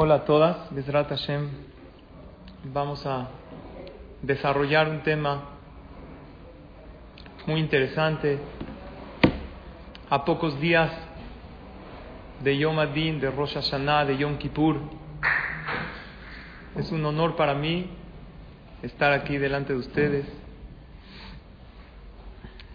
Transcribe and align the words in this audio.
Hola 0.00 0.14
a 0.14 0.24
todas, 0.24 0.72
Bezrat 0.72 1.08
Hashem. 1.08 1.48
Vamos 2.72 3.04
a 3.04 3.30
desarrollar 4.22 4.88
un 4.88 5.02
tema 5.02 5.42
muy 7.48 7.58
interesante. 7.58 8.38
A 10.08 10.24
pocos 10.24 10.60
días 10.60 10.92
de 12.44 12.56
Yom 12.56 12.78
Adin, 12.78 13.18
de 13.18 13.28
Rosh 13.28 13.54
Hashanah, 13.54 14.04
de 14.04 14.16
Yom 14.18 14.38
Kippur. 14.38 14.78
Es 16.76 16.92
un 16.92 17.04
honor 17.04 17.34
para 17.34 17.54
mí 17.54 17.90
estar 18.82 19.12
aquí 19.12 19.36
delante 19.36 19.72
de 19.72 19.80
ustedes. 19.80 20.26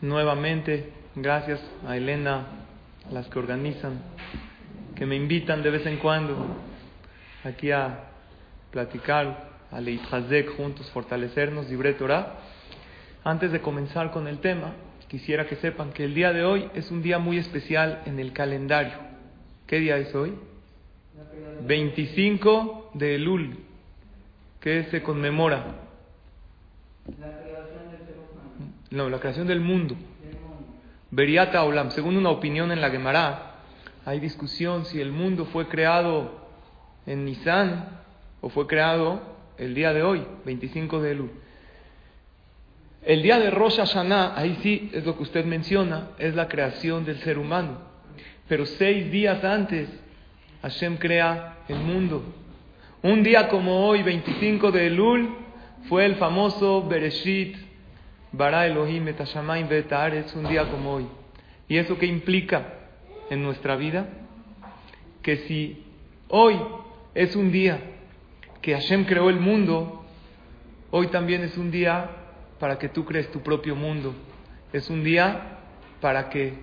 Nuevamente, 0.02 0.92
gracias 1.16 1.62
a 1.88 1.96
Elena, 1.96 2.48
a 3.10 3.14
las 3.14 3.30
que 3.30 3.40
organizan, 3.40 4.02
que 4.94 5.06
me 5.06 5.16
invitan 5.16 5.64
de 5.64 5.70
vez 5.70 5.86
en 5.86 6.00
cuando 6.00 6.73
aquí 7.44 7.72
a 7.72 8.06
platicar, 8.72 9.52
a 9.72 9.82
Leitchazek 9.82 10.56
juntos, 10.56 10.90
fortalecernos, 10.92 11.70
libre 11.70 11.94
Torah. 11.94 12.38
Antes 13.24 13.52
de 13.52 13.62
comenzar 13.62 14.12
con 14.12 14.28
el 14.28 14.40
tema, 14.40 14.74
quisiera 15.08 15.48
que 15.48 15.56
sepan 15.58 15.92
que 15.92 16.06
el 16.06 16.14
día 16.14 16.34
de 16.34 16.44
hoy 16.44 16.70
es 16.74 16.92
un 16.92 17.02
día 17.02 17.20
muy 17.20 17.38
especial 17.38 18.02
en 18.06 18.20
el 18.20 18.34
calendario. 18.34 18.98
¿Qué 19.68 19.80
día 19.80 19.98
es 19.98 20.14
hoy? 20.14 20.34
25 21.66 22.92
de 22.94 23.16
Elul, 23.16 23.58
que 24.60 24.84
se 24.86 25.02
conmemora. 25.02 25.66
No, 28.92 29.10
la 29.10 29.20
creación 29.20 29.48
del 29.48 29.62
mundo. 29.62 29.96
Beriata 31.10 31.64
Olam, 31.64 31.92
según 31.92 32.18
una 32.18 32.30
opinión 32.30 32.72
en 32.72 32.82
la 32.82 32.90
Gemara, 32.90 33.56
hay 34.06 34.20
discusión 34.20 34.86
si 34.86 35.00
el 35.00 35.12
mundo 35.12 35.46
fue 35.46 35.68
creado 35.68 36.43
en 37.06 37.26
Nisan 37.26 38.02
o 38.42 38.50
fue 38.50 38.68
creado 38.68 39.22
el 39.58 39.74
día 39.76 39.94
de 39.94 40.04
hoy, 40.04 40.26
25 40.46 41.02
de 41.02 41.12
Elul. 41.12 41.32
El 43.06 43.22
día 43.22 43.40
de 43.40 43.52
Rosh 43.52 43.78
Hashanah, 43.78 44.38
ahí 44.38 44.58
sí 44.64 44.90
es 44.94 45.06
lo 45.06 45.18
que 45.18 45.24
usted 45.24 45.46
menciona, 45.46 46.12
es 46.18 46.36
la 46.36 46.48
creación 46.48 47.04
del 47.06 47.20
ser 47.20 47.38
humano. 47.38 47.78
Pero 48.48 48.66
seis 48.66 49.12
días 49.12 49.44
antes, 49.44 49.90
Hashem 50.62 50.98
crea 50.98 51.58
el 51.68 51.80
mundo. 51.80 52.24
Un 53.02 53.24
día 53.24 53.50
como 53.50 53.86
hoy, 53.86 54.04
25 54.04 54.72
de 54.72 54.88
Elul, 54.88 55.36
fue 55.90 56.06
el 56.06 56.16
famoso 56.16 56.88
Bereshit, 56.88 57.58
Bara 58.34 58.66
Elohim 58.66 59.08
et 59.08 59.22
es 59.22 60.36
un 60.36 60.48
día 60.48 60.68
como 60.72 60.94
hoy. 60.94 61.06
¿Y 61.68 61.78
eso 61.78 62.00
qué 62.00 62.08
implica 62.08 62.66
en 63.30 63.44
nuestra 63.44 63.76
vida? 63.76 64.08
Que 65.22 65.38
si 65.48 65.84
hoy 66.30 66.60
es 67.16 67.36
un 67.36 67.52
día 67.52 67.80
que 68.62 68.74
Hashem 68.74 69.06
creó 69.06 69.30
el 69.30 69.40
mundo, 69.40 70.06
hoy 70.92 71.08
también 71.08 71.44
es 71.44 71.58
un 71.58 71.70
día 71.70 72.10
para 72.60 72.80
que 72.80 72.90
tú 72.90 73.06
crees 73.06 73.32
tu 73.32 73.42
propio 73.42 73.76
mundo. 73.76 74.14
Es 74.72 74.90
un 74.90 75.04
día 75.04 75.60
para 76.02 76.30
que 76.30 76.54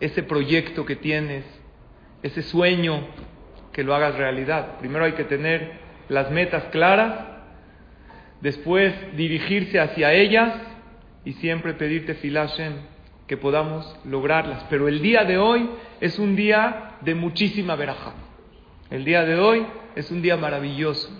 ese 0.00 0.22
proyecto 0.22 0.84
que 0.84 0.96
tienes, 0.96 1.44
ese 2.22 2.42
sueño, 2.42 3.06
que 3.72 3.84
lo 3.84 3.94
hagas 3.94 4.16
realidad. 4.16 4.78
Primero 4.78 5.04
hay 5.04 5.12
que 5.12 5.24
tener 5.24 5.72
las 6.08 6.30
metas 6.30 6.64
claras, 6.72 7.26
después 8.40 8.92
dirigirse 9.16 9.78
hacia 9.78 10.12
ellas 10.12 10.54
y 11.24 11.34
siempre 11.34 11.74
pedirte 11.74 12.14
filashem 12.14 12.72
que 13.26 13.36
podamos 13.36 13.96
lograrlas. 14.04 14.64
Pero 14.70 14.88
el 14.88 15.00
día 15.02 15.24
de 15.24 15.38
hoy 15.38 15.68
es 16.00 16.18
un 16.18 16.34
día 16.34 16.96
de 17.02 17.14
muchísima 17.14 17.76
verajá. 17.76 18.14
El 18.90 19.04
día 19.04 19.24
de 19.24 19.38
hoy 19.38 19.66
es 19.96 20.10
un 20.10 20.22
día 20.22 20.36
maravilloso. 20.38 21.10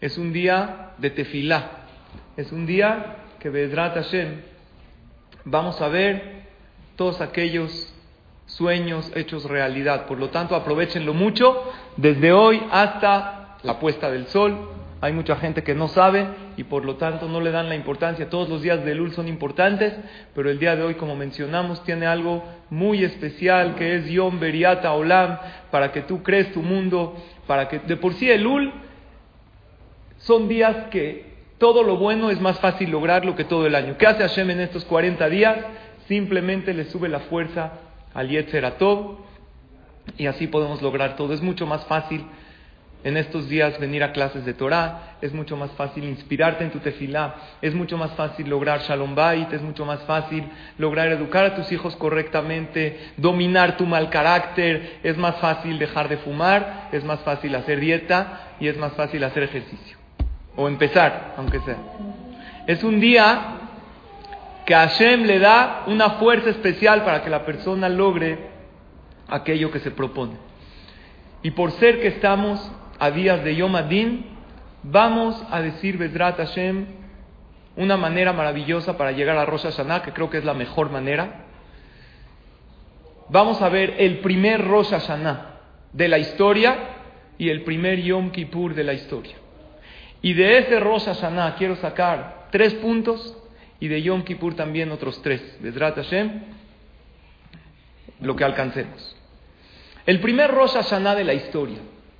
Es 0.00 0.18
un 0.18 0.32
día 0.32 0.90
de 0.98 1.10
tefilá. 1.10 1.70
Es 2.36 2.50
un 2.50 2.66
día 2.66 3.18
que 3.38 3.50
Bedrat 3.50 3.94
Hashem 3.94 4.40
vamos 5.44 5.80
a 5.80 5.88
ver 5.88 6.42
todos 6.96 7.20
aquellos 7.20 7.94
sueños 8.46 9.12
hechos 9.14 9.44
realidad. 9.44 10.06
Por 10.06 10.18
lo 10.18 10.30
tanto, 10.30 10.56
aprovechenlo 10.56 11.14
mucho 11.14 11.72
desde 11.96 12.32
hoy 12.32 12.60
hasta 12.72 13.58
la 13.62 13.78
puesta 13.78 14.10
del 14.10 14.26
sol. 14.26 14.68
Hay 15.00 15.12
mucha 15.12 15.36
gente 15.36 15.62
que 15.62 15.76
no 15.76 15.86
sabe 15.86 16.26
y 16.58 16.64
por 16.64 16.84
lo 16.84 16.96
tanto 16.96 17.28
no 17.28 17.40
le 17.40 17.52
dan 17.52 17.68
la 17.68 17.76
importancia. 17.76 18.28
Todos 18.28 18.48
los 18.48 18.62
días 18.62 18.84
de 18.84 18.92
Lul 18.92 19.12
son 19.12 19.28
importantes, 19.28 19.94
pero 20.34 20.50
el 20.50 20.58
día 20.58 20.74
de 20.74 20.82
hoy, 20.82 20.96
como 20.96 21.14
mencionamos, 21.14 21.84
tiene 21.84 22.06
algo 22.06 22.44
muy 22.68 23.04
especial 23.04 23.76
que 23.76 23.94
es 23.94 24.10
Yom 24.10 24.40
Beriata 24.40 24.92
Olam, 24.92 25.38
para 25.70 25.92
que 25.92 26.00
tú 26.02 26.24
crees 26.24 26.52
tu 26.52 26.60
mundo, 26.60 27.16
para 27.46 27.68
que 27.68 27.78
de 27.78 27.96
por 27.96 28.12
sí 28.14 28.28
el 28.28 28.42
Lul 28.42 28.72
son 30.16 30.48
días 30.48 30.88
que 30.90 31.28
todo 31.58 31.84
lo 31.84 31.96
bueno 31.96 32.28
es 32.28 32.40
más 32.40 32.58
fácil 32.58 32.90
lograrlo 32.90 33.36
que 33.36 33.44
todo 33.44 33.64
el 33.64 33.76
año. 33.76 33.96
¿Qué 33.96 34.08
hace 34.08 34.22
Hashem 34.22 34.50
en 34.50 34.60
estos 34.60 34.84
40 34.84 35.28
días? 35.28 35.58
Simplemente 36.08 36.74
le 36.74 36.86
sube 36.86 37.08
la 37.08 37.20
fuerza 37.20 37.74
al 38.14 38.28
Yetzer 38.30 38.74
y 40.16 40.26
así 40.26 40.48
podemos 40.48 40.82
lograr 40.82 41.14
todo. 41.14 41.34
Es 41.34 41.40
mucho 41.40 41.66
más 41.66 41.84
fácil 41.86 42.24
en 43.04 43.16
estos 43.16 43.48
días 43.48 43.78
venir 43.78 44.02
a 44.02 44.12
clases 44.12 44.44
de 44.44 44.54
Torah, 44.54 45.16
es 45.20 45.32
mucho 45.32 45.56
más 45.56 45.70
fácil 45.72 46.04
inspirarte 46.04 46.64
en 46.64 46.70
tu 46.70 46.80
tefilá, 46.80 47.36
es 47.62 47.74
mucho 47.74 47.96
más 47.96 48.12
fácil 48.12 48.48
lograr 48.48 48.80
shalom 48.80 49.14
bait, 49.14 49.52
es 49.52 49.62
mucho 49.62 49.84
más 49.84 50.00
fácil 50.02 50.44
lograr 50.78 51.08
educar 51.08 51.44
a 51.44 51.54
tus 51.54 51.70
hijos 51.70 51.94
correctamente, 51.96 53.12
dominar 53.16 53.76
tu 53.76 53.86
mal 53.86 54.10
carácter, 54.10 54.98
es 55.02 55.16
más 55.16 55.36
fácil 55.36 55.78
dejar 55.78 56.08
de 56.08 56.18
fumar, 56.18 56.88
es 56.90 57.04
más 57.04 57.20
fácil 57.20 57.54
hacer 57.54 57.78
dieta 57.78 58.54
y 58.58 58.66
es 58.66 58.76
más 58.76 58.92
fácil 58.94 59.22
hacer 59.22 59.44
ejercicio. 59.44 59.96
O 60.56 60.66
empezar, 60.66 61.34
aunque 61.36 61.60
sea. 61.60 61.76
Es 62.66 62.82
un 62.82 62.98
día 62.98 63.58
que 64.66 64.74
Hashem 64.74 65.22
le 65.22 65.38
da 65.38 65.84
una 65.86 66.10
fuerza 66.10 66.50
especial 66.50 67.04
para 67.04 67.22
que 67.22 67.30
la 67.30 67.46
persona 67.46 67.88
logre 67.88 68.38
aquello 69.28 69.70
que 69.70 69.78
se 69.78 69.92
propone. 69.92 70.34
Y 71.42 71.52
por 71.52 71.70
ser 71.72 72.00
que 72.00 72.08
estamos 72.08 72.70
a 72.98 73.10
días 73.10 73.44
de 73.44 73.56
Yom 73.56 73.76
Adin, 73.76 74.26
vamos 74.82 75.42
a 75.50 75.60
decir 75.60 75.96
Bedrat 75.96 76.36
Hashem 76.38 76.86
una 77.76 77.96
manera 77.96 78.32
maravillosa 78.32 78.98
para 78.98 79.12
llegar 79.12 79.38
a 79.38 79.46
Rosh 79.46 79.62
Hashanah, 79.62 80.02
que 80.02 80.12
creo 80.12 80.28
que 80.28 80.38
es 80.38 80.44
la 80.44 80.52
mejor 80.52 80.90
manera. 80.90 81.44
Vamos 83.28 83.62
a 83.62 83.68
ver 83.68 83.94
el 83.98 84.18
primer 84.18 84.66
Rosh 84.66 84.90
Hashanah 84.90 85.60
de 85.92 86.08
la 86.08 86.18
historia 86.18 86.76
y 87.38 87.50
el 87.50 87.62
primer 87.62 88.00
Yom 88.02 88.30
Kippur 88.30 88.74
de 88.74 88.82
la 88.82 88.94
historia. 88.94 89.36
Y 90.22 90.34
de 90.34 90.58
ese 90.58 90.80
Rosh 90.80 91.04
Hashanah 91.04 91.54
quiero 91.54 91.76
sacar 91.76 92.48
tres 92.50 92.74
puntos 92.74 93.36
y 93.78 93.86
de 93.86 94.02
Yom 94.02 94.24
Kippur 94.24 94.56
también 94.56 94.90
otros 94.90 95.22
tres. 95.22 95.40
Bedrat 95.60 95.94
Hashem, 95.94 96.42
lo 98.22 98.34
que 98.34 98.42
alcancemos. 98.42 99.16
El 100.04 100.18
primer 100.18 100.50
Rosh 100.50 100.72
Hashanah 100.72 101.14
de 101.14 101.24
la 101.24 101.34
historia. 101.34 101.78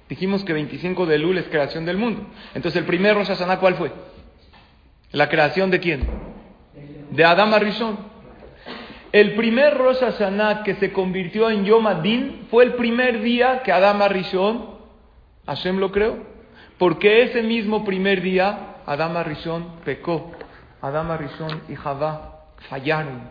Dijimos 0.09 0.45
que 0.45 0.53
25 0.53 1.07
de 1.07 1.19
Lul 1.19 1.39
es 1.39 1.47
creación 1.49 1.85
del 1.85 1.99
mundo. 1.99 2.27
Entonces, 2.55 2.81
el 2.81 2.87
primer 2.87 3.15
Rosh 3.15 3.29
Hashanah, 3.29 3.61
¿cuál 3.61 3.75
fue? 3.75 3.93
¿La 5.13 5.29
creación 5.29 5.71
de 5.71 5.81
quién? 5.81 6.09
De 7.11 7.25
Adam 7.25 7.53
Arishon. 7.53 7.99
El 9.13 9.35
primer 9.35 9.77
Rosh 9.77 10.01
Hashanah 10.01 10.63
que 10.65 10.75
se 10.77 10.93
convirtió 10.93 11.51
en 11.51 11.65
Yom 11.65 11.87
Adin 11.87 12.47
fue 12.51 12.65
el 12.65 12.75
primer 12.75 13.21
día 13.21 13.63
que 13.63 13.73
Adam 13.73 14.01
Arishon, 14.03 14.79
Hashem 15.47 15.79
lo 15.79 15.93
creó. 15.93 16.17
Porque 16.79 17.23
ese 17.23 17.43
mismo 17.43 17.85
primer 17.85 18.23
día, 18.23 18.77
Adam 18.87 19.17
Arishon 19.17 19.81
pecó. 19.85 20.31
Adam 20.81 21.11
Arishon 21.11 21.63
y 21.69 21.75
Javá 21.75 22.45
fallaron. 22.69 23.31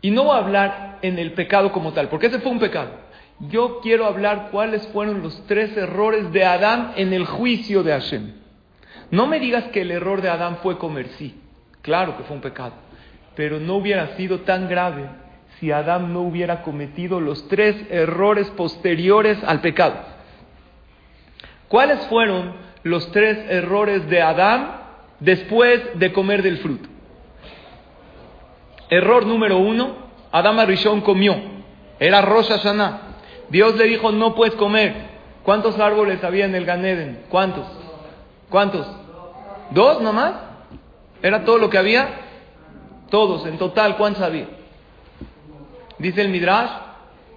Y 0.00 0.10
no 0.10 0.24
voy 0.24 0.36
a 0.36 0.38
hablar 0.38 0.98
en 1.02 1.18
el 1.18 1.32
pecado 1.32 1.72
como 1.72 1.92
tal, 1.92 2.08
porque 2.08 2.26
ese 2.26 2.38
fue 2.40 2.52
un 2.52 2.58
pecado. 2.58 3.03
Yo 3.40 3.80
quiero 3.80 4.06
hablar 4.06 4.48
cuáles 4.50 4.86
fueron 4.88 5.22
los 5.22 5.46
tres 5.46 5.76
errores 5.76 6.32
de 6.32 6.44
Adán 6.44 6.92
en 6.96 7.12
el 7.12 7.26
juicio 7.26 7.82
de 7.82 7.92
Hashem. 7.92 8.32
No 9.10 9.26
me 9.26 9.40
digas 9.40 9.64
que 9.64 9.82
el 9.82 9.90
error 9.90 10.22
de 10.22 10.30
Adán 10.30 10.58
fue 10.62 10.78
comer, 10.78 11.08
sí, 11.18 11.40
claro 11.82 12.16
que 12.16 12.22
fue 12.24 12.36
un 12.36 12.42
pecado, 12.42 12.72
pero 13.34 13.60
no 13.60 13.76
hubiera 13.76 14.16
sido 14.16 14.40
tan 14.40 14.68
grave 14.68 15.08
si 15.58 15.70
Adán 15.72 16.12
no 16.12 16.22
hubiera 16.22 16.62
cometido 16.62 17.20
los 17.20 17.46
tres 17.48 17.76
errores 17.90 18.48
posteriores 18.50 19.42
al 19.44 19.60
pecado. 19.60 19.96
¿Cuáles 21.68 22.06
fueron 22.06 22.54
los 22.82 23.10
tres 23.12 23.38
errores 23.50 24.08
de 24.08 24.22
Adán 24.22 24.80
después 25.20 25.98
de 25.98 26.12
comer 26.12 26.42
del 26.42 26.58
fruto? 26.58 26.88
Error 28.90 29.26
número 29.26 29.58
uno, 29.58 29.96
Adán 30.30 30.58
Arishon 30.58 31.00
comió, 31.00 31.36
era 31.98 32.20
Rosh 32.20 32.48
Hashanah. 32.48 33.03
Dios 33.54 33.76
le 33.76 33.84
dijo, 33.84 34.10
no 34.10 34.34
puedes 34.34 34.56
comer. 34.56 34.92
¿Cuántos 35.44 35.78
árboles 35.78 36.24
había 36.24 36.44
en 36.44 36.56
el 36.56 36.64
Ganeden? 36.64 37.20
¿Cuántos? 37.28 37.64
¿Cuántos? 38.50 38.84
¿Dos 39.70 40.02
nomás? 40.02 40.34
¿Era 41.22 41.44
todo 41.44 41.58
lo 41.58 41.70
que 41.70 41.78
había? 41.78 42.08
Todos, 43.10 43.46
en 43.46 43.56
total, 43.56 43.96
¿cuántos 43.96 44.24
había? 44.24 44.48
Dice 45.98 46.22
el 46.22 46.30
Midrash, 46.30 46.68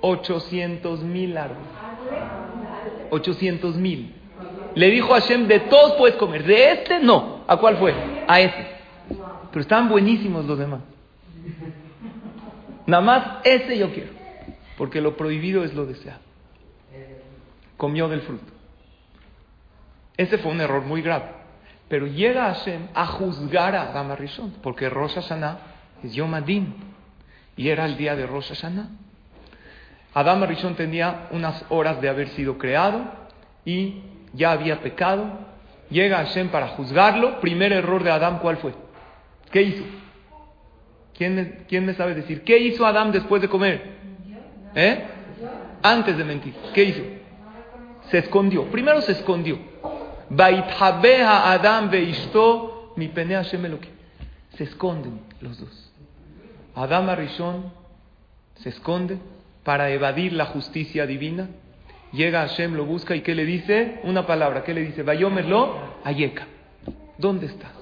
800 0.02 1.04
mil 1.04 1.38
árboles. 1.38 1.62
800 3.12 3.76
mil. 3.76 4.16
Le 4.74 4.90
dijo 4.90 5.14
a 5.14 5.22
Hashem, 5.22 5.48
de 5.48 5.60
todos 5.60 5.98
puedes 6.00 6.16
comer, 6.16 6.46
de 6.46 6.72
este 6.72 7.00
no. 7.00 7.42
¿A 7.46 7.58
cuál 7.58 7.78
fue? 7.78 7.94
A 8.28 8.42
ese. 8.42 8.68
Pero 9.52 9.62
estaban 9.62 9.88
buenísimos 9.88 10.46
los 10.46 10.58
demás. 10.58 10.80
Nada 12.88 13.04
más 13.04 13.28
ese 13.44 13.78
yo 13.78 13.94
quiero. 13.94 14.17
Porque 14.78 15.02
lo 15.02 15.18
prohibido 15.18 15.64
es 15.64 15.74
lo 15.74 15.86
deseado. 15.86 16.22
Comió 17.76 18.08
del 18.08 18.22
fruto. 18.22 18.54
Ese 20.16 20.38
fue 20.38 20.52
un 20.52 20.62
error 20.62 20.84
muy 20.84 21.02
grave. 21.02 21.26
Pero 21.90 22.08
llega 22.08 22.54
Hashem 22.54 22.88
a 22.94 23.06
juzgar 23.08 23.76
a 23.76 23.90
Adam 23.90 24.12
Arishon, 24.12 24.56
porque 24.62 24.90
Rosh 24.90 25.16
Hashanah 25.16 25.60
es 26.04 26.14
Yom 26.14 26.34
Adin, 26.34 26.74
y 27.56 27.70
era 27.70 27.86
el 27.86 27.98
día 27.98 28.16
de 28.16 28.26
Rosh 28.26 28.50
Hashanah. 28.50 28.90
Adam 30.14 30.44
Arishon 30.44 30.76
tenía 30.76 31.28
unas 31.32 31.64
horas 31.70 32.02
de 32.02 32.10
haber 32.10 32.30
sido 32.30 32.58
creado 32.58 33.06
y 33.64 34.02
ya 34.34 34.52
había 34.52 34.82
pecado. 34.82 35.40
Llega 35.90 36.18
Hashem 36.18 36.50
para 36.50 36.70
juzgarlo. 36.70 37.40
Primer 37.40 37.72
error 37.72 38.04
de 38.04 38.12
Adam, 38.12 38.40
¿cuál 38.40 38.58
fue? 38.58 38.74
¿Qué 39.52 39.62
hizo? 39.62 39.84
¿Quién 41.16 41.36
me, 41.36 41.52
¿Quién 41.68 41.96
sabe 41.96 42.16
decir? 42.16 42.44
¿Qué 42.44 42.58
hizo 42.58 42.86
Adam 42.86 43.12
después 43.12 43.42
de 43.42 43.48
comer? 43.48 43.97
¿Eh? 44.76 45.04
Antes 45.82 46.18
de 46.18 46.24
mentir. 46.24 46.54
¿Qué 46.74 46.84
hizo? 46.84 47.02
Se 48.10 48.20
escondió. 48.20 48.66
Primero 48.66 49.02
se 49.02 49.14
escondió. 49.14 49.60
Adam 50.30 51.92
mi 52.96 53.12
Se 54.56 54.64
esconden 54.64 55.20
los 55.42 55.60
dos. 55.60 55.94
Adam 56.76 57.10
Arishon 57.10 57.72
se 58.56 58.70
esconde 58.70 59.18
para 59.64 59.90
evadir 59.90 60.34
la 60.34 60.46
justicia 60.46 61.06
divina. 61.06 61.50
Llega 62.12 62.48
Hashem, 62.48 62.74
lo 62.74 62.86
busca 62.86 63.16
y 63.16 63.22
¿qué 63.22 63.36
le 63.36 63.46
dice? 63.46 64.00
Una 64.04 64.26
palabra. 64.26 64.64
¿Qué 64.64 64.74
le 64.74 64.82
dice? 64.82 65.04
Vayomerlo, 65.04 65.76
Ayeka. 66.04 66.48
¿Dónde 67.18 67.48
estás? 67.48 67.74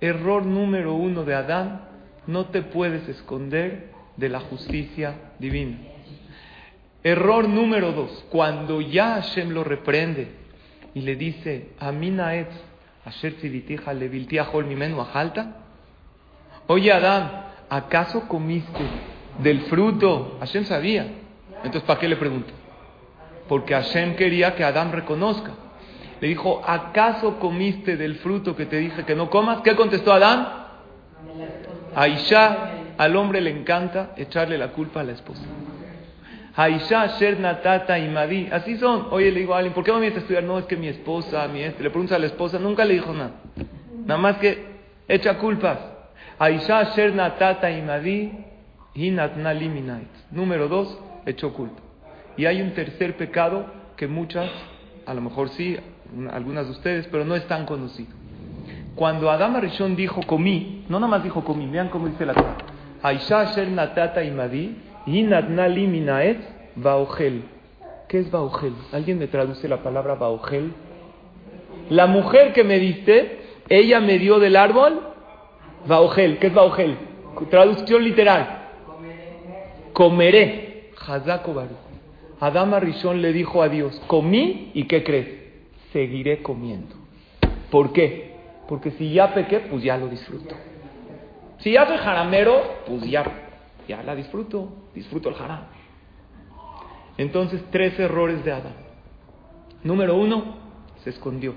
Error 0.00 0.46
número 0.46 0.94
uno 0.94 1.24
de 1.24 1.34
Adán. 1.34 1.82
No 2.26 2.46
te 2.46 2.62
puedes 2.62 3.08
esconder 3.08 3.90
de 4.16 4.28
la 4.28 4.40
justicia 4.40 5.14
divina. 5.38 5.78
Error 7.02 7.48
número 7.48 7.92
dos. 7.92 8.24
Cuando 8.30 8.80
ya 8.80 9.14
Hashem 9.14 9.50
lo 9.50 9.64
reprende 9.64 10.28
y 10.94 11.02
le 11.02 11.16
dice, 11.16 11.70
Amina 11.78 12.34
et, 12.34 12.48
asher. 13.04 13.34
Oye 16.66 16.92
Adán, 16.92 17.44
¿acaso 17.68 18.28
comiste 18.28 18.84
del 19.38 19.62
fruto? 19.62 20.36
Hashem 20.40 20.64
sabía. 20.64 21.06
Entonces, 21.58 21.82
¿para 21.82 21.98
qué 22.00 22.08
le 22.08 22.16
pregunto? 22.16 22.52
Porque 23.48 23.74
Hashem 23.74 24.16
quería 24.16 24.54
que 24.54 24.64
Adán 24.64 24.92
reconozca. 24.92 25.52
Le 26.20 26.28
dijo, 26.28 26.62
¿acaso 26.66 27.38
comiste 27.38 27.96
del 27.96 28.16
fruto 28.16 28.56
que 28.56 28.66
te 28.66 28.78
dije 28.78 29.04
que 29.04 29.14
no 29.14 29.30
comas? 29.30 29.60
¿Qué 29.62 29.76
contestó 29.76 30.12
Adán? 30.12 30.66
Aisha, 31.94 32.72
al 32.98 33.16
hombre 33.16 33.40
le 33.40 33.50
encanta 33.50 34.12
echarle 34.16 34.58
la 34.58 34.68
culpa 34.68 35.00
a 35.00 35.04
la 35.04 35.12
esposa. 35.12 35.42
Aisha, 36.58 37.06
Sher, 37.06 37.38
Natata 37.38 38.00
y 38.00 38.08
Madi. 38.08 38.48
Así 38.50 38.76
son. 38.78 39.06
Oye, 39.12 39.30
le 39.30 39.38
digo 39.38 39.54
a 39.54 39.58
alguien, 39.58 39.72
¿por 39.72 39.84
qué 39.84 39.92
no 39.92 40.00
vienes 40.00 40.16
a 40.16 40.20
estudiar? 40.22 40.42
No, 40.42 40.58
es 40.58 40.64
que 40.64 40.76
mi 40.76 40.88
esposa, 40.88 41.46
mi 41.46 41.62
este. 41.62 41.84
Le 41.84 41.90
pregunta 41.90 42.16
a 42.16 42.18
la 42.18 42.26
esposa, 42.26 42.58
nunca 42.58 42.84
le 42.84 42.94
dijo 42.94 43.12
nada. 43.12 43.30
Nada 44.04 44.20
más 44.20 44.38
que 44.38 44.66
echa 45.06 45.38
culpas. 45.38 45.78
Aisha, 46.36 46.82
Sher, 46.96 47.14
Natata 47.14 47.70
y 47.70 47.80
Madi. 47.80 48.32
Número 50.32 50.66
dos, 50.66 50.98
echó 51.26 51.54
culpa. 51.54 51.80
Y 52.36 52.46
hay 52.46 52.60
un 52.60 52.72
tercer 52.72 53.16
pecado 53.16 53.66
que 53.96 54.08
muchas, 54.08 54.50
a 55.06 55.14
lo 55.14 55.20
mejor 55.20 55.50
sí, 55.50 55.76
algunas 56.32 56.66
de 56.66 56.72
ustedes, 56.72 57.06
pero 57.06 57.24
no 57.24 57.36
es 57.36 57.46
tan 57.46 57.66
conocido. 57.66 58.10
Cuando 58.96 59.30
Adam 59.30 59.54
Arishon 59.54 59.94
dijo 59.94 60.22
comí, 60.26 60.84
no 60.88 60.98
nada 60.98 61.08
más 61.08 61.22
dijo 61.22 61.44
comí, 61.44 61.68
vean 61.68 61.88
cómo 61.88 62.08
dice 62.08 62.26
la 62.26 62.34
Torah. 62.34 62.56
Aisha, 63.00 63.44
Sher, 63.44 63.68
Natata 63.68 64.24
y 64.24 64.32
Madi. 64.32 64.76
Yinatnali 65.08 65.86
minaet 65.86 66.38
baogel. 66.76 67.42
¿Qué 68.08 68.18
es 68.20 68.30
baogel? 68.30 68.74
¿Alguien 68.92 69.18
me 69.18 69.26
traduce 69.26 69.68
la 69.68 69.82
palabra 69.82 70.14
baogel? 70.14 70.72
La 71.90 72.06
mujer 72.06 72.52
que 72.52 72.64
me 72.64 72.78
diste, 72.78 73.38
ella 73.68 74.00
me 74.00 74.18
dio 74.18 74.38
del 74.38 74.56
árbol 74.56 75.00
baogel. 75.86 76.38
¿Qué 76.38 76.48
es 76.48 76.54
baogel? 76.54 76.96
Traducción 77.50 78.04
literal. 78.04 78.70
Comeré. 79.92 80.90
Hazako 81.06 81.54
baru. 81.54 81.76
Adama 82.40 82.78
Rishon 82.78 83.22
le 83.22 83.32
dijo 83.32 83.62
a 83.62 83.68
Dios, 83.68 84.00
comí 84.06 84.70
y 84.74 84.84
¿qué 84.84 85.02
crees? 85.02 85.28
Seguiré 85.92 86.42
comiendo. 86.42 86.94
¿Por 87.70 87.92
qué? 87.92 88.36
Porque 88.68 88.90
si 88.92 89.12
ya 89.12 89.34
pequé, 89.34 89.60
pues 89.60 89.82
ya 89.82 89.96
lo 89.96 90.08
disfruto. 90.08 90.54
Si 91.58 91.72
ya 91.72 91.86
soy 91.86 91.96
jaramero, 91.96 92.62
pues 92.86 93.02
ya 93.10 93.47
ya 93.88 94.02
la 94.02 94.14
disfruto, 94.14 94.68
disfruto 94.94 95.30
el 95.30 95.34
haram. 95.36 95.64
Entonces, 97.16 97.62
tres 97.72 97.98
errores 97.98 98.44
de 98.44 98.52
Adán. 98.52 98.74
Número 99.82 100.14
uno, 100.14 100.56
se 101.02 101.10
escondió. 101.10 101.54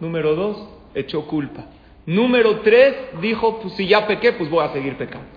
Número 0.00 0.34
dos, 0.34 0.68
echó 0.94 1.26
culpa. 1.26 1.66
Número 2.06 2.60
tres, 2.60 2.96
dijo, 3.20 3.60
pues 3.60 3.74
si 3.74 3.86
ya 3.86 4.06
pequé, 4.06 4.32
pues 4.32 4.50
voy 4.50 4.64
a 4.64 4.72
seguir 4.72 4.96
pecando. 4.96 5.28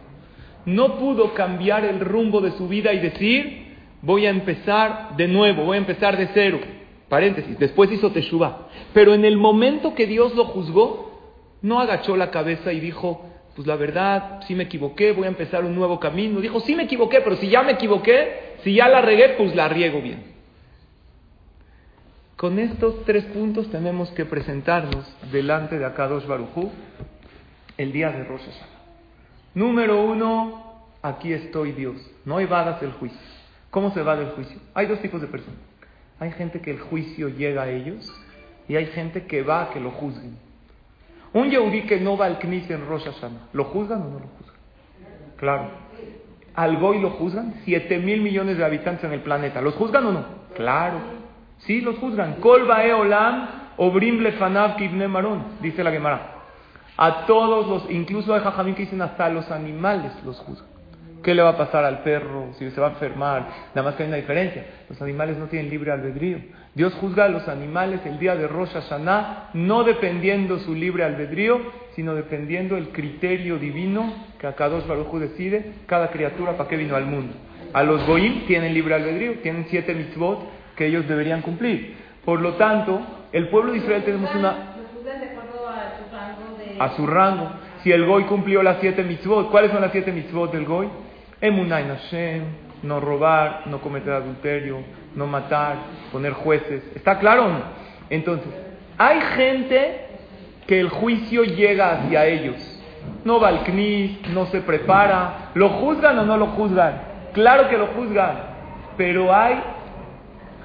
No 0.66 0.98
pudo 0.98 1.34
cambiar 1.34 1.84
el 1.86 2.00
rumbo 2.00 2.40
de 2.40 2.52
su 2.52 2.68
vida 2.68 2.94
y 2.94 3.00
decir, 3.00 3.76
voy 4.02 4.26
a 4.26 4.30
empezar 4.30 5.16
de 5.18 5.28
nuevo, 5.28 5.66
voy 5.66 5.76
a 5.76 5.80
empezar 5.82 6.18
de 6.18 6.30
cero. 6.34 6.60
Paréntesis, 7.10 7.60
después 7.60 7.92
hizo 7.92 8.12
Teshuvah. 8.12 8.70
Pero 8.94 9.14
en 9.14 9.26
el 9.26 9.36
momento 9.38 9.94
que 9.94 10.08
Dios 10.08 10.34
lo 10.36 10.46
juzgó, 10.46 11.12
no 11.62 11.80
agachó 11.80 12.16
la 12.16 12.32
cabeza 12.32 12.72
y 12.72 12.80
dijo, 12.80 13.31
pues 13.56 13.68
la 13.68 13.76
verdad, 13.76 14.42
sí 14.48 14.56
me 14.56 14.64
equivoqué, 14.64 15.12
voy 15.12 15.26
a 15.26 15.30
empezar 15.30 15.66
un 15.66 15.76
nuevo 15.76 16.00
camino. 16.00 16.40
Dijo, 16.40 16.60
sí 16.62 16.76
me 16.76 16.84
equivoqué, 16.84 17.22
pero 17.22 17.36
si 17.36 17.50
ya 17.50 17.64
me 17.64 17.74
equivoqué, 17.74 18.56
si 18.64 18.74
ya 18.74 18.88
la 18.88 19.02
regué, 19.02 19.30
pues 19.38 19.56
la 19.56 19.68
riego 19.68 20.02
bien. 20.02 20.24
Con 22.38 22.58
estos 22.58 23.06
tres 23.06 23.26
puntos 23.26 23.70
tenemos 23.70 24.10
que 24.12 24.26
presentarnos 24.26 25.06
delante 25.32 25.78
de 25.78 25.86
Akadosh 25.86 26.26
Barujú 26.26 26.72
el 27.78 27.92
día 27.92 28.12
de 28.12 28.24
Rosh 28.24 28.42
Hashanah. 28.42 28.68
Número 29.54 30.02
uno, 30.02 30.88
aquí 31.02 31.34
estoy 31.34 31.74
Dios. 31.74 31.98
No 32.26 32.40
evadas 32.40 32.82
el 32.82 32.94
juicio. 32.94 33.20
¿Cómo 33.70 33.92
se 33.94 34.02
evade 34.02 34.24
el 34.24 34.32
juicio? 34.32 34.60
Hay 34.74 34.88
dos 34.88 35.00
tipos 35.02 35.22
de 35.22 35.28
personas. 35.28 35.60
Hay 36.20 36.32
gente 36.32 36.62
que 36.62 36.72
el 36.72 36.80
juicio 36.80 37.30
llega 37.30 37.64
a 37.64 37.70
ellos 37.70 38.12
y 38.68 38.76
hay 38.76 38.88
gente 38.88 39.26
que 39.26 39.44
va 39.44 39.64
a 39.64 39.70
que 39.72 39.80
lo 39.80 39.92
juzguen. 39.92 40.38
Un 41.34 41.50
Yehudí 41.50 41.84
que 41.84 42.00
no 42.00 42.18
va 42.18 42.26
al 42.26 42.40
Knis 42.40 42.70
en 42.70 42.86
Rosh 42.88 43.06
Hashanah, 43.06 43.48
¿lo 43.54 43.66
juzgan 43.66 44.02
o 44.02 44.06
no 44.06 44.20
lo 44.20 44.28
juzgan? 44.38 44.56
Claro. 45.38 45.70
¿Al 46.54 46.78
Goy 46.78 47.00
lo 47.00 47.12
juzgan? 47.12 47.56
Siete 47.64 47.98
mil 47.98 48.22
millones 48.22 48.58
de 48.58 48.66
habitantes 48.66 49.06
en 49.06 49.14
el 49.14 49.22
planeta. 49.22 49.62
¿Los 49.62 49.76
juzgan 49.76 50.06
o 50.08 50.12
no? 50.12 50.26
Claro. 50.56 50.98
Sí, 51.60 51.82
los 51.82 51.98
juzgan. 51.98 52.36
Kol 52.36 52.70
olam 52.70 53.48
obrim 53.78 54.20
lefanav 54.20 54.76
kibne 54.76 55.08
maron, 55.08 55.44
dice 55.62 55.84
la 55.84 55.92
Gemara. 55.92 56.32
A 56.98 57.26
todos 57.26 57.68
los, 57.68 57.90
incluso 57.90 58.34
hay 58.34 58.42
jajamín 58.42 58.76
que 58.76 58.84
dicen 58.84 59.02
hasta 59.02 59.30
los 59.30 59.50
animales 59.50 60.12
los 60.26 60.38
juzgan. 60.40 60.70
¿Qué 61.24 61.36
le 61.36 61.44
va 61.44 61.50
a 61.50 61.58
pasar 61.58 61.86
al 61.86 62.00
perro 62.00 62.50
si 62.58 62.70
se 62.72 62.82
va 62.82 62.88
a 62.88 62.90
enfermar? 62.92 63.48
Nada 63.74 63.84
más 63.84 63.96
que 63.96 64.04
hay 64.04 64.10
una 64.10 64.18
diferencia. 64.18 64.66
Los 64.90 65.02
animales 65.02 65.38
no 65.38 65.46
tienen 65.46 65.70
libre 65.70 65.92
albedrío. 65.92 66.40
Dios 66.74 66.94
juzga 67.02 67.26
a 67.26 67.30
los 67.30 67.50
animales 67.50 68.00
el 68.06 68.18
día 68.18 68.36
de 68.36 68.48
Rosh 68.48 68.72
Hashanah, 68.72 69.50
no 69.54 69.84
dependiendo 69.84 70.58
su 70.60 70.74
libre 70.74 71.04
albedrío, 71.04 71.60
sino 71.96 72.16
dependiendo 72.16 72.78
el 72.78 72.90
criterio 72.90 73.58
divino 73.58 74.14
que 74.40 74.48
a 74.48 74.56
cada 74.56 74.76
dos 74.76 74.88
Baruj 74.88 75.20
decide 75.20 75.74
cada 75.86 76.12
criatura 76.12 76.56
para 76.56 76.70
qué 76.70 76.78
vino 76.78 76.96
al 76.96 77.06
mundo. 77.06 77.34
A 77.74 77.84
los 77.84 78.06
Goim 78.08 78.46
tienen 78.48 78.74
libre 78.74 78.96
albedrío, 78.96 79.40
tienen 79.42 79.66
siete 79.70 79.94
mitzvot 79.94 80.40
que 80.78 80.86
ellos 80.86 81.08
deberían 81.10 81.42
cumplir. 81.42 81.96
Por 82.24 82.40
lo 82.40 82.54
tanto, 82.54 83.02
el 83.34 83.50
pueblo 83.50 83.74
de 83.74 83.80
Israel 83.80 84.04
tenemos 84.04 84.34
una... 84.34 84.76
A 86.80 86.96
su 86.96 87.06
rango. 87.06 87.52
Si 87.84 87.92
el 87.92 88.06
Goy 88.06 88.24
cumplió 88.24 88.64
las 88.64 88.78
siete 88.80 89.04
mitzvot, 89.04 89.52
¿cuáles 89.52 89.72
son 89.72 89.82
las 89.82 89.92
siete 89.92 90.14
mitzvot 90.14 90.54
del 90.54 90.66
Goy? 90.66 90.88
Emunay 91.42 91.84
Hashem, 91.86 92.44
no 92.84 93.00
robar, 93.00 93.64
no 93.68 93.80
cometer 93.80 94.14
adulterio, 94.14 94.80
no 95.16 95.28
matar, 95.28 95.76
poner 96.12 96.34
jueces. 96.34 96.84
¿Está 96.96 97.20
claro 97.20 97.48
no? 97.48 97.62
Entonces, 98.10 98.52
hay 98.98 99.22
gente 99.22 100.06
que 100.68 100.80
el 100.80 100.90
juicio 100.90 101.44
llega 101.44 101.92
hacia 101.92 102.26
ellos. 102.26 102.56
No 103.24 103.40
va 103.40 103.50
al 103.50 103.64
CNIS, 103.64 104.30
no 104.30 104.46
se 104.48 104.62
prepara. 104.62 105.52
¿Lo 105.54 105.70
juzgan 105.70 106.20
o 106.20 106.26
no 106.26 106.38
lo 106.38 106.48
juzgan? 106.48 107.02
Claro 107.34 107.70
que 107.70 107.78
lo 107.78 107.88
juzgan. 107.88 108.38
Pero 108.98 109.34
hay 109.34 109.62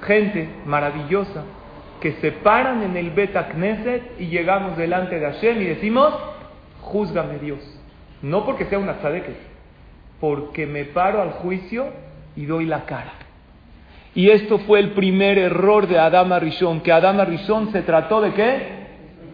gente 0.05 0.49
maravillosa 0.65 1.43
que 1.99 2.13
se 2.13 2.31
paran 2.31 2.83
en 2.83 2.95
el 2.95 3.09
Beta 3.11 3.49
Knesset 3.49 4.19
y 4.19 4.27
llegamos 4.27 4.77
delante 4.77 5.19
de 5.19 5.25
Hashem 5.25 5.61
y 5.61 5.65
decimos, 5.65 6.13
júzgame 6.81 7.39
Dios. 7.39 7.59
No 8.21 8.45
porque 8.45 8.65
sea 8.65 8.79
una 8.79 8.99
tzadeque, 8.99 9.35
porque 10.19 10.67
me 10.67 10.85
paro 10.85 11.21
al 11.21 11.31
juicio 11.31 11.87
y 12.37 12.45
doy 12.45 12.65
la 12.65 12.85
cara. 12.85 13.13
Y 14.15 14.29
esto 14.29 14.59
fue 14.59 14.79
el 14.79 14.91
primer 14.91 15.37
error 15.37 15.87
de 15.87 15.99
Adama 15.99 16.39
Rishon, 16.39 16.81
que 16.81 16.91
Adama 16.91 17.25
Rishon 17.25 17.71
se 17.71 17.81
trató 17.81 18.21
de 18.21 18.33
qué? 18.33 18.67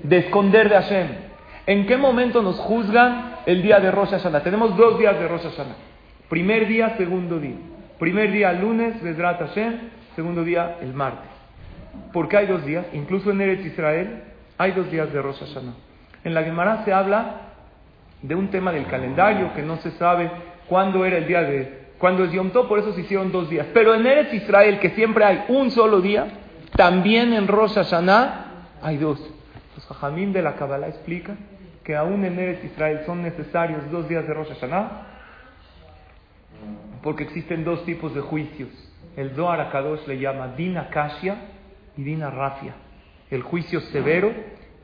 De 0.01 0.17
esconder 0.17 0.69
de 0.69 0.75
Hashem. 0.75 1.07
¿En 1.67 1.85
qué 1.85 1.95
momento 1.95 2.41
nos 2.41 2.57
juzgan 2.57 3.35
el 3.45 3.61
día 3.61 3.79
de 3.79 3.91
Rosh 3.91 4.09
Hashanah? 4.09 4.41
Tenemos 4.41 4.75
dos 4.75 4.99
días 4.99 5.17
de 5.19 5.27
Rosh 5.27 5.43
Hashanah. 5.43 5.75
Primer 6.29 6.67
día, 6.67 6.95
segundo 6.97 7.39
día. 7.39 7.55
Primer 7.99 8.31
día, 8.31 8.51
lunes, 8.51 9.01
Vedrat 9.01 9.39
Hashem. 9.39 9.79
Segundo 10.15 10.43
día, 10.43 10.77
el 10.81 10.93
martes. 10.93 11.29
¿Por 12.11 12.27
qué 12.27 12.37
hay 12.37 12.47
dos 12.47 12.65
días? 12.65 12.85
Incluso 12.93 13.31
en 13.31 13.39
Eretz 13.41 13.65
Israel 13.65 14.23
hay 14.57 14.71
dos 14.71 14.89
días 14.91 15.11
de 15.13 15.21
Rosh 15.21 15.39
Hashanah. 15.39 15.73
En 16.23 16.33
la 16.33 16.43
Gemara 16.43 16.83
se 16.83 16.91
habla 16.91 17.35
de 18.21 18.35
un 18.35 18.49
tema 18.49 18.71
del 18.71 18.85
calendario 18.87 19.53
que 19.53 19.61
no 19.61 19.77
se 19.77 19.91
sabe 19.91 20.29
cuándo 20.67 21.05
era 21.05 21.17
el 21.17 21.27
día 21.27 21.41
de 21.43 21.82
cuando 22.03 22.25
es 22.25 22.33
Yom 22.33 22.49
por 22.49 22.79
eso 22.79 22.91
se 22.91 22.99
hicieron 22.99 23.31
dos 23.31 23.49
días. 23.49 23.65
Pero 23.73 23.95
en 23.95 24.05
Eretz 24.05 24.33
Israel, 24.33 24.77
que 24.81 24.89
siempre 24.89 25.23
hay 25.23 25.45
un 25.47 25.71
solo 25.71 26.01
día, 26.01 26.33
también 26.75 27.31
en 27.31 27.47
Rosh 27.47 27.75
Hashanah 27.75 28.65
hay 28.81 28.97
dos. 28.97 29.25
Los 29.73 29.85
Jajamim 29.85 30.33
de 30.33 30.41
la 30.41 30.57
Kabbalah 30.57 30.89
explican 30.89 31.37
que 31.81 31.95
aún 31.95 32.25
en 32.25 32.37
Eretz 32.37 32.61
Israel 32.65 33.03
son 33.05 33.23
necesarios 33.23 33.89
dos 33.89 34.09
días 34.09 34.27
de 34.27 34.33
Rosh 34.33 34.49
Hashanah 34.49 35.07
porque 37.01 37.23
existen 37.23 37.63
dos 37.63 37.85
tipos 37.85 38.13
de 38.13 38.19
juicios. 38.19 38.67
El 39.15 39.29
Zohar 39.29 39.61
Akadosh 39.61 40.05
le 40.05 40.19
llama 40.19 40.55
Dina 40.57 40.89
Kashia 40.89 41.37
y 41.95 42.03
Dina 42.03 42.29
Rafia. 42.29 42.73
El 43.31 43.43
juicio 43.43 43.79
severo 43.79 44.33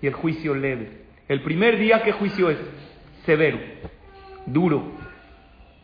y 0.02 0.08
el 0.08 0.14
juicio 0.14 0.56
leve. 0.56 1.02
El 1.28 1.44
primer 1.44 1.80
día, 1.80 2.02
¿qué 2.02 2.14
juicio 2.14 2.50
es? 2.50 2.60
Severo, 3.26 3.60
duro, 4.46 4.99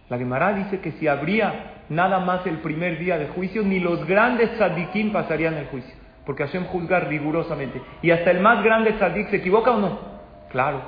la 0.09 0.17
Gemara 0.17 0.53
dice 0.53 0.79
que 0.79 0.91
si 0.93 1.07
habría 1.07 1.83
nada 1.89 2.19
más 2.19 2.45
el 2.45 2.59
primer 2.59 2.99
día 2.99 3.17
de 3.17 3.27
juicio, 3.27 3.63
ni 3.63 3.79
los 3.79 4.05
grandes 4.05 4.51
tzadikim 4.53 5.11
pasarían 5.11 5.55
el 5.55 5.67
juicio, 5.67 5.95
porque 6.25 6.45
Hashem 6.45 6.65
juzga 6.65 6.99
rigurosamente. 6.99 7.81
¿Y 8.01 8.11
hasta 8.11 8.31
el 8.31 8.39
más 8.39 8.63
grande 8.63 8.93
tzadik 8.93 9.29
se 9.29 9.37
equivoca 9.37 9.71
o 9.71 9.79
no? 9.79 9.99
Claro. 10.51 10.81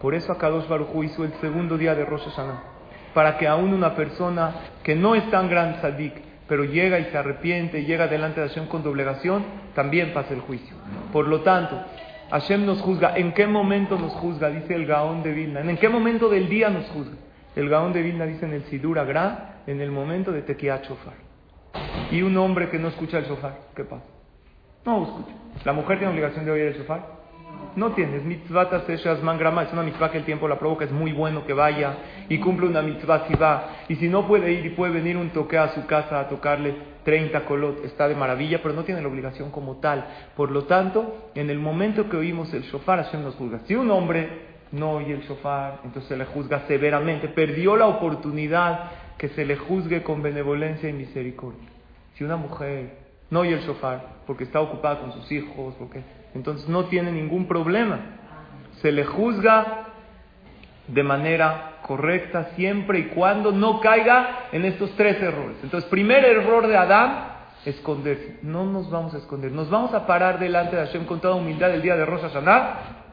Por 0.00 0.14
eso 0.14 0.32
Akadosh 0.32 0.68
Baruj 0.68 1.04
hizo 1.04 1.24
el 1.24 1.32
segundo 1.34 1.76
día 1.78 1.94
de 1.94 2.04
Rosh 2.04 2.24
Hashanah, 2.24 2.62
para 3.12 3.36
que 3.38 3.46
aún 3.46 3.72
una 3.72 3.94
persona 3.94 4.54
que 4.82 4.94
no 4.94 5.14
es 5.14 5.30
tan 5.30 5.48
gran 5.48 5.76
tzadik, 5.76 6.14
pero 6.48 6.64
llega 6.64 6.98
y 6.98 7.04
se 7.04 7.16
arrepiente, 7.16 7.80
y 7.80 7.86
llega 7.86 8.06
delante 8.06 8.40
de 8.40 8.48
Hashem 8.48 8.66
con 8.66 8.82
doblegación, 8.82 9.44
también 9.74 10.12
pase 10.12 10.34
el 10.34 10.40
juicio. 10.40 10.76
Por 11.12 11.28
lo 11.28 11.40
tanto, 11.40 11.80
Hashem 12.30 12.66
nos 12.66 12.80
juzga. 12.80 13.16
¿En 13.16 13.32
qué 13.32 13.46
momento 13.46 13.98
nos 13.98 14.12
juzga? 14.14 14.50
Dice 14.50 14.74
el 14.74 14.86
Gaón 14.86 15.22
de 15.22 15.32
Vilna. 15.32 15.60
¿En 15.60 15.76
qué 15.76 15.88
momento 15.88 16.28
del 16.28 16.48
día 16.48 16.68
nos 16.68 16.86
juzga? 16.88 17.16
El 17.56 17.68
Gaón 17.68 17.92
de 17.92 18.02
Vilna 18.02 18.26
dice 18.26 18.46
en 18.46 18.52
el 18.52 18.64
Sidur 18.64 18.98
Agra, 18.98 19.62
en 19.66 19.80
el 19.80 19.90
momento 19.90 20.32
de 20.32 20.42
Tequiat 20.42 20.84
Shofar. 20.84 21.14
Y 22.10 22.22
un 22.22 22.36
hombre 22.36 22.68
que 22.68 22.78
no 22.78 22.88
escucha 22.88 23.18
el 23.18 23.24
shofar, 23.24 23.58
¿qué 23.74 23.84
pasa? 23.84 24.04
No 24.84 24.98
lo 24.98 25.04
escucha. 25.04 25.34
¿La 25.64 25.72
mujer 25.72 25.98
tiene 25.98 26.12
obligación 26.12 26.44
de 26.44 26.50
oír 26.50 26.62
el 26.64 26.74
shofar? 26.74 27.14
No 27.76 27.92
tiene. 27.92 28.18
Es 28.18 28.24
mitzvah 28.24 28.68
grama, 29.38 29.62
es 29.62 29.72
una 29.72 29.82
mitzvah 29.82 30.10
que 30.10 30.18
el 30.18 30.24
tiempo 30.24 30.46
la 30.46 30.58
provoca, 30.58 30.84
es 30.84 30.92
muy 30.92 31.12
bueno 31.12 31.44
que 31.46 31.52
vaya 31.52 31.96
y 32.28 32.38
cumple 32.38 32.66
una 32.66 32.82
mitzvah 32.82 33.26
si 33.26 33.34
va. 33.34 33.70
Y 33.88 33.96
si 33.96 34.08
no 34.08 34.26
puede 34.26 34.52
ir 34.52 34.66
y 34.66 34.70
puede 34.70 34.92
venir 34.92 35.16
un 35.16 35.30
toque 35.30 35.58
a 35.58 35.68
su 35.74 35.86
casa 35.86 36.20
a 36.20 36.28
tocarle 36.28 36.74
30 37.04 37.44
colot, 37.46 37.84
está 37.84 38.08
de 38.08 38.14
maravilla, 38.14 38.60
pero 38.62 38.74
no 38.74 38.84
tiene 38.84 39.00
la 39.00 39.08
obligación 39.08 39.50
como 39.50 39.76
tal. 39.76 40.04
Por 40.36 40.50
lo 40.50 40.64
tanto, 40.64 41.30
en 41.34 41.50
el 41.50 41.58
momento 41.58 42.08
que 42.08 42.16
oímos 42.16 42.52
el 42.54 42.62
shofar, 42.62 43.02
Hashem 43.02 43.22
nos 43.22 43.34
juzga. 43.34 43.60
Si 43.66 43.74
un 43.74 43.90
hombre 43.90 44.53
no 44.74 44.92
oye 44.92 45.14
el 45.14 45.22
shofar, 45.22 45.80
entonces 45.84 46.08
se 46.08 46.16
le 46.16 46.24
juzga 46.24 46.66
severamente. 46.66 47.28
Perdió 47.28 47.76
la 47.76 47.86
oportunidad 47.86 48.90
que 49.16 49.28
se 49.30 49.44
le 49.44 49.56
juzgue 49.56 50.02
con 50.02 50.22
benevolencia 50.22 50.88
y 50.88 50.92
misericordia. 50.92 51.68
Si 52.14 52.24
una 52.24 52.36
mujer 52.36 52.98
no 53.30 53.40
oye 53.40 53.54
el 53.54 53.60
shofar 53.60 54.04
porque 54.26 54.44
está 54.44 54.60
ocupada 54.60 55.00
con 55.00 55.12
sus 55.12 55.30
hijos, 55.30 55.74
porque 55.78 56.02
entonces 56.34 56.68
no 56.68 56.86
tiene 56.86 57.12
ningún 57.12 57.46
problema. 57.46 58.00
Se 58.82 58.90
le 58.90 59.04
juzga 59.04 59.86
de 60.88 61.02
manera 61.02 61.78
correcta 61.82 62.50
siempre 62.56 62.98
y 62.98 63.04
cuando 63.06 63.52
no 63.52 63.80
caiga 63.80 64.48
en 64.52 64.64
estos 64.64 64.90
tres 64.96 65.22
errores. 65.22 65.56
Entonces, 65.62 65.88
primer 65.88 66.24
error 66.24 66.66
de 66.66 66.76
Adán, 66.76 67.28
esconderse. 67.64 68.40
No 68.42 68.64
nos 68.64 68.90
vamos 68.90 69.14
a 69.14 69.18
esconder, 69.18 69.52
nos 69.52 69.70
vamos 69.70 69.94
a 69.94 70.06
parar 70.06 70.38
delante 70.38 70.76
de 70.76 70.84
Hashem 70.84 71.06
con 71.06 71.20
toda 71.20 71.34
humildad 71.34 71.72
el 71.72 71.82
día 71.82 71.96
de 71.96 72.04
Rosh 72.04 72.22
Hashanah 72.22 73.03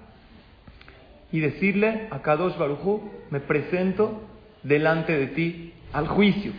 y 1.31 1.39
decirle 1.39 2.07
a 2.11 2.21
Kadosh 2.21 2.57
Barujú, 2.57 3.09
me 3.29 3.39
presento 3.39 4.21
delante 4.63 5.17
de 5.17 5.27
ti 5.27 5.73
al 5.93 6.07
juicio. 6.07 6.51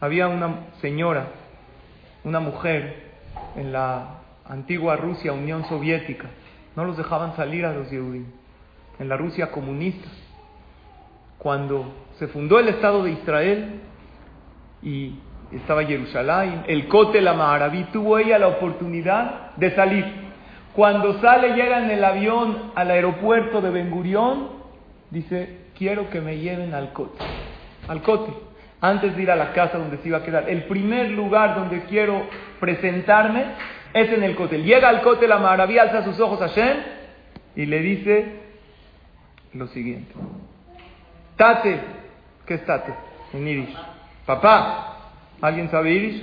Había 0.00 0.28
una 0.28 0.66
señora, 0.80 1.28
una 2.24 2.40
mujer 2.40 3.10
en 3.56 3.72
la 3.72 4.20
antigua 4.44 4.96
Rusia, 4.96 5.32
Unión 5.32 5.64
Soviética, 5.68 6.28
no 6.74 6.84
los 6.84 6.96
dejaban 6.96 7.36
salir 7.36 7.64
a 7.64 7.72
los 7.72 7.90
Yehudim, 7.90 8.26
en 8.98 9.08
la 9.08 9.16
Rusia 9.16 9.50
comunista. 9.50 10.08
Cuando 11.38 11.92
se 12.18 12.28
fundó 12.28 12.58
el 12.58 12.68
Estado 12.68 13.02
de 13.04 13.12
Israel 13.12 13.80
y 14.82 15.14
estaba 15.52 15.84
Jerusalén, 15.84 16.64
el 16.66 16.86
Kotel 16.88 17.26
Amaraví 17.26 17.84
tuvo 17.92 18.18
ella 18.18 18.38
la 18.38 18.48
oportunidad 18.48 19.54
de 19.56 19.74
salir 19.74 20.19
cuando 20.74 21.20
sale, 21.20 21.54
llega 21.54 21.82
en 21.82 21.90
el 21.90 22.04
avión 22.04 22.72
al 22.74 22.90
aeropuerto 22.90 23.60
de 23.60 23.70
Ben 23.70 23.90
Gurión, 23.90 24.48
dice, 25.10 25.58
quiero 25.76 26.10
que 26.10 26.20
me 26.20 26.38
lleven 26.38 26.74
al 26.74 26.92
cote. 26.92 27.18
Al 27.88 28.02
cote. 28.02 28.32
Antes 28.80 29.16
de 29.16 29.22
ir 29.22 29.30
a 29.30 29.36
la 29.36 29.52
casa 29.52 29.78
donde 29.78 29.98
se 29.98 30.08
iba 30.08 30.18
a 30.18 30.22
quedar. 30.22 30.48
El 30.48 30.64
primer 30.64 31.10
lugar 31.10 31.54
donde 31.54 31.82
quiero 31.84 32.22
presentarme 32.60 33.44
es 33.92 34.10
en 34.12 34.22
el 34.22 34.36
cote. 34.36 34.62
Llega 34.62 34.88
al 34.88 35.02
cote 35.02 35.26
la 35.26 35.38
maravilla, 35.38 35.82
alza 35.82 36.04
sus 36.04 36.18
ojos 36.20 36.40
a 36.40 36.46
Shem 36.46 36.78
y 37.56 37.66
le 37.66 37.80
dice 37.80 38.40
lo 39.52 39.66
siguiente. 39.68 40.12
Tate, 41.36 41.80
¿qué 42.46 42.54
es 42.54 42.64
tate? 42.64 42.94
En 43.32 43.46
irish. 43.46 43.76
Papá, 44.24 45.12
¿alguien 45.40 45.70
sabe 45.70 45.92
irish 45.92 46.22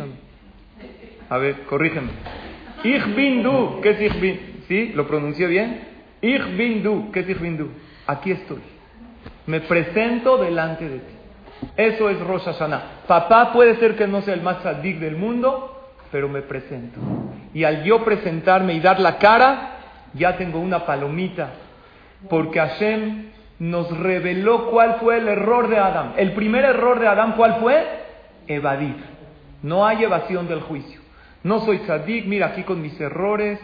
A 1.30 1.38
ver, 1.38 1.63
corrígeme. 1.63 2.12
Ich 2.88 3.15
bin 3.15 3.44
du. 3.44 3.82
¿Qué 3.82 3.89
es 3.89 4.01
ich 4.01 4.20
bin? 4.22 4.39
¿Sí? 4.70 4.94
¿Lo 4.96 5.06
pronuncié 5.08 5.48
bien? 5.48 5.82
Ich 6.22 6.46
bin 6.56 6.82
du. 6.84 7.12
¿Qué 7.12 7.20
es 7.20 7.29
ich 7.29 7.38
bin 7.38 7.58
du? 7.58 7.67
Aquí 8.06 8.32
estoy. 8.32 8.62
Me 9.46 9.60
presento 9.60 10.38
delante 10.38 10.88
de 10.88 11.00
ti. 11.00 11.13
Eso 11.75 12.10
es 12.10 12.17
Rosh 12.22 12.46
Hashanah. 12.46 13.03
Papá 13.06 13.51
puede 13.51 13.75
ser 13.75 13.98
que 13.98 14.08
no 14.08 14.22
sea 14.22 14.36
el 14.36 14.41
más 14.41 14.63
sadik 14.63 15.00
del 15.00 15.17
mundo, 15.17 15.91
pero 16.13 16.29
me 16.29 16.41
presento. 16.44 16.98
Y 17.53 17.65
al 17.65 17.84
yo 17.84 18.06
presentarme 18.06 18.74
y 18.74 18.79
dar 18.79 19.01
la 19.01 19.17
cara, 19.17 19.79
ya 20.13 20.38
tengo 20.38 20.60
una 20.60 20.86
palomita. 20.86 21.50
Porque 22.29 22.60
Hashem 22.60 23.32
nos 23.60 23.98
reveló 23.98 24.72
cuál 24.72 24.96
fue 25.01 25.17
el 25.17 25.27
error 25.27 25.67
de 25.67 25.77
Adán. 25.77 26.13
El 26.15 26.32
primer 26.32 26.63
error 26.63 27.01
de 27.01 27.08
Adán, 27.08 27.34
¿cuál 27.36 27.58
fue? 27.60 27.84
Evadir. 28.48 28.96
No 29.62 29.86
hay 29.86 30.06
evasión 30.06 30.48
del 30.48 30.62
juicio. 30.62 30.97
No 31.48 31.62
soy 31.62 31.80
tzadik, 31.80 32.25
mira 32.25 32.48
aquí 32.48 32.63
con 32.63 32.82
mis 32.82 33.00
errores, 33.00 33.58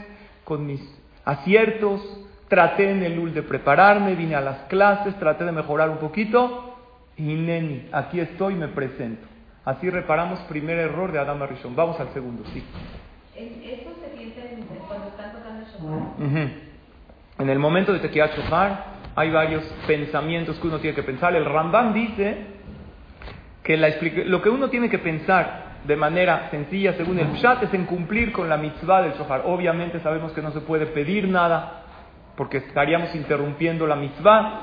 con 0.46 0.66
mis 0.66 0.82
aciertos, 1.25 2.02
traté 2.48 2.90
en 2.90 3.04
el 3.04 3.20
UL 3.20 3.34
de 3.34 3.44
prepararme, 3.44 4.16
vine 4.16 4.36
a 4.36 4.42
las 4.42 4.60
clases, 4.70 5.20
traté 5.20 5.44
de 5.44 5.52
mejorar 5.52 5.90
un 5.90 5.98
poquito 5.98 6.78
y 7.18 7.24
neni, 7.24 7.90
aquí 7.92 8.22
estoy, 8.22 8.56
me 8.56 8.70
presento. 8.70 9.28
Así 9.66 9.90
reparamos 9.90 10.40
primer 10.42 10.78
error 10.78 11.12
de 11.12 11.20
Adam 11.20 11.44
Rishon. 11.44 11.75
Vamos 11.75 12.00
al 12.00 12.13
segundo, 12.13 12.44
sí. 12.54 12.63
¿Eso 13.36 13.90
se 14.00 14.18
siente 14.18 14.63
cuando 14.88 15.08
están 15.08 15.34
tocando 15.34 15.60
el 15.60 15.68
shofar? 15.68 16.63
En 17.40 17.50
el 17.50 17.60
momento 17.60 17.92
de 17.92 18.00
Tequiat 18.00 18.34
Shofar 18.38 18.86
hay 19.16 19.30
varios 19.30 19.63
pensamientos 19.86 20.58
que 20.58 20.68
uno 20.68 20.80
tiene 20.80 20.96
que 20.96 21.04
pensar. 21.04 21.36
El 21.36 21.44
Rambam 21.44 21.94
dice 21.94 22.38
que 23.62 23.75
la 23.75 23.90
lo 24.25 24.42
que 24.42 24.50
uno 24.50 24.70
tiene 24.70 24.90
que 24.90 25.00
pensar 25.00 25.73
de 25.86 25.96
manera 25.96 26.50
sencilla, 26.50 26.94
según 26.94 27.20
el 27.20 27.28
Pshat, 27.34 27.63
es 27.63 27.74
en 27.74 27.86
cumplir 27.86 28.32
con 28.32 28.48
la 28.48 28.58
mitzvah 28.58 29.02
del 29.02 29.13
shofar. 29.13 29.44
Obviamente 29.46 30.00
sabemos 30.00 30.32
que 30.32 30.42
no 30.42 30.52
se 30.52 30.62
puede 30.62 30.86
pedir 30.88 31.28
nada, 31.28 31.84
porque 32.36 32.58
estaríamos 32.58 33.13
interrumpiendo 33.16 33.86
la 33.86 33.96
mitzvah. 33.96 34.62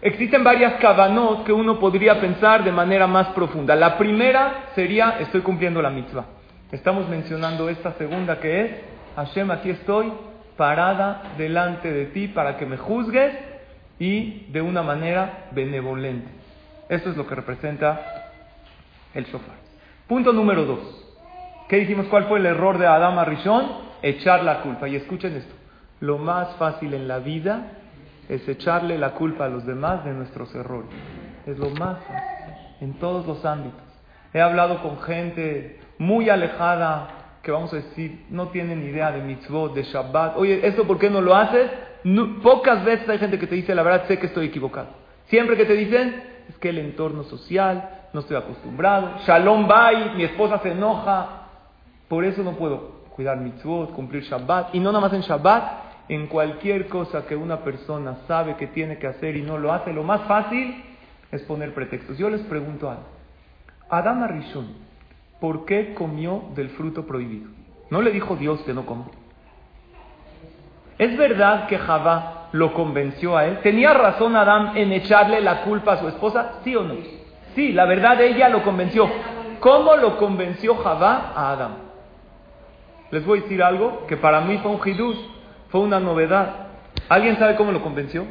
Existen 0.00 0.44
varias 0.44 0.74
kavanot 0.74 1.44
que 1.44 1.52
uno 1.52 1.78
podría 1.80 2.20
pensar 2.20 2.62
de 2.62 2.70
manera 2.70 3.06
más 3.06 3.28
profunda. 3.28 3.74
La 3.74 3.98
primera 3.98 4.66
sería, 4.74 5.16
estoy 5.18 5.40
cumpliendo 5.40 5.82
la 5.82 5.90
mitzvah. 5.90 6.24
Estamos 6.70 7.08
mencionando 7.08 7.68
esta 7.68 7.92
segunda 7.94 8.38
que 8.38 8.60
es, 8.60 8.70
Hashem, 9.16 9.50
aquí 9.50 9.70
estoy 9.70 10.12
parada 10.56 11.22
delante 11.36 11.90
de 11.90 12.06
ti 12.06 12.28
para 12.28 12.56
que 12.56 12.66
me 12.66 12.76
juzgues 12.76 13.32
y 13.98 14.46
de 14.50 14.60
una 14.60 14.82
manera 14.82 15.48
benevolente. 15.50 16.28
Esto 16.88 17.10
es 17.10 17.16
lo 17.16 17.26
que 17.26 17.34
representa 17.34 18.30
el 19.14 19.24
shofar. 19.24 19.67
Punto 20.08 20.32
número 20.32 20.64
dos. 20.64 20.78
¿Qué 21.68 21.76
dijimos? 21.76 22.06
¿Cuál 22.06 22.24
fue 22.24 22.38
el 22.38 22.46
error 22.46 22.78
de 22.78 22.86
Adama 22.86 23.26
Rishon? 23.26 23.66
Echar 24.00 24.42
la 24.42 24.62
culpa. 24.62 24.88
Y 24.88 24.96
escuchen 24.96 25.36
esto. 25.36 25.54
Lo 26.00 26.16
más 26.16 26.56
fácil 26.56 26.94
en 26.94 27.06
la 27.06 27.18
vida 27.18 27.72
es 28.28 28.48
echarle 28.48 28.96
la 28.96 29.10
culpa 29.10 29.44
a 29.44 29.48
los 29.48 29.66
demás 29.66 30.06
de 30.06 30.14
nuestros 30.14 30.54
errores. 30.54 30.88
Es 31.46 31.58
lo 31.58 31.68
más 31.70 31.98
fácil. 32.04 32.54
En 32.80 32.94
todos 32.94 33.26
los 33.26 33.44
ámbitos. 33.44 33.82
He 34.32 34.40
hablado 34.40 34.80
con 34.82 34.98
gente 35.00 35.78
muy 35.98 36.30
alejada 36.30 37.08
que 37.42 37.50
vamos 37.50 37.72
a 37.74 37.76
decir 37.76 38.24
no 38.30 38.48
tienen 38.48 38.82
idea 38.82 39.12
de 39.12 39.20
mitzvot, 39.20 39.74
de 39.74 39.82
Shabbat. 39.82 40.38
Oye, 40.38 40.66
¿esto 40.66 40.86
por 40.86 40.98
qué 40.98 41.10
no 41.10 41.20
lo 41.20 41.34
haces? 41.34 41.70
pocas 42.42 42.84
veces 42.84 43.06
hay 43.08 43.18
gente 43.18 43.38
que 43.38 43.46
te 43.46 43.56
dice 43.56 43.74
la 43.74 43.82
verdad, 43.82 44.06
sé 44.06 44.18
que 44.18 44.26
estoy 44.26 44.46
equivocado. 44.46 44.88
Siempre 45.26 45.56
que 45.56 45.66
te 45.66 45.74
dicen 45.74 46.22
es 46.48 46.56
que 46.58 46.70
el 46.70 46.78
entorno 46.78 47.24
social, 47.24 48.08
no 48.12 48.20
estoy 48.20 48.36
acostumbrado. 48.36 49.18
Shalom 49.26 49.68
bye, 49.68 50.14
mi 50.16 50.24
esposa 50.24 50.60
se 50.60 50.72
enoja. 50.72 51.46
Por 52.08 52.24
eso 52.24 52.42
no 52.42 52.52
puedo 52.52 52.98
cuidar 53.14 53.36
mitzvot, 53.38 53.92
cumplir 53.92 54.22
Shabbat. 54.22 54.74
Y 54.74 54.80
no 54.80 54.92
nada 54.92 55.02
más 55.02 55.12
en 55.12 55.20
Shabbat, 55.20 56.08
en 56.08 56.26
cualquier 56.26 56.88
cosa 56.88 57.26
que 57.26 57.36
una 57.36 57.58
persona 57.58 58.18
sabe 58.26 58.56
que 58.56 58.68
tiene 58.68 58.98
que 58.98 59.06
hacer 59.06 59.36
y 59.36 59.42
no 59.42 59.58
lo 59.58 59.72
hace, 59.72 59.92
lo 59.92 60.02
más 60.02 60.22
fácil 60.22 60.82
es 61.30 61.42
poner 61.42 61.74
pretextos. 61.74 62.16
Yo 62.16 62.30
les 62.30 62.40
pregunto 62.42 62.88
algo. 62.90 63.04
Adán 63.90 64.22
Arishon, 64.22 64.68
¿por 65.40 65.66
qué 65.66 65.94
comió 65.94 66.44
del 66.54 66.70
fruto 66.70 67.06
prohibido? 67.06 67.50
No 67.90 68.00
le 68.00 68.10
dijo 68.10 68.36
Dios 68.36 68.60
que 68.62 68.72
no 68.72 68.86
come. 68.86 69.04
¿Es 70.98 71.16
verdad 71.16 71.68
que 71.68 71.78
Javá 71.78 72.37
lo 72.52 72.72
convenció 72.74 73.36
a 73.36 73.46
él? 73.46 73.58
¿Tenía 73.62 73.92
razón 73.94 74.36
Adán 74.36 74.76
en 74.76 74.92
echarle 74.92 75.40
la 75.40 75.62
culpa 75.62 75.94
a 75.94 75.96
su 75.98 76.08
esposa? 76.08 76.60
¿Sí 76.64 76.74
o 76.74 76.82
no? 76.82 76.94
Sí, 77.54 77.72
la 77.72 77.84
verdad 77.86 78.20
ella 78.20 78.48
lo 78.48 78.62
convenció. 78.62 79.08
¿Cómo 79.60 79.96
lo 79.96 80.16
convenció 80.16 80.76
Javá 80.76 81.32
a 81.34 81.52
Adán? 81.52 81.76
Les 83.10 83.24
voy 83.24 83.40
a 83.40 83.42
decir 83.42 83.62
algo 83.62 84.06
que 84.06 84.16
para 84.16 84.40
mí 84.42 84.58
fue 84.58 84.70
un 84.70 84.80
hidush, 84.84 85.18
fue 85.70 85.80
una 85.80 85.98
novedad. 85.98 86.68
¿Alguien 87.08 87.38
sabe 87.38 87.56
cómo 87.56 87.72
lo 87.72 87.82
convenció? 87.82 88.24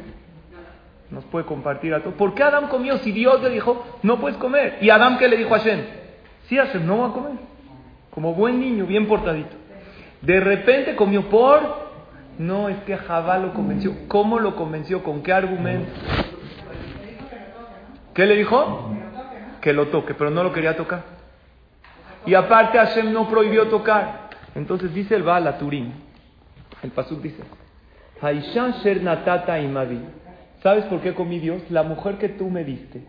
Nos 1.10 1.24
puede 1.24 1.46
compartir 1.46 1.94
a 1.94 2.00
todos. 2.00 2.14
¿Por 2.14 2.34
qué 2.34 2.42
Adán 2.42 2.68
comió 2.68 2.98
si 2.98 3.12
Dios 3.12 3.42
le 3.42 3.50
dijo, 3.50 3.84
no 4.02 4.18
puedes 4.18 4.38
comer? 4.38 4.78
¿Y 4.80 4.90
Adán 4.90 5.18
qué 5.18 5.28
le 5.28 5.36
dijo 5.36 5.54
a 5.54 5.58
Hashem? 5.58 5.80
Sí, 6.44 6.56
Hashem, 6.56 6.86
no 6.86 6.98
va 6.98 7.08
a 7.08 7.12
comer. 7.12 7.32
Como 8.10 8.34
buen 8.34 8.60
niño, 8.60 8.86
bien 8.86 9.06
portadito. 9.06 9.56
De 10.22 10.40
repente 10.40 10.96
comió 10.96 11.28
por... 11.28 11.87
No, 12.38 12.68
es 12.68 12.78
que 12.84 12.96
Javá 12.96 13.38
lo 13.38 13.52
convenció. 13.52 13.92
¿Cómo 14.08 14.38
lo 14.38 14.56
convenció? 14.56 15.02
¿Con 15.02 15.22
qué 15.22 15.32
argumento? 15.32 15.90
¿Qué 18.14 18.26
le 18.26 18.36
dijo? 18.36 18.94
que 19.60 19.72
lo 19.72 19.88
toque, 19.88 20.14
pero 20.14 20.30
no 20.30 20.42
lo 20.42 20.52
quería 20.52 20.76
tocar. 20.76 21.02
Y 22.26 22.34
aparte 22.34 22.78
Hashem 22.78 23.12
no 23.12 23.28
prohibió 23.28 23.68
tocar. 23.68 24.30
Entonces 24.54 24.92
dice 24.94 25.14
el 25.14 25.22
Baal 25.22 25.58
Turín, 25.58 25.92
el 26.82 26.90
Pasuk 26.90 27.20
dice, 27.20 27.42
¿Sabes 30.62 30.84
por 30.86 31.00
qué 31.00 31.14
comí 31.14 31.38
Dios? 31.38 31.62
La 31.70 31.82
mujer 31.82 32.18
que 32.18 32.28
tú 32.30 32.50
me 32.50 32.64
diste. 32.64 33.02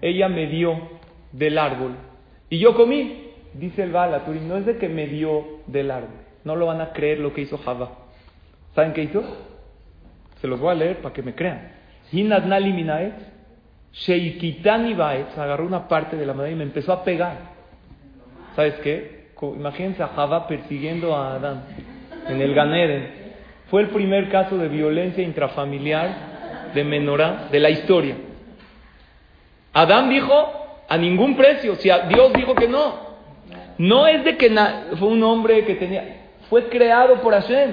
Ella 0.00 0.28
me 0.28 0.46
dio 0.46 0.80
del 1.32 1.58
árbol. 1.58 1.92
Y 2.50 2.58
yo 2.58 2.74
comí. 2.74 3.27
Dice 3.58 3.82
el 3.82 3.90
Baal 3.90 4.24
Turín, 4.24 4.46
no 4.46 4.56
es 4.56 4.66
de 4.66 4.76
que 4.76 4.88
me 4.88 5.08
dio 5.08 5.44
del 5.66 5.90
árbol. 5.90 6.10
No 6.44 6.54
lo 6.54 6.66
van 6.66 6.80
a 6.80 6.92
creer 6.92 7.18
lo 7.18 7.34
que 7.34 7.40
hizo 7.40 7.58
Java. 7.58 7.90
¿Saben 8.74 8.92
qué 8.92 9.02
hizo? 9.02 9.22
Se 10.40 10.46
los 10.46 10.60
voy 10.60 10.70
a 10.70 10.74
leer 10.74 10.98
para 10.98 11.12
que 11.12 11.22
me 11.22 11.34
crean. 11.34 11.72
Hinadnali 12.12 12.72
Minaet, 12.72 13.14
Sheikitani 13.92 14.94
Baet, 14.94 15.36
agarró 15.36 15.66
una 15.66 15.88
parte 15.88 16.16
de 16.16 16.24
la 16.24 16.34
madera 16.34 16.52
y 16.52 16.56
me 16.56 16.62
empezó 16.62 16.92
a 16.92 17.02
pegar. 17.02 17.36
¿Sabes 18.54 18.74
qué? 18.76 19.30
Imagínense 19.42 20.04
a 20.04 20.08
Java 20.08 20.46
persiguiendo 20.46 21.16
a 21.16 21.34
Adán 21.34 21.64
en 22.28 22.40
el 22.40 22.54
Ganeden. 22.54 23.10
Fue 23.70 23.82
el 23.82 23.88
primer 23.88 24.30
caso 24.30 24.56
de 24.56 24.68
violencia 24.68 25.22
intrafamiliar 25.22 26.72
de 26.74 26.84
menorá 26.84 27.48
de 27.50 27.58
la 27.58 27.70
historia. 27.70 28.16
Adán 29.72 30.08
dijo 30.08 30.84
a 30.88 30.96
ningún 30.96 31.36
precio, 31.36 31.74
si 31.74 31.90
Dios 32.08 32.32
dijo 32.34 32.54
que 32.54 32.68
no. 32.68 33.07
No 33.78 34.06
es 34.06 34.24
de 34.24 34.36
que 34.36 34.54
fue 34.98 35.08
un 35.08 35.22
hombre 35.22 35.64
que 35.64 35.76
tenía, 35.76 36.26
fue 36.50 36.68
creado 36.68 37.20
por 37.22 37.32
Hashem, 37.32 37.70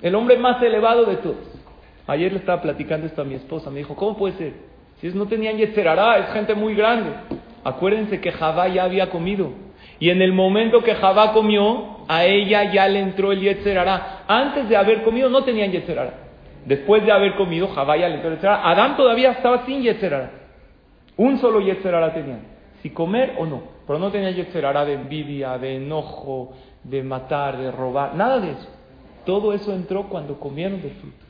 el 0.00 0.14
hombre 0.14 0.38
más 0.38 0.62
elevado 0.62 1.04
de 1.04 1.16
todos. 1.16 1.52
Ayer 2.06 2.32
le 2.32 2.38
estaba 2.38 2.62
platicando 2.62 3.06
esto 3.06 3.22
a 3.22 3.24
mi 3.24 3.34
esposa. 3.34 3.70
Me 3.70 3.78
dijo, 3.78 3.94
¿cómo 3.94 4.16
puede 4.16 4.34
ser? 4.36 4.52
Si 5.00 5.08
no 5.08 5.26
tenían 5.26 5.56
yetzerará, 5.56 6.18
es 6.18 6.32
gente 6.32 6.54
muy 6.54 6.74
grande. 6.74 7.10
Acuérdense 7.64 8.20
que 8.20 8.32
Javá 8.32 8.68
ya 8.68 8.84
había 8.84 9.10
comido. 9.10 9.50
Y 9.98 10.10
en 10.10 10.20
el 10.20 10.32
momento 10.32 10.82
que 10.82 10.94
Javá 10.94 11.32
comió, 11.32 11.98
a 12.08 12.24
ella 12.24 12.72
ya 12.72 12.88
le 12.88 13.00
entró 13.00 13.32
el 13.32 13.40
yetzerará. 13.40 14.24
Antes 14.26 14.68
de 14.68 14.76
haber 14.76 15.02
comido 15.02 15.28
no 15.28 15.44
tenían 15.44 15.70
yetzerará. 15.70 16.14
Después 16.66 17.04
de 17.04 17.12
haber 17.12 17.34
comido, 17.34 17.68
Javá 17.68 17.96
ya 17.96 18.08
le 18.08 18.16
entró 18.16 18.30
el 18.30 18.36
yetzerará. 18.36 18.68
Adán 18.68 18.96
todavía 18.96 19.32
estaba 19.32 19.64
sin 19.64 19.82
yetzerará. 19.82 20.30
Un 21.16 21.38
solo 21.38 21.60
yetzerará 21.60 22.12
tenían. 22.12 22.40
Si 22.82 22.90
comer 22.90 23.34
o 23.38 23.46
no. 23.46 23.71
Pero 23.92 24.06
no 24.06 24.10
tenía 24.10 24.30
yetzerará 24.30 24.86
de 24.86 24.94
envidia, 24.94 25.58
de 25.58 25.76
enojo, 25.76 26.54
de 26.82 27.02
matar, 27.02 27.58
de 27.58 27.70
robar. 27.70 28.14
Nada 28.14 28.40
de 28.40 28.52
eso. 28.52 28.66
Todo 29.26 29.52
eso 29.52 29.74
entró 29.74 30.04
cuando 30.04 30.40
comieron 30.40 30.80
de 30.80 30.88
fruto. 30.88 31.22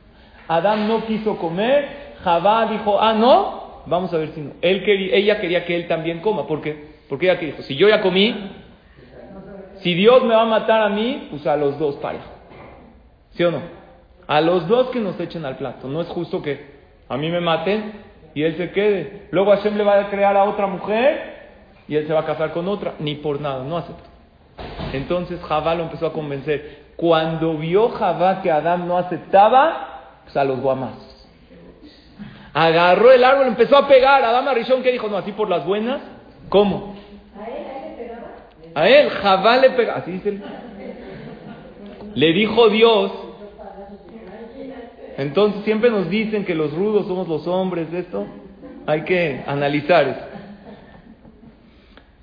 Adán 0.46 0.86
no 0.86 1.04
quiso 1.04 1.36
comer, 1.38 2.14
Javá 2.22 2.66
dijo, 2.66 3.00
ah, 3.00 3.14
no, 3.14 3.82
vamos 3.86 4.14
a 4.14 4.18
ver 4.18 4.28
si 4.28 4.42
no. 4.42 4.52
Ella 4.62 5.40
quería 5.40 5.64
que 5.64 5.74
él 5.74 5.88
también 5.88 6.20
coma, 6.20 6.46
¿por 6.46 6.60
qué? 6.60 6.92
Porque 7.08 7.26
ella 7.28 7.40
que 7.40 7.46
dijo, 7.46 7.62
si 7.62 7.74
yo 7.74 7.88
ya 7.88 8.00
comí, 8.00 8.32
si 9.78 9.94
Dios 9.94 10.22
me 10.22 10.32
va 10.36 10.42
a 10.42 10.46
matar 10.46 10.82
a 10.82 10.88
mí, 10.88 11.26
pues 11.30 11.44
a 11.48 11.56
los 11.56 11.80
dos 11.80 11.96
para. 11.96 12.20
¿Sí 13.30 13.42
o 13.42 13.50
no? 13.50 13.60
A 14.28 14.40
los 14.40 14.68
dos 14.68 14.90
que 14.90 15.00
nos 15.00 15.18
echen 15.18 15.44
al 15.44 15.56
plato. 15.56 15.88
No 15.88 16.00
es 16.00 16.06
justo 16.06 16.40
que 16.40 16.64
a 17.08 17.16
mí 17.16 17.28
me 17.28 17.40
maten 17.40 17.92
y 18.34 18.44
él 18.44 18.56
se 18.56 18.70
quede. 18.70 19.26
Luego 19.32 19.50
Hashem 19.50 19.76
le 19.76 19.82
va 19.82 19.98
a 19.98 20.10
crear 20.10 20.36
a 20.36 20.44
otra 20.44 20.68
mujer 20.68 21.31
y 21.92 21.96
él 21.96 22.06
se 22.06 22.14
va 22.14 22.20
a 22.20 22.24
casar 22.24 22.52
con 22.52 22.66
otra. 22.68 22.94
Ni 23.00 23.16
por 23.16 23.38
nada, 23.38 23.64
no 23.64 23.76
acepto. 23.76 24.02
Entonces 24.94 25.38
Javá 25.42 25.74
lo 25.74 25.82
empezó 25.82 26.06
a 26.06 26.12
convencer. 26.14 26.84
Cuando 26.96 27.58
vio 27.58 27.90
Javá 27.90 28.40
que 28.40 28.50
Adán 28.50 28.88
no 28.88 28.96
aceptaba, 28.96 30.20
pues 30.24 30.34
a 30.34 30.42
los 30.44 30.58
guamas. 30.60 30.94
Agarró 32.54 33.12
el 33.12 33.22
árbol, 33.22 33.46
empezó 33.48 33.76
a 33.76 33.86
pegar. 33.88 34.24
a 34.24 34.32
Dama 34.32 34.54
Rishon, 34.54 34.82
que 34.82 34.90
dijo? 34.90 35.06
No, 35.08 35.18
así 35.18 35.32
por 35.32 35.50
las 35.50 35.66
buenas. 35.66 36.00
¿Cómo? 36.48 36.94
¿A 37.38 37.50
él, 37.50 37.90
le 37.90 38.04
pegaba? 38.04 38.28
A 38.74 38.88
él, 38.88 39.10
Jabá 39.10 39.56
le 39.58 39.70
pegaba. 39.72 39.98
Así 39.98 40.12
dice 40.12 40.40
Le 42.14 42.32
dijo 42.32 42.70
Dios. 42.70 43.12
Entonces 45.18 45.62
siempre 45.64 45.90
nos 45.90 46.08
dicen 46.08 46.46
que 46.46 46.54
los 46.54 46.72
rudos 46.72 47.06
somos 47.06 47.28
los 47.28 47.46
hombres 47.46 47.92
esto. 47.92 48.24
Hay 48.86 49.02
que 49.02 49.44
analizar 49.46 50.08
eso. 50.08 50.31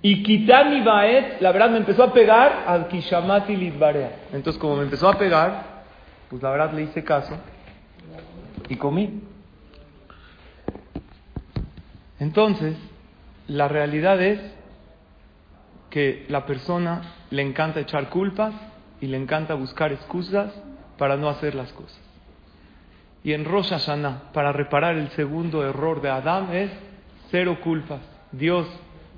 Y 0.01 0.23
quitar 0.23 0.69
mi 0.69 0.81
baet, 0.81 1.41
la 1.41 1.51
verdad 1.51 1.71
me 1.71 1.77
empezó 1.77 2.03
a 2.03 2.13
pegar 2.13 2.63
al 2.67 2.87
kishamati 2.87 3.55
lidbarea. 3.55 4.11
Entonces 4.31 4.59
como 4.59 4.77
me 4.77 4.83
empezó 4.83 5.09
a 5.09 5.17
pegar, 5.17 5.83
pues 6.29 6.41
la 6.41 6.51
verdad 6.51 6.71
le 6.73 6.83
hice 6.83 7.03
caso 7.03 7.37
y 8.69 8.75
comí. 8.75 9.21
Entonces, 12.19 12.77
la 13.47 13.67
realidad 13.67 14.21
es 14.21 14.39
que 15.89 16.25
la 16.29 16.45
persona 16.45 17.01
le 17.29 17.41
encanta 17.41 17.79
echar 17.79 18.09
culpas 18.09 18.53
y 19.01 19.07
le 19.07 19.17
encanta 19.17 19.55
buscar 19.55 19.91
excusas 19.91 20.51
para 20.97 21.17
no 21.17 21.29
hacer 21.29 21.55
las 21.55 21.71
cosas. 21.73 21.99
Y 23.23 23.33
en 23.33 23.45
Rosh 23.45 23.69
Hashanah, 23.69 24.31
para 24.33 24.51
reparar 24.51 24.95
el 24.95 25.09
segundo 25.11 25.65
error 25.65 26.01
de 26.01 26.09
Adán, 26.09 26.53
es 26.53 26.71
cero 27.31 27.57
culpas. 27.61 28.01
Dios, 28.31 28.67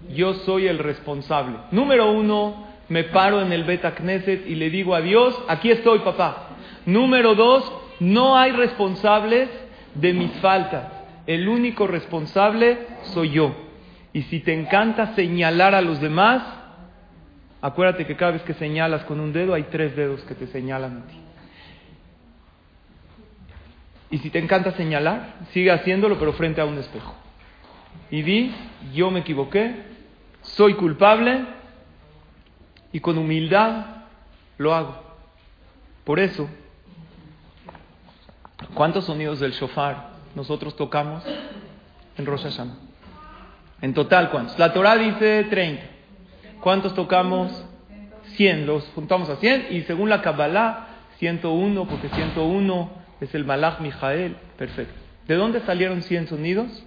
yo 0.10 0.34
soy 0.34 0.68
el 0.68 0.80
responsable. 0.80 1.58
Número 1.72 2.12
uno, 2.12 2.68
me 2.90 3.06
paro 3.06 3.42
en 3.42 3.54
el 3.54 3.64
Beta 3.64 3.96
Knesset 3.96 4.48
y 4.48 4.56
le 4.56 4.70
digo 4.70 4.96
a 4.96 5.02
Dios, 5.02 5.40
aquí 5.48 5.72
estoy, 5.72 6.00
papá. 6.00 6.50
Número 6.86 7.36
dos, 7.36 7.72
no 8.00 8.38
hay 8.38 8.52
responsables 8.52 9.50
de 9.96 10.14
mis 10.14 10.32
faltas. 10.42 10.92
El 11.28 11.48
único 11.48 11.88
responsable 11.88 12.80
soy 13.14 13.32
yo. 13.32 13.56
Y 14.14 14.24
si 14.24 14.40
te 14.40 14.54
encanta 14.54 15.16
señalar 15.16 15.76
a 15.76 15.82
los 15.82 16.02
demás, 16.02 16.44
acuérdate 17.62 18.06
que 18.06 18.18
cada 18.18 18.32
vez 18.32 18.42
que 18.42 18.54
señalas 18.56 19.06
con 19.06 19.20
un 19.20 19.32
dedo 19.32 19.54
hay 19.54 19.64
tres 19.64 19.96
dedos 19.96 20.22
que 20.24 20.36
te 20.36 20.48
señalan 20.48 20.98
a 20.98 21.08
ti. 21.08 21.18
Y 24.10 24.18
si 24.18 24.30
te 24.30 24.40
encanta 24.40 24.74
señalar, 24.74 25.36
sigue 25.54 25.72
haciéndolo 25.72 26.20
pero 26.20 26.34
frente 26.34 26.60
a 26.60 26.66
un 26.66 26.78
espejo. 26.78 27.16
Y 28.10 28.22
di, 28.24 28.54
yo 28.94 29.10
me 29.10 29.22
equivoqué, 29.22 29.91
soy 30.42 30.76
culpable 30.76 31.46
y 32.92 33.00
con 33.00 33.18
humildad 33.18 33.86
lo 34.58 34.74
hago. 34.74 35.02
Por 36.04 36.20
eso 36.20 36.48
¿Cuántos 38.74 39.06
sonidos 39.06 39.40
del 39.40 39.52
shofar 39.52 40.12
nosotros 40.34 40.76
tocamos 40.76 41.24
en 42.18 42.26
Rosh 42.26 42.44
Hashanah? 42.44 42.76
En 43.82 43.94
total, 43.94 44.30
¿cuántos? 44.30 44.58
La 44.60 44.72
Torah 44.72 44.96
dice 44.96 45.46
30. 45.50 45.84
¿Cuántos 46.62 46.94
tocamos? 46.94 47.66
100. 48.36 48.66
Los 48.66 48.86
juntamos 48.96 49.30
a 49.30 49.36
100 49.38 49.68
y 49.72 49.82
según 49.82 50.10
la 50.10 50.22
Kabbalah, 50.22 50.88
101, 51.18 51.86
porque 51.86 52.08
101 52.10 52.92
es 53.20 53.36
el 53.36 53.44
Malach 53.44 53.82
Mijael. 53.82 54.38
Perfecto. 54.58 54.94
¿De 55.28 55.36
dónde 55.36 55.60
salieron 55.62 56.02
100 56.02 56.28
sonidos? 56.28 56.86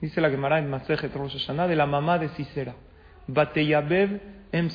Dice 0.00 0.20
la 0.20 0.30
Gemara 0.30 0.58
en 0.58 0.70
Masejet 0.70 1.12
de 1.12 1.76
la 1.76 1.86
mamá 1.86 2.18
de 2.18 2.28
Sisera. 2.30 2.74
Bateyabeb 3.26 4.20
em. 4.52 4.68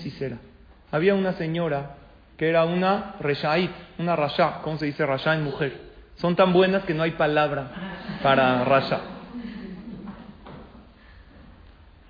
Había 0.91 1.15
una 1.15 1.33
señora 1.33 1.95
que 2.37 2.49
era 2.49 2.65
una 2.65 3.15
reshait, 3.19 3.71
una 3.97 4.15
rasha. 4.15 4.61
¿Cómo 4.63 4.77
se 4.77 4.85
dice 4.85 5.05
rasha 5.05 5.35
en 5.35 5.43
mujer? 5.43 5.79
Son 6.15 6.35
tan 6.35 6.51
buenas 6.53 6.83
que 6.83 6.93
no 6.93 7.03
hay 7.03 7.11
palabra 7.11 7.71
para 8.21 8.63
rasha. 8.65 8.99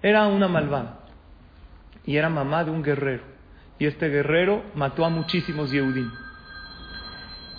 Era 0.02 0.28
una 0.28 0.48
malvada 0.48 1.00
y 2.06 2.18
era 2.18 2.30
mamá 2.30 2.64
de 2.64 2.72
un 2.72 2.82
guerrero. 2.82 3.24
Y 3.78 3.86
este 3.86 4.10
guerrero 4.10 4.64
mató 4.76 5.06
a 5.06 5.10
muchísimos 5.10 5.72
Yehudim. 5.72 6.12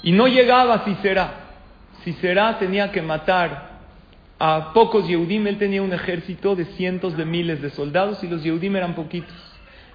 Y 0.02 0.12
no 0.12 0.26
llegaba 0.26 0.84
Sisera. 0.84 1.30
Sisera 2.04 2.58
tenía 2.58 2.90
que 2.90 3.02
matar 3.02 3.71
a 4.44 4.72
pocos 4.72 5.06
Yehudim. 5.06 5.46
Él 5.46 5.58
tenía 5.58 5.82
un 5.82 5.92
ejército 5.92 6.56
de 6.56 6.64
cientos 6.64 7.16
de 7.16 7.24
miles 7.24 7.62
de 7.62 7.70
soldados 7.70 8.24
y 8.24 8.26
los 8.26 8.42
Yehudim 8.42 8.74
eran 8.74 8.96
poquitos. 8.96 9.36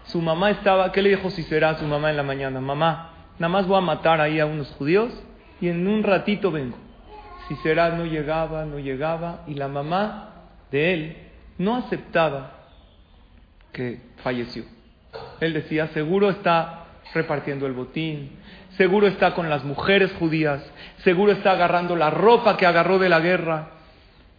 Su 0.06 0.22
mamá 0.22 0.52
estaba, 0.52 0.94
¿qué 0.94 1.02
le 1.02 1.10
dijo 1.10 1.30
Sisera 1.30 1.72
a 1.72 1.78
su 1.78 1.86
mamá 1.86 2.12
en 2.12 2.16
la 2.16 2.24
mañana? 2.24 2.62
Mamá, 2.62 3.12
nada 3.40 3.50
más 3.50 3.68
voy 3.68 3.78
a 3.78 3.82
matar 3.82 4.22
ahí 4.22 4.40
a 4.40 4.46
unos 4.46 4.70
judíos 4.78 5.12
y 5.60 5.68
en 5.68 5.86
un 5.86 6.02
ratito 6.02 6.50
vengo. 6.50 6.78
Sisera 7.50 7.90
no 7.90 8.06
llegaba, 8.06 8.64
no 8.64 8.80
llegaba 8.80 9.44
y 9.48 9.54
la 9.56 9.68
mamá 9.68 10.30
de 10.72 10.94
él 10.94 11.18
no 11.58 11.76
aceptaba 11.76 12.54
que 13.74 14.00
falleció. 14.24 14.64
Él 15.42 15.52
decía, 15.52 15.88
seguro 15.88 16.30
está 16.30 16.86
repartiendo 17.14 17.68
el 17.68 17.74
botín, 17.74 18.32
seguro 18.78 19.08
está 19.08 19.34
con 19.34 19.50
las 19.50 19.66
mujeres 19.66 20.14
judías, 20.14 20.64
seguro 21.04 21.34
está 21.34 21.52
agarrando 21.52 21.98
la 21.98 22.12
ropa 22.12 22.56
que 22.56 22.66
agarró 22.66 22.98
de 22.98 23.10
la 23.10 23.20
guerra. 23.20 23.72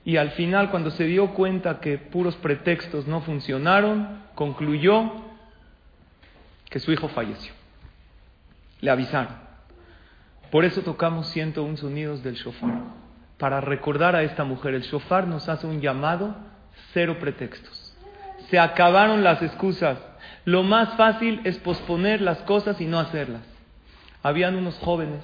Y 0.09 0.16
al 0.16 0.31
final, 0.31 0.71
cuando 0.71 0.90
se 0.90 1.05
dio 1.05 1.35
cuenta 1.35 1.81
que 1.81 1.99
puros 1.99 2.35
pretextos 2.37 3.07
no 3.07 3.21
funcionaron, 3.21 4.23
concluyó 4.35 5.12
que 6.71 6.81
su 6.81 6.90
hijo 6.92 7.09
falleció. 7.11 7.53
Le 8.81 8.90
avisaron. 8.90 9.37
Por 10.51 10.64
eso 10.64 10.81
tocamos 10.81 11.29
101 11.29 11.77
sonidos 11.77 12.23
del 12.23 12.37
shofar. 12.37 12.85
Para 13.37 13.61
recordar 13.61 14.16
a 14.16 14.23
esta 14.23 14.44
mujer, 14.44 14.73
el 14.73 14.81
shofar 14.81 15.27
nos 15.27 15.47
hace 15.51 15.66
un 15.66 15.83
llamado, 15.83 16.35
cero 16.94 17.18
pretextos. 17.21 17.94
Se 18.49 18.59
acabaron 18.59 19.23
las 19.23 19.42
excusas. 19.42 19.99
Lo 20.47 20.62
más 20.62 20.94
fácil 20.94 21.42
es 21.44 21.59
posponer 21.59 22.23
las 22.23 22.38
cosas 22.44 22.81
y 22.81 22.87
no 22.87 22.99
hacerlas. 22.99 23.42
Habían 24.23 24.57
unos 24.57 24.79
jóvenes 24.79 25.21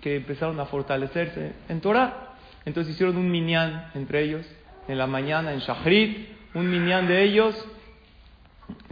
que 0.00 0.16
empezaron 0.16 0.58
a 0.58 0.66
fortalecerse 0.66 1.52
en 1.68 1.80
Torah. 1.80 2.33
Entonces 2.64 2.94
hicieron 2.94 3.16
un 3.16 3.30
minyan 3.30 3.90
entre 3.94 4.22
ellos 4.22 4.46
en 4.88 4.98
la 4.98 5.06
mañana 5.06 5.52
en 5.52 5.60
Shahrit, 5.60 6.28
un 6.54 6.70
minyan 6.70 7.06
de 7.06 7.22
ellos. 7.22 7.54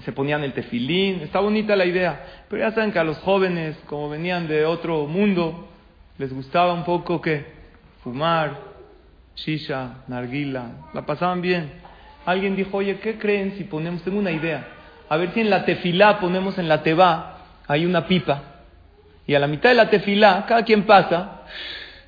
Se 0.05 0.13
ponían 0.13 0.45
el 0.45 0.53
tefilín, 0.53 1.21
está 1.21 1.41
bonita 1.41 1.77
la 1.77 1.87
idea. 1.87 2.45
Pero 2.49 2.63
ya 2.63 2.73
saben 2.73 2.93
que 2.93 2.99
a 2.99 3.05
los 3.05 3.19
jóvenes, 3.19 3.77
como 3.87 4.11
venían 4.11 4.47
de 4.47 4.67
otro 4.67 5.07
mundo, 5.07 5.69
les 6.19 6.33
gustaba 6.33 6.75
un 6.75 6.85
poco 6.85 7.21
que 7.21 7.47
fumar, 8.03 8.59
shisha, 9.37 10.05
narguila, 10.09 10.89
la 10.93 11.07
pasaban 11.07 11.41
bien. 11.41 11.73
Alguien 12.27 12.55
dijo, 12.55 12.77
oye, 12.77 12.99
¿qué 12.99 13.19
creen 13.19 13.55
si 13.57 13.65
ponemos, 13.65 14.03
tengo 14.03 14.19
una 14.19 14.31
idea, 14.31 14.69
a 15.09 15.17
ver 15.17 15.33
si 15.33 15.41
en 15.41 15.51
la 15.51 15.65
tefilá 15.65 16.21
ponemos 16.21 16.59
en 16.59 16.69
la 16.69 16.83
teba, 16.83 17.39
hay 17.67 17.85
una 17.85 18.07
pipa, 18.07 18.43
y 19.27 19.35
a 19.35 19.39
la 19.39 19.47
mitad 19.47 19.71
de 19.71 19.75
la 19.75 19.91
tefilá, 19.91 20.45
cada 20.47 20.65
quien 20.65 20.85
pasa, 20.85 21.43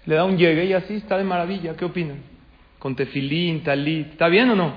le 0.07 0.14
da 0.14 0.25
un 0.25 0.37
llegue 0.37 0.64
y 0.64 0.73
así 0.73 0.95
está 0.95 1.17
de 1.17 1.25
maravilla. 1.25 1.77
¿Qué 1.77 1.85
opinan? 1.85 2.23
Con 2.79 2.95
tefilín, 2.95 3.62
talit, 3.62 4.12
¿está 4.12 4.29
bien 4.29 4.51
o 4.51 4.55
no? 4.55 4.73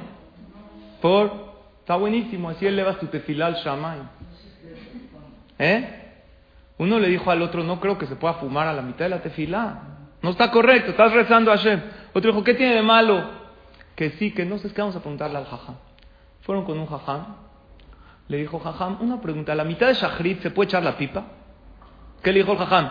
Por, 1.02 1.54
está 1.80 1.96
buenísimo, 1.96 2.50
así 2.50 2.66
elevas 2.66 3.00
tu 3.00 3.08
tefilá 3.08 3.48
al 3.48 3.56
shamay. 3.56 4.00
¿Eh? 5.60 6.04
Uno 6.78 7.00
le 7.00 7.10
dijo 7.10 7.30
al 7.32 7.42
otro, 7.42 7.63
no 7.63 7.80
creo 7.80 7.98
que 7.98 8.06
se 8.06 8.16
pueda 8.16 8.36
fumar 8.36 8.68
a 8.68 8.74
la 8.74 8.82
mitad 8.82 9.06
de 9.06 9.10
la 9.10 9.22
tefilá. 9.22 9.82
No 10.22 10.30
está 10.32 10.52
correcto, 10.52 10.92
estás 10.92 11.12
rezando 11.13 11.52
a 11.52 11.58
Hashem. 11.58 11.82
Otro 12.13 12.32
dijo, 12.32 12.44
¿qué 12.44 12.54
tiene 12.54 12.76
de 12.76 12.82
malo? 12.82 13.24
Que 13.96 14.12
sí, 14.12 14.32
que 14.32 14.46
no 14.46 14.58
sé, 14.58 14.68
es 14.68 14.74
que 14.74 14.82
vamos 14.82 14.96
a 14.96 15.00
preguntarle 15.00 15.38
al 15.38 15.46
jajam. 15.46 15.76
Fueron 16.42 16.66
con 16.66 16.80
un 16.80 16.86
jajam. 16.86 17.36
Le 18.28 18.38
dijo, 18.38 18.60
jajam, 18.60 18.98
una 19.02 19.22
pregunta, 19.22 19.54
¿a 19.54 19.56
la 19.56 19.63
mitad 19.63 19.88
de 19.88 19.94
Shahrit 19.94 20.42
se 20.42 20.52
puede 20.52 20.68
echar 20.68 20.84
la 20.84 20.98
pipa? 20.98 21.26
¿Qué 22.22 22.32
le 22.32 22.40
dijo 22.40 22.52
el 22.52 22.58
jajam? 22.58 22.90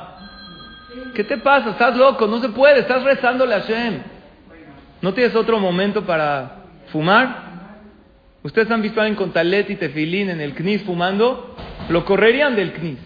¿Qué 1.14 1.24
te 1.24 1.38
pasa? 1.38 1.70
Estás 1.70 1.96
loco, 1.96 2.26
no 2.26 2.40
se 2.40 2.48
puede, 2.50 2.80
estás 2.80 3.02
rezándole 3.02 3.54
a 3.54 3.60
Hashem. 3.60 4.02
¿No 5.02 5.14
tienes 5.14 5.34
otro 5.34 5.58
momento 5.58 6.04
para 6.04 6.64
fumar? 6.90 7.46
¿Ustedes 8.42 8.70
han 8.70 8.82
visto 8.82 9.00
a 9.00 9.04
alguien 9.04 9.16
con 9.16 9.32
talet 9.32 9.68
y 9.70 9.76
tefilín 9.76 10.30
en 10.30 10.40
el 10.40 10.54
knis 10.54 10.82
fumando? 10.82 11.56
Lo 11.88 12.04
correrían 12.04 12.54
del 12.54 12.72
knis. 12.72 12.98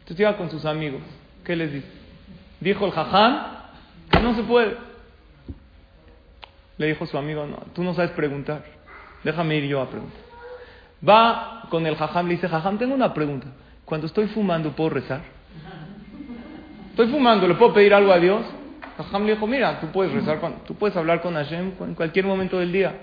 Entonces 0.00 0.20
iba 0.20 0.36
con 0.36 0.50
sus 0.50 0.64
amigos. 0.64 1.00
¿Qué 1.44 1.56
les 1.56 1.72
dice? 1.72 1.88
Dijo 2.60 2.86
el 2.86 2.92
jajam 2.92 3.46
que 4.10 4.20
no 4.20 4.34
se 4.34 4.42
puede. 4.42 4.76
Le 6.78 6.86
dijo 6.86 7.06
su 7.06 7.16
amigo, 7.16 7.46
no, 7.46 7.56
tú 7.74 7.82
no 7.82 7.94
sabes 7.94 8.10
preguntar. 8.12 8.64
Déjame 9.24 9.56
ir 9.56 9.64
yo 9.64 9.80
a 9.80 9.88
preguntar. 9.88 10.20
Va 11.06 11.62
con 11.70 11.86
el 11.86 11.96
jajam, 11.96 12.26
le 12.26 12.34
dice, 12.34 12.48
jajam, 12.48 12.78
tengo 12.78 12.94
una 12.94 13.14
pregunta. 13.14 13.46
Cuando 13.84 14.06
estoy 14.06 14.28
fumando, 14.28 14.72
¿puedo 14.72 14.90
rezar? 14.90 15.22
Estoy 16.92 17.06
fumando, 17.06 17.48
¿le 17.48 17.54
puedo 17.54 17.72
pedir 17.72 17.94
algo 17.94 18.12
a 18.12 18.18
Dios? 18.18 18.44
Jajam 18.98 19.24
le 19.24 19.32
dijo, 19.32 19.46
mira, 19.46 19.80
tú 19.80 19.86
puedes 19.86 20.12
rezar, 20.12 20.38
tú 20.66 20.74
puedes 20.74 20.94
hablar 20.94 21.22
con 21.22 21.32
Hashem 21.32 21.72
en 21.80 21.94
cualquier 21.94 22.26
momento 22.26 22.58
del 22.58 22.70
día. 22.70 22.94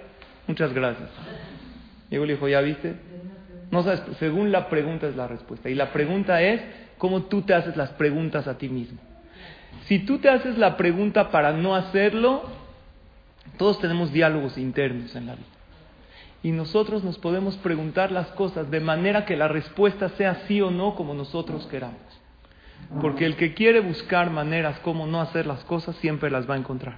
Muchas 0.45 0.71
gracias. 0.73 1.09
Y 2.11 2.17
le 2.17 2.33
dijo, 2.33 2.47
¿ya 2.47 2.61
viste? 2.61 2.95
No 3.71 3.81
sabes, 3.81 4.03
según 4.19 4.51
la 4.51 4.69
pregunta 4.69 5.07
es 5.07 5.15
la 5.15 5.27
respuesta. 5.27 5.71
Y 5.71 5.73
la 5.73 5.91
pregunta 5.91 6.39
es 6.39 6.61
cómo 6.99 7.23
tú 7.23 7.41
te 7.41 7.55
haces 7.55 7.75
las 7.77 7.89
preguntas 7.93 8.47
a 8.47 8.59
ti 8.59 8.69
mismo. 8.69 8.99
Si 9.85 9.97
tú 9.97 10.19
te 10.19 10.29
haces 10.29 10.59
la 10.59 10.77
pregunta 10.77 11.31
para 11.31 11.51
no 11.53 11.73
hacerlo, 11.73 12.43
todos 13.57 13.79
tenemos 13.79 14.13
diálogos 14.13 14.55
internos 14.59 15.15
en 15.15 15.25
la 15.25 15.33
vida. 15.33 15.47
Y 16.43 16.51
nosotros 16.51 17.03
nos 17.03 17.17
podemos 17.17 17.57
preguntar 17.57 18.11
las 18.11 18.27
cosas 18.27 18.69
de 18.69 18.81
manera 18.81 19.25
que 19.25 19.35
la 19.35 19.47
respuesta 19.47 20.09
sea 20.09 20.43
sí 20.47 20.61
o 20.61 20.69
no 20.69 20.93
como 20.93 21.15
nosotros 21.15 21.65
queramos. 21.65 22.18
Porque 23.01 23.25
el 23.25 23.35
que 23.35 23.53
quiere 23.53 23.81
buscar 23.81 24.31
maneras 24.31 24.79
como 24.79 25.05
no 25.05 25.21
hacer 25.21 25.45
las 25.45 25.63
cosas 25.65 25.95
siempre 25.97 26.31
las 26.31 26.49
va 26.49 26.55
a 26.55 26.57
encontrar. 26.57 26.97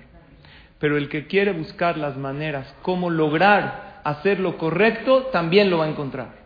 Pero 0.79 0.97
el 0.97 1.09
que 1.09 1.27
quiere 1.27 1.51
buscar 1.51 1.97
las 1.97 2.17
maneras 2.17 2.73
como 2.81 3.09
lograr 3.09 4.01
hacer 4.03 4.39
lo 4.39 4.57
correcto 4.57 5.27
también 5.31 5.69
lo 5.69 5.79
va 5.79 5.85
a 5.85 5.89
encontrar. 5.89 6.41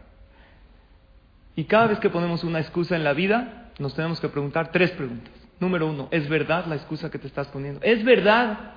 Y 1.56 1.66
cada 1.66 1.88
vez 1.88 2.00
que 2.00 2.10
ponemos 2.10 2.44
una 2.44 2.60
excusa 2.60 2.96
en 2.96 3.04
la 3.04 3.14
vida, 3.14 3.72
nos 3.80 3.96
tenemos 3.96 4.20
que 4.20 4.28
preguntar 4.28 4.72
tres 4.72 4.92
preguntas. 4.92 5.32
Número 5.60 5.88
uno, 5.88 6.10
¿es 6.12 6.28
verdad 6.28 6.66
la 6.66 6.76
excusa 6.76 7.10
que 7.10 7.18
te 7.18 7.28
estás 7.28 7.48
poniendo? 7.48 7.80
¿Es 7.82 8.04
verdad? 8.04 8.74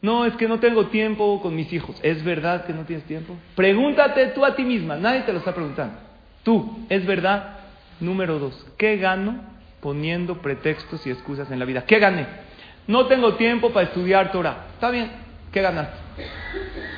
No, 0.00 0.26
es 0.26 0.34
que 0.34 0.46
no 0.46 0.60
tengo 0.60 0.86
tiempo 0.88 1.40
con 1.40 1.56
mis 1.56 1.72
hijos. 1.72 1.98
¿Es 2.02 2.22
verdad 2.22 2.66
que 2.66 2.72
no 2.72 2.84
tienes 2.84 3.04
tiempo? 3.06 3.36
Pregúntate 3.56 4.26
tú 4.28 4.44
a 4.44 4.54
ti 4.54 4.62
misma, 4.62 4.96
nadie 4.96 5.22
te 5.22 5.32
lo 5.32 5.38
está 5.38 5.54
preguntando. 5.54 5.96
Tú, 6.44 6.86
¿es 6.88 7.04
verdad? 7.04 7.58
Número 8.00 8.38
dos, 8.38 8.66
¿qué 8.76 8.96
gano 8.96 9.53
poniendo 9.84 10.38
pretextos 10.38 11.06
y 11.06 11.10
excusas 11.10 11.50
en 11.50 11.58
la 11.58 11.66
vida? 11.66 11.84
¿Qué 11.84 11.98
gané? 11.98 12.26
No 12.86 13.04
tengo 13.04 13.34
tiempo 13.34 13.70
para 13.70 13.88
estudiar 13.88 14.32
Torah. 14.32 14.68
Está 14.72 14.90
bien, 14.90 15.10
¿qué 15.52 15.60
ganaste? 15.60 15.98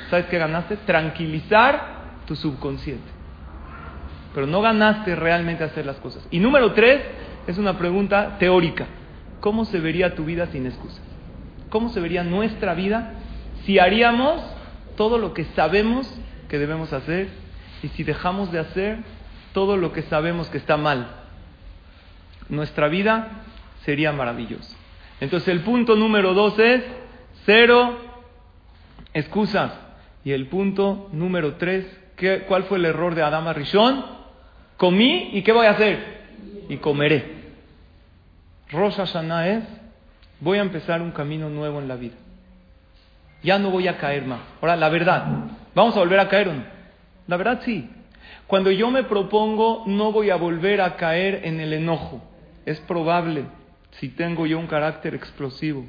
¿Sabes 0.08 0.26
qué 0.26 0.38
ganaste? 0.38 0.76
Tranquilizar 0.86 1.96
tu 2.26 2.36
subconsciente. 2.36 3.10
Pero 4.32 4.46
no 4.46 4.62
ganaste 4.62 5.16
realmente 5.16 5.64
hacer 5.64 5.84
las 5.84 5.96
cosas. 5.96 6.28
Y 6.30 6.38
número 6.38 6.74
tres, 6.74 7.00
es 7.48 7.58
una 7.58 7.76
pregunta 7.76 8.36
teórica. 8.38 8.86
¿Cómo 9.40 9.64
se 9.64 9.80
vería 9.80 10.14
tu 10.14 10.24
vida 10.24 10.46
sin 10.52 10.64
excusas? 10.66 11.02
¿Cómo 11.70 11.88
se 11.88 11.98
vería 11.98 12.22
nuestra 12.22 12.74
vida 12.74 13.14
si 13.64 13.80
haríamos 13.80 14.40
todo 14.96 15.18
lo 15.18 15.34
que 15.34 15.42
sabemos 15.56 16.08
que 16.48 16.60
debemos 16.60 16.92
hacer 16.92 17.30
y 17.82 17.88
si 17.88 18.04
dejamos 18.04 18.52
de 18.52 18.60
hacer 18.60 18.98
todo 19.52 19.76
lo 19.76 19.92
que 19.92 20.02
sabemos 20.02 20.48
que 20.50 20.58
está 20.58 20.76
mal? 20.76 21.25
Nuestra 22.48 22.88
vida 22.88 23.44
sería 23.84 24.12
maravillosa. 24.12 24.76
Entonces 25.20 25.48
el 25.48 25.60
punto 25.60 25.96
número 25.96 26.34
dos 26.34 26.58
es 26.58 26.82
cero 27.44 27.98
excusas. 29.14 29.72
Y 30.24 30.32
el 30.32 30.46
punto 30.46 31.08
número 31.12 31.54
tres, 31.54 31.86
¿qué, 32.16 32.44
¿cuál 32.48 32.64
fue 32.64 32.78
el 32.78 32.84
error 32.84 33.14
de 33.14 33.22
Adama 33.22 33.52
Rishon? 33.52 34.04
Comí 34.76 35.30
y 35.32 35.42
¿qué 35.42 35.52
voy 35.52 35.66
a 35.66 35.70
hacer? 35.70 36.26
Y 36.68 36.76
comeré. 36.78 37.36
Rosh 38.70 38.96
Hashanah 38.96 39.48
es, 39.48 39.64
voy 40.40 40.58
a 40.58 40.62
empezar 40.62 41.00
un 41.00 41.12
camino 41.12 41.48
nuevo 41.48 41.78
en 41.80 41.88
la 41.88 41.96
vida. 41.96 42.16
Ya 43.42 43.58
no 43.58 43.70
voy 43.70 43.86
a 43.86 43.98
caer 43.98 44.24
más. 44.24 44.40
Ahora, 44.60 44.76
la 44.76 44.88
verdad, 44.88 45.24
¿vamos 45.74 45.96
a 45.96 46.00
volver 46.00 46.18
a 46.18 46.28
caer 46.28 46.48
o 46.48 46.54
no? 46.54 46.64
La 47.28 47.36
verdad 47.36 47.60
sí. 47.64 47.88
Cuando 48.46 48.70
yo 48.70 48.90
me 48.90 49.04
propongo, 49.04 49.84
no 49.86 50.12
voy 50.12 50.30
a 50.30 50.36
volver 50.36 50.80
a 50.80 50.96
caer 50.96 51.42
en 51.44 51.60
el 51.60 51.72
enojo. 51.72 52.22
Es 52.66 52.80
probable, 52.80 53.44
si 53.92 54.08
tengo 54.08 54.44
yo 54.44 54.58
un 54.58 54.66
carácter 54.66 55.14
explosivo, 55.14 55.86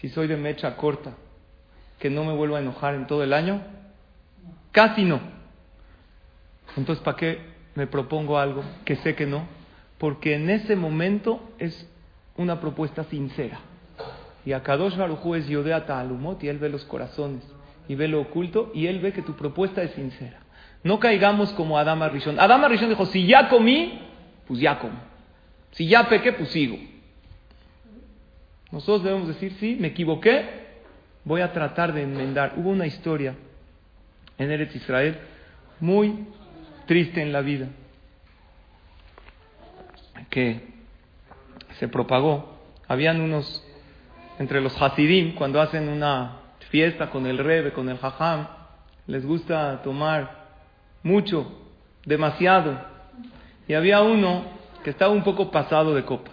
si 0.00 0.08
soy 0.08 0.26
de 0.26 0.36
mecha 0.36 0.76
corta, 0.76 1.12
que 1.98 2.10
no 2.10 2.24
me 2.24 2.32
vuelva 2.32 2.58
a 2.58 2.62
enojar 2.62 2.94
en 2.94 3.06
todo 3.06 3.22
el 3.22 3.32
año? 3.32 3.62
Casi 4.72 5.04
no. 5.04 5.20
Entonces, 6.76 7.02
¿para 7.04 7.16
qué 7.16 7.40
me 7.74 7.86
propongo 7.86 8.38
algo 8.38 8.64
que 8.84 8.96
sé 8.96 9.14
que 9.14 9.26
no? 9.26 9.46
Porque 9.98 10.34
en 10.34 10.50
ese 10.50 10.76
momento 10.76 11.40
es 11.58 11.88
una 12.36 12.60
propuesta 12.60 13.04
sincera. 13.04 13.60
Y 14.44 14.52
a 14.52 14.62
Kadosh 14.62 14.96
Baruj 14.96 15.36
es 15.36 15.46
Yodea 15.46 15.86
Ta'alumot 15.86 16.42
y 16.42 16.48
él 16.48 16.58
ve 16.58 16.68
los 16.68 16.84
corazones 16.84 17.42
y 17.88 17.94
ve 17.94 18.08
lo 18.08 18.20
oculto 18.20 18.70
y 18.74 18.86
él 18.86 19.00
ve 19.00 19.12
que 19.12 19.22
tu 19.22 19.34
propuesta 19.34 19.82
es 19.82 19.92
sincera. 19.92 20.40
No 20.84 21.00
caigamos 21.00 21.50
como 21.52 21.78
Adama 21.78 22.08
Rishon. 22.08 22.38
Adama 22.38 22.68
Rishon 22.68 22.88
dijo, 22.88 23.06
si 23.06 23.26
ya 23.26 23.48
comí, 23.48 24.00
pues 24.46 24.60
ya 24.60 24.78
como. 24.78 25.15
Si 25.76 25.86
ya 25.86 26.08
pequé, 26.08 26.32
pues 26.32 26.50
sigo. 26.50 26.78
Nosotros 28.72 29.04
debemos 29.04 29.28
decir, 29.28 29.54
sí, 29.60 29.76
me 29.78 29.88
equivoqué, 29.88 30.66
voy 31.24 31.42
a 31.42 31.52
tratar 31.52 31.92
de 31.92 32.02
enmendar. 32.02 32.54
Hubo 32.56 32.70
una 32.70 32.86
historia 32.86 33.34
en 34.38 34.50
Eretz 34.50 34.74
Israel 34.74 35.18
muy 35.78 36.26
triste 36.86 37.20
en 37.20 37.32
la 37.32 37.42
vida 37.42 37.68
que 40.30 40.60
se 41.78 41.88
propagó. 41.88 42.58
Habían 42.88 43.20
unos, 43.20 43.62
entre 44.38 44.60
los 44.60 44.80
Hasidim, 44.80 45.34
cuando 45.34 45.60
hacen 45.60 45.88
una 45.88 46.38
fiesta 46.70 47.10
con 47.10 47.26
el 47.26 47.38
Rebe, 47.38 47.72
con 47.72 47.88
el 47.88 47.98
Jajam, 47.98 48.48
les 49.06 49.24
gusta 49.24 49.82
tomar 49.82 50.46
mucho, 51.02 51.68
demasiado. 52.04 52.80
Y 53.68 53.74
había 53.74 54.00
uno 54.02 54.44
que 54.86 54.90
estaba 54.90 55.12
un 55.12 55.24
poco 55.24 55.50
pasado 55.50 55.96
de 55.96 56.04
copas. 56.04 56.32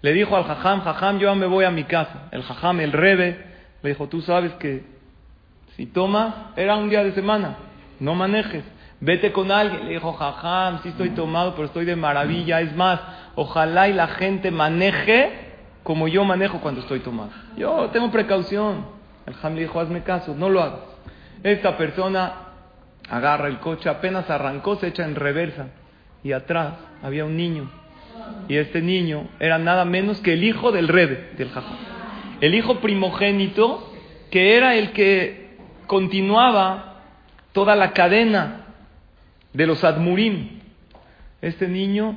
Le 0.00 0.12
dijo 0.12 0.36
al 0.36 0.44
Jajam, 0.44 0.82
Jajam, 0.82 1.18
yo 1.18 1.34
me 1.34 1.46
voy 1.46 1.64
a 1.64 1.72
mi 1.72 1.82
casa. 1.82 2.28
El 2.30 2.44
Jajam, 2.44 2.78
el 2.78 2.92
Rebe, 2.92 3.36
le 3.82 3.88
dijo, 3.90 4.06
tú 4.06 4.22
sabes 4.22 4.52
que 4.60 4.84
si 5.74 5.86
tomas, 5.86 6.32
era 6.54 6.76
un 6.76 6.88
día 6.88 7.02
de 7.02 7.10
semana, 7.14 7.56
no 7.98 8.14
manejes. 8.14 8.62
Vete 9.00 9.32
con 9.32 9.50
alguien. 9.50 9.86
Le 9.86 9.94
dijo, 9.94 10.12
Jajam, 10.12 10.84
sí 10.84 10.90
estoy 10.90 11.10
tomado, 11.10 11.56
pero 11.56 11.66
estoy 11.66 11.84
de 11.84 11.96
maravilla. 11.96 12.60
Es 12.60 12.76
más, 12.76 13.00
ojalá 13.34 13.88
y 13.88 13.92
la 13.92 14.06
gente 14.06 14.52
maneje 14.52 15.50
como 15.82 16.06
yo 16.06 16.22
manejo 16.24 16.60
cuando 16.60 16.82
estoy 16.82 17.00
tomado. 17.00 17.30
Yo 17.56 17.90
tengo 17.92 18.08
precaución. 18.12 18.86
El 19.26 19.34
Jajam 19.34 19.56
le 19.56 19.62
dijo, 19.62 19.80
hazme 19.80 20.04
caso, 20.04 20.32
no 20.36 20.48
lo 20.48 20.62
hagas. 20.62 20.82
Esta 21.42 21.76
persona 21.76 22.34
agarra 23.10 23.48
el 23.48 23.58
coche, 23.58 23.88
apenas 23.88 24.30
arrancó, 24.30 24.76
se 24.76 24.86
echa 24.86 25.04
en 25.04 25.16
reversa. 25.16 25.70
Y 26.22 26.30
atrás 26.30 26.74
había 27.02 27.24
un 27.24 27.36
niño. 27.36 27.79
Y 28.48 28.56
este 28.56 28.82
niño 28.82 29.28
era 29.38 29.58
nada 29.58 29.84
menos 29.84 30.20
que 30.20 30.32
el 30.32 30.44
hijo 30.44 30.72
del 30.72 30.88
rebe, 30.88 31.30
del 31.36 31.50
Jajam. 31.50 31.76
El 32.40 32.54
hijo 32.54 32.80
primogénito, 32.80 33.92
que 34.30 34.56
era 34.56 34.74
el 34.74 34.92
que 34.92 35.56
continuaba 35.86 37.02
toda 37.52 37.76
la 37.76 37.92
cadena 37.92 38.66
de 39.52 39.66
los 39.66 39.84
Admurim. 39.84 40.60
Este 41.42 41.68
niño, 41.68 42.16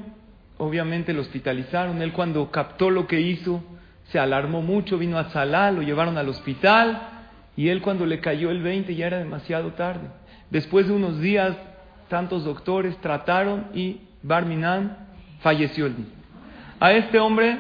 obviamente 0.58 1.14
lo 1.14 1.22
hospitalizaron. 1.22 2.02
Él 2.02 2.14
cuando 2.14 2.50
captó 2.52 2.90
lo 2.90 3.08
que 3.08 3.22
hizo, 3.22 3.64
se 4.12 4.20
alarmó 4.20 4.62
mucho, 4.62 4.98
vino 4.98 5.18
a 5.18 5.30
Salá, 5.30 5.72
lo 5.72 5.82
llevaron 5.82 6.18
al 6.18 6.30
hospital. 6.30 7.10
Y 7.56 7.70
él 7.70 7.82
cuando 7.82 8.06
le 8.06 8.20
cayó 8.20 8.50
el 8.50 8.62
20 8.62 8.96
ya 8.96 9.08
era 9.08 9.20
demasiado 9.20 9.74
tarde. 9.74 10.08
Después 10.50 10.88
de 10.88 10.94
unos 10.94 11.20
días, 11.20 11.56
tantos 12.10 12.44
doctores 12.44 12.98
trataron 13.02 13.68
y 13.74 14.02
Barminan 14.24 15.03
falleció 15.44 15.86
el 15.86 15.98
niño. 15.98 16.10
A 16.80 16.94
este 16.94 17.20
hombre, 17.20 17.58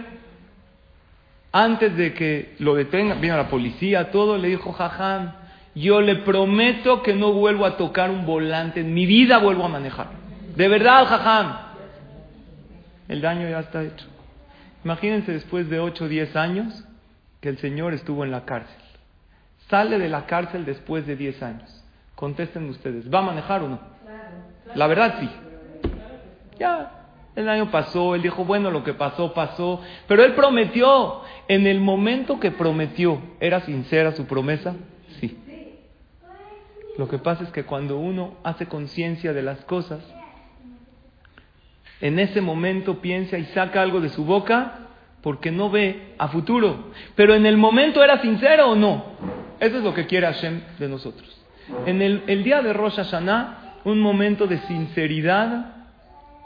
antes 1.51 1.95
de 1.95 2.13
que 2.13 2.55
lo 2.59 2.73
detengan, 2.73 3.21
vino 3.21 3.37
la 3.37 3.49
policía, 3.49 4.09
todo, 4.09 4.37
le 4.37 4.47
dijo, 4.47 4.71
jajam, 4.71 5.33
yo 5.75 6.01
le 6.01 6.15
prometo 6.17 7.03
que 7.03 7.13
no 7.13 7.33
vuelvo 7.33 7.65
a 7.65 7.77
tocar 7.77 8.09
un 8.09 8.25
volante, 8.25 8.79
en 8.79 8.93
mi 8.93 9.05
vida 9.05 9.37
vuelvo 9.37 9.65
a 9.65 9.69
manejar. 9.69 10.07
De 10.55 10.67
verdad, 10.67 11.05
jajam. 11.05 11.57
El 13.07 13.21
daño 13.21 13.47
ya 13.47 13.59
está 13.59 13.83
hecho. 13.83 14.05
Imagínense 14.83 15.31
después 15.31 15.69
de 15.69 15.79
8 15.79 16.05
o 16.05 16.07
10 16.07 16.35
años 16.35 16.83
que 17.41 17.49
el 17.49 17.57
Señor 17.59 17.93
estuvo 17.93 18.23
en 18.23 18.31
la 18.31 18.45
cárcel. 18.45 18.81
Sale 19.69 19.97
de 19.97 20.09
la 20.09 20.25
cárcel 20.25 20.65
después 20.65 21.05
de 21.05 21.15
10 21.15 21.43
años. 21.43 21.83
Contesten 22.15 22.69
ustedes, 22.69 23.13
¿va 23.13 23.19
a 23.19 23.23
manejar 23.23 23.63
o 23.63 23.69
no? 23.69 23.79
La 24.75 24.87
verdad 24.87 25.15
sí. 25.19 25.29
Ya, 26.59 27.02
el 27.35 27.49
año 27.49 27.71
pasó, 27.71 28.15
él 28.15 28.21
dijo, 28.21 28.45
bueno, 28.45 28.69
lo 28.69 28.83
que 28.83 28.93
pasó, 28.93 29.33
pasó. 29.33 29.81
Pero 30.07 30.23
él 30.23 30.33
prometió, 30.33 31.21
en 31.47 31.67
el 31.67 31.79
momento 31.79 32.39
que 32.39 32.51
prometió, 32.51 33.21
¿era 33.39 33.61
sincera 33.61 34.11
su 34.11 34.25
promesa? 34.25 34.75
Sí. 35.19 35.37
Lo 36.97 37.09
que 37.09 37.17
pasa 37.17 37.43
es 37.43 37.49
que 37.49 37.63
cuando 37.63 37.97
uno 37.97 38.35
hace 38.43 38.67
conciencia 38.67 39.33
de 39.33 39.41
las 39.41 39.63
cosas, 39.65 40.01
en 42.01 42.19
ese 42.19 42.41
momento 42.41 42.99
piensa 43.01 43.37
y 43.37 43.45
saca 43.45 43.81
algo 43.81 43.99
de 43.99 44.09
su 44.09 44.25
boca 44.25 44.79
porque 45.21 45.51
no 45.51 45.69
ve 45.69 46.13
a 46.17 46.27
futuro. 46.27 46.91
Pero 47.15 47.33
en 47.33 47.45
el 47.45 47.57
momento 47.57 48.03
era 48.03 48.21
sincero 48.21 48.71
o 48.71 48.75
no. 48.75 49.05
Eso 49.59 49.77
es 49.77 49.83
lo 49.83 49.93
que 49.93 50.05
quiere 50.05 50.27
Hashem 50.27 50.61
de 50.77 50.89
nosotros. 50.89 51.41
En 51.85 52.01
el, 52.01 52.43
día 52.43 52.61
de 52.61 52.73
Rosh 52.73 52.97
Hashanah, 52.97 53.79
un 53.85 54.01
momento 54.01 54.47
de 54.47 54.59
sinceridad, 54.59 55.72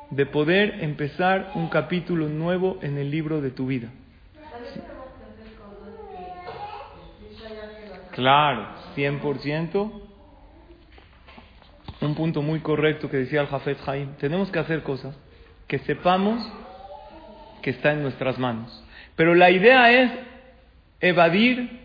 de 0.10 0.26
poder 0.26 0.84
empezar 0.84 1.52
un 1.56 1.70
capítulo 1.70 2.30
nuevo 2.30 2.80
en 2.82 2.98
el 2.98 3.12
libro 3.12 3.42
de 3.42 3.52
tu 3.52 3.68
vida. 3.68 3.90
Claro, 8.12 8.68
100%. 8.96 9.92
Un 12.02 12.16
punto 12.16 12.42
muy 12.42 12.62
correcto 12.62 13.10
que 13.10 13.18
decía 13.18 13.42
el 13.42 13.48
Jafet 13.48 13.78
Haim. 13.88 14.14
Tenemos 14.16 14.50
que 14.50 14.60
hacer 14.60 14.82
cosas 14.84 15.16
que 15.68 15.80
sepamos 15.80 16.52
que 17.62 17.72
está 17.72 17.92
en 17.92 18.02
nuestras 18.02 18.40
manos. 18.40 18.84
Pero 19.16 19.36
la 19.36 19.52
idea 19.52 19.92
es 19.92 20.12
evadir 21.00 21.80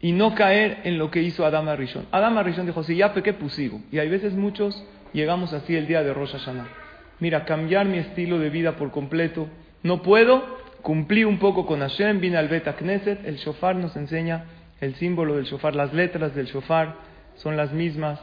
y 0.00 0.12
no 0.12 0.34
caer 0.34 0.80
en 0.84 0.98
lo 0.98 1.10
que 1.10 1.20
hizo 1.22 1.44
Adam 1.44 1.68
Arishon. 1.68 2.06
Adam 2.10 2.38
Arishon 2.38 2.66
dijo, 2.66 2.82
si 2.82 2.96
ya 2.96 3.12
pequé, 3.12 3.32
pues 3.34 3.52
sigo. 3.52 3.80
Y 3.90 3.98
hay 3.98 4.08
veces 4.08 4.34
muchos 4.34 4.82
llegamos 5.12 5.52
así 5.52 5.76
el 5.76 5.86
día 5.86 6.02
de 6.02 6.14
Rosh 6.14 6.32
Hashanah. 6.32 6.81
Mira, 7.22 7.44
cambiar 7.44 7.86
mi 7.86 7.98
estilo 7.98 8.40
de 8.40 8.50
vida 8.50 8.72
por 8.72 8.90
completo. 8.90 9.46
No 9.84 10.02
puedo, 10.02 10.42
cumplí 10.82 11.22
un 11.22 11.38
poco 11.38 11.66
con 11.66 11.78
Hashem, 11.78 12.18
vine 12.18 12.36
al 12.36 12.48
Bet 12.48 12.64
Knesset, 12.76 13.24
el 13.24 13.36
shofar 13.36 13.76
nos 13.76 13.94
enseña 13.94 14.46
el 14.80 14.96
símbolo 14.96 15.36
del 15.36 15.44
shofar, 15.44 15.76
las 15.76 15.94
letras 15.94 16.34
del 16.34 16.46
shofar 16.46 16.96
son 17.36 17.56
las 17.56 17.72
mismas 17.72 18.18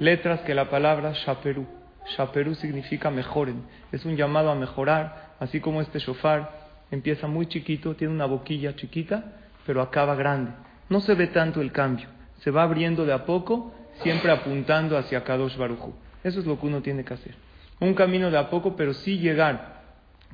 letras 0.00 0.40
que 0.40 0.52
la 0.52 0.68
palabra 0.68 1.12
Shaperu. 1.12 1.64
Shaperu 2.08 2.56
significa 2.56 3.08
mejoren, 3.08 3.62
es 3.92 4.04
un 4.04 4.16
llamado 4.16 4.50
a 4.50 4.56
mejorar, 4.56 5.34
así 5.38 5.60
como 5.60 5.80
este 5.80 6.00
shofar 6.00 6.50
empieza 6.90 7.28
muy 7.28 7.46
chiquito, 7.46 7.94
tiene 7.94 8.14
una 8.14 8.26
boquilla 8.26 8.74
chiquita, 8.74 9.26
pero 9.64 9.80
acaba 9.80 10.16
grande. 10.16 10.50
No 10.88 11.00
se 11.00 11.14
ve 11.14 11.28
tanto 11.28 11.60
el 11.60 11.70
cambio, 11.70 12.08
se 12.40 12.50
va 12.50 12.64
abriendo 12.64 13.06
de 13.06 13.12
a 13.12 13.24
poco, 13.24 13.72
siempre 14.02 14.32
apuntando 14.32 14.98
hacia 14.98 15.22
Kadosh 15.22 15.56
Baruchu. 15.56 15.94
Eso 16.24 16.40
es 16.40 16.46
lo 16.46 16.58
que 16.58 16.66
uno 16.66 16.82
tiene 16.82 17.04
que 17.04 17.14
hacer. 17.14 17.47
Un 17.80 17.94
camino 17.94 18.30
de 18.30 18.38
a 18.38 18.50
poco, 18.50 18.76
pero 18.76 18.92
sí 18.92 19.18
llegar 19.18 19.78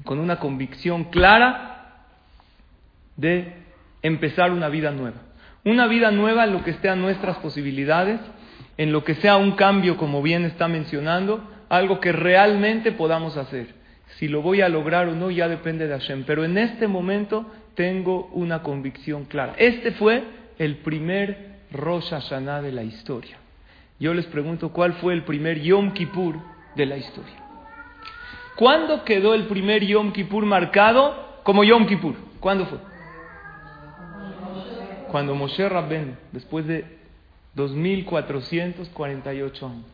con 0.04 0.18
una 0.18 0.38
convicción 0.38 1.04
clara 1.04 2.06
de 3.16 3.52
empezar 4.02 4.50
una 4.50 4.68
vida 4.68 4.90
nueva. 4.90 5.16
Una 5.64 5.86
vida 5.86 6.10
nueva 6.10 6.44
en 6.44 6.52
lo 6.52 6.62
que 6.62 6.72
esté 6.72 6.88
a 6.88 6.96
nuestras 6.96 7.38
posibilidades, 7.38 8.20
en 8.76 8.92
lo 8.92 9.04
que 9.04 9.14
sea 9.16 9.36
un 9.36 9.52
cambio, 9.52 9.96
como 9.96 10.20
bien 10.22 10.44
está 10.44 10.68
mencionando, 10.68 11.42
algo 11.68 12.00
que 12.00 12.12
realmente 12.12 12.92
podamos 12.92 13.36
hacer. 13.36 13.68
Si 14.16 14.28
lo 14.28 14.42
voy 14.42 14.60
a 14.60 14.68
lograr 14.68 15.08
o 15.08 15.14
no 15.14 15.30
ya 15.30 15.48
depende 15.48 15.86
de 15.86 15.94
Hashem, 15.94 16.24
pero 16.24 16.44
en 16.44 16.58
este 16.58 16.86
momento 16.86 17.50
tengo 17.74 18.28
una 18.32 18.62
convicción 18.62 19.24
clara. 19.24 19.54
Este 19.56 19.92
fue 19.92 20.22
el 20.58 20.76
primer 20.76 21.54
Rosh 21.72 22.10
Hashanah 22.10 22.62
de 22.62 22.72
la 22.72 22.82
historia. 22.82 23.36
Yo 23.98 24.12
les 24.14 24.26
pregunto, 24.26 24.70
¿cuál 24.70 24.94
fue 24.94 25.14
el 25.14 25.22
primer 25.24 25.60
Yom 25.60 25.92
Kippur 25.92 26.36
de 26.74 26.86
la 26.86 26.96
historia? 26.96 27.34
¿Cuándo 28.56 29.04
quedó 29.04 29.34
el 29.34 29.46
primer 29.46 29.84
Yom 29.84 30.12
Kippur 30.12 30.46
marcado 30.46 31.40
como 31.42 31.64
Yom 31.64 31.86
Kippur? 31.86 32.14
¿Cuándo 32.40 32.66
fue? 32.66 32.78
Cuando 35.10 35.34
Moshe 35.34 35.68
Rabben, 35.68 36.16
después 36.32 36.66
de 36.66 36.98
2448 37.54 39.66
años, 39.66 39.84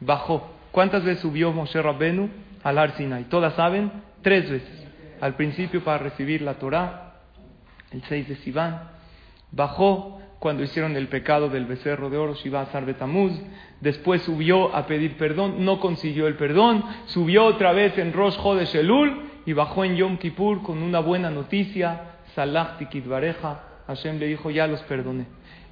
bajó. 0.00 0.50
¿Cuántas 0.72 1.04
veces 1.04 1.20
subió 1.20 1.52
Moshe 1.52 1.80
Rabbenu 1.80 2.30
al 2.62 2.78
Har 2.78 2.96
Sinai? 2.96 3.24
Todas 3.24 3.54
saben, 3.54 3.90
tres 4.22 4.50
veces. 4.50 4.86
Al 5.20 5.34
principio 5.34 5.84
para 5.84 5.98
recibir 5.98 6.42
la 6.42 6.54
Torah, 6.54 7.14
el 7.90 8.02
6 8.04 8.28
de 8.28 8.36
Sivan. 8.36 8.88
Bajó 9.50 10.19
cuando 10.40 10.62
hicieron 10.62 10.96
el 10.96 11.08
pecado 11.08 11.50
del 11.50 11.66
becerro 11.66 12.08
de 12.08 12.16
oro, 12.16 12.34
Shiva 12.34 12.64
Betamuz. 12.84 13.32
Después 13.82 14.22
subió 14.22 14.74
a 14.74 14.86
pedir 14.86 15.18
perdón, 15.18 15.66
no 15.66 15.78
consiguió 15.78 16.26
el 16.26 16.34
perdón. 16.34 16.82
Subió 17.06 17.44
otra 17.44 17.72
vez 17.72 17.96
en 17.98 18.14
Rosh 18.14 18.36
Chodesh 18.36 18.74
Elul 18.74 19.20
y 19.44 19.52
bajó 19.52 19.84
en 19.84 19.96
Yom 19.96 20.16
Kippur 20.16 20.62
con 20.62 20.82
una 20.82 21.00
buena 21.00 21.30
noticia. 21.30 22.16
Salah 22.34 22.78
Tikit 22.78 23.06
Bareja. 23.06 23.64
Hashem 23.86 24.18
le 24.18 24.28
dijo, 24.28 24.50
ya 24.50 24.66
los 24.66 24.80
perdoné. 24.84 25.26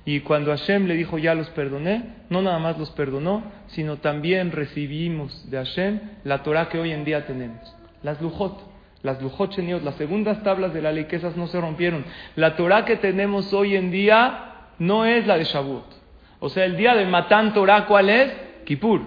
Y 0.05 0.21
cuando 0.21 0.51
Hashem 0.51 0.87
le 0.87 0.95
dijo, 0.95 1.17
ya 1.17 1.35
los 1.35 1.49
perdoné, 1.51 2.17
no 2.29 2.43
nada 2.43 2.59
más 2.59 2.79
los 2.79 2.91
perdonó, 2.91 3.45
sino 3.69 3.97
también 3.99 4.53
recibimos 4.53 5.51
de 5.51 5.57
Hashem 5.57 6.01
la 6.25 6.43
Torah 6.43 6.69
que 6.69 6.79
hoy 6.79 6.93
en 6.93 7.05
día 7.05 7.27
tenemos. 7.27 7.75
Las 8.03 8.21
lujot, 8.21 8.59
las 9.03 9.23
lujot 9.23 9.51
cheniot, 9.51 9.83
las 9.83 9.95
segundas 9.95 10.43
tablas 10.43 10.75
de 10.75 10.83
la 10.83 10.93
ley, 10.93 11.05
que 11.05 11.17
esas 11.17 11.37
no 11.37 11.47
se 11.47 11.61
rompieron. 11.61 12.05
La 12.37 12.57
Torah 12.57 12.85
que 12.85 12.97
tenemos 12.97 13.53
hoy 13.53 13.77
en 13.77 13.91
día 13.91 14.48
no 14.79 15.05
es 15.05 15.27
la 15.27 15.37
de 15.37 15.45
Shavuot. 15.45 15.99
O 16.41 16.49
sea, 16.49 16.65
el 16.65 16.77
día 16.77 16.95
de 16.95 17.07
Matán 17.07 17.53
Torah, 17.53 17.87
¿cuál 17.87 18.11
es? 18.11 18.33
Kippur. 18.65 19.01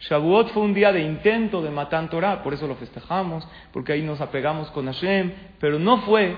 Shavuot 0.00 0.50
fue 0.50 0.62
un 0.62 0.74
día 0.74 0.92
de 0.92 1.00
intento 1.00 1.60
de 1.60 1.70
Matán 1.70 2.08
Torah, 2.08 2.42
por 2.42 2.54
eso 2.54 2.68
lo 2.68 2.76
festejamos, 2.76 3.46
porque 3.72 3.92
ahí 3.92 4.02
nos 4.02 4.20
apegamos 4.20 4.70
con 4.70 4.86
Hashem, 4.86 5.32
pero 5.58 5.78
no 5.78 6.02
fue 6.02 6.36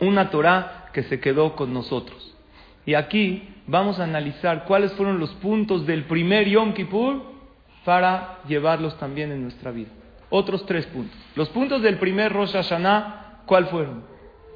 una 0.00 0.30
Torah 0.30 0.88
que 0.92 1.04
se 1.04 1.20
quedó 1.20 1.54
con 1.54 1.72
nosotros. 1.72 2.34
Y 2.84 2.94
aquí 2.94 3.48
vamos 3.66 4.00
a 4.00 4.04
analizar 4.04 4.64
cuáles 4.64 4.92
fueron 4.94 5.20
los 5.20 5.30
puntos 5.34 5.86
del 5.86 6.04
primer 6.04 6.48
Yom 6.48 6.72
Kippur 6.72 7.22
para 7.84 8.38
llevarlos 8.48 8.98
también 8.98 9.30
en 9.30 9.42
nuestra 9.42 9.70
vida. 9.70 9.90
Otros 10.30 10.66
tres 10.66 10.86
puntos. 10.86 11.16
Los 11.36 11.48
puntos 11.50 11.80
del 11.82 11.98
primer 11.98 12.32
Rosh 12.32 12.52
Hashanah, 12.52 13.42
¿cuál 13.46 13.66
fueron? 13.66 14.04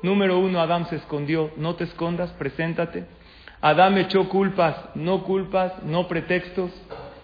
Número 0.02 0.38
uno, 0.38 0.60
Adán 0.60 0.86
se 0.86 0.96
escondió. 0.96 1.50
No 1.56 1.76
te 1.76 1.84
escondas, 1.84 2.30
preséntate. 2.32 3.04
Adán 3.60 3.96
echó 3.96 4.28
culpas, 4.28 4.76
no 4.96 5.22
culpas, 5.22 5.82
no 5.84 6.08
pretextos. 6.08 6.70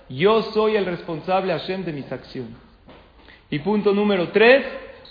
Yo 0.08 0.42
soy 0.54 0.76
el 0.76 0.86
responsable, 0.86 1.52
Hashem, 1.52 1.84
de 1.84 1.92
mis 1.92 2.10
acciones. 2.10 2.54
Y 3.50 3.58
punto 3.58 3.92
número 3.92 4.28
tres, 4.28 4.64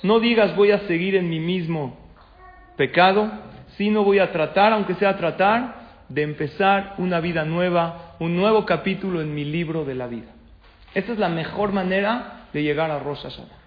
no 0.03 0.19
digas 0.19 0.56
voy 0.56 0.71
a 0.71 0.80
seguir 0.88 1.15
en 1.15 1.30
mi 1.30 1.39
mismo 1.39 1.97
pecado, 2.77 3.30
sino 3.77 4.03
voy 4.03 4.19
a 4.19 4.32
tratar, 4.32 4.71
aunque 4.73 4.95
sea 4.95 5.17
tratar, 5.17 6.06
de 6.08 6.21
empezar 6.21 6.95
una 6.99 7.19
vida 7.19 7.43
nueva, 7.43 8.15
un 8.19 8.36
nuevo 8.38 8.65
capítulo 8.65 9.21
en 9.21 9.36
mi 9.36 9.43
libro 9.43 9.84
de 9.84 9.95
la 9.95 10.08
vida. 10.08 10.32
Esa 10.93 11.12
es 11.12 11.19
la 11.19 11.30
mejor 11.30 11.73
manera 11.73 12.45
de 12.53 12.63
llegar 12.63 12.89
a 12.91 12.99
Rosh 12.99 13.23
Hashanah. 13.23 13.58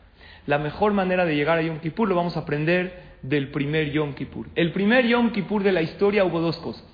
La 0.47 0.59
mejor 0.59 0.95
manera 0.95 1.27
de 1.27 1.37
llegar 1.37 1.59
a 1.59 1.63
Yom 1.63 1.81
Kippur 1.81 2.09
lo 2.09 2.15
vamos 2.15 2.37
a 2.37 2.41
aprender 2.41 3.10
del 3.23 3.51
primer 3.51 3.91
Yom 3.91 4.15
Kippur. 4.15 4.49
El 4.55 4.73
primer 4.73 5.07
Yom 5.07 5.31
Kippur 5.33 5.63
de 5.63 5.73
la 5.73 5.83
historia 5.83 6.25
hubo 6.25 6.41
dos 6.41 6.57
cosas. 6.59 6.85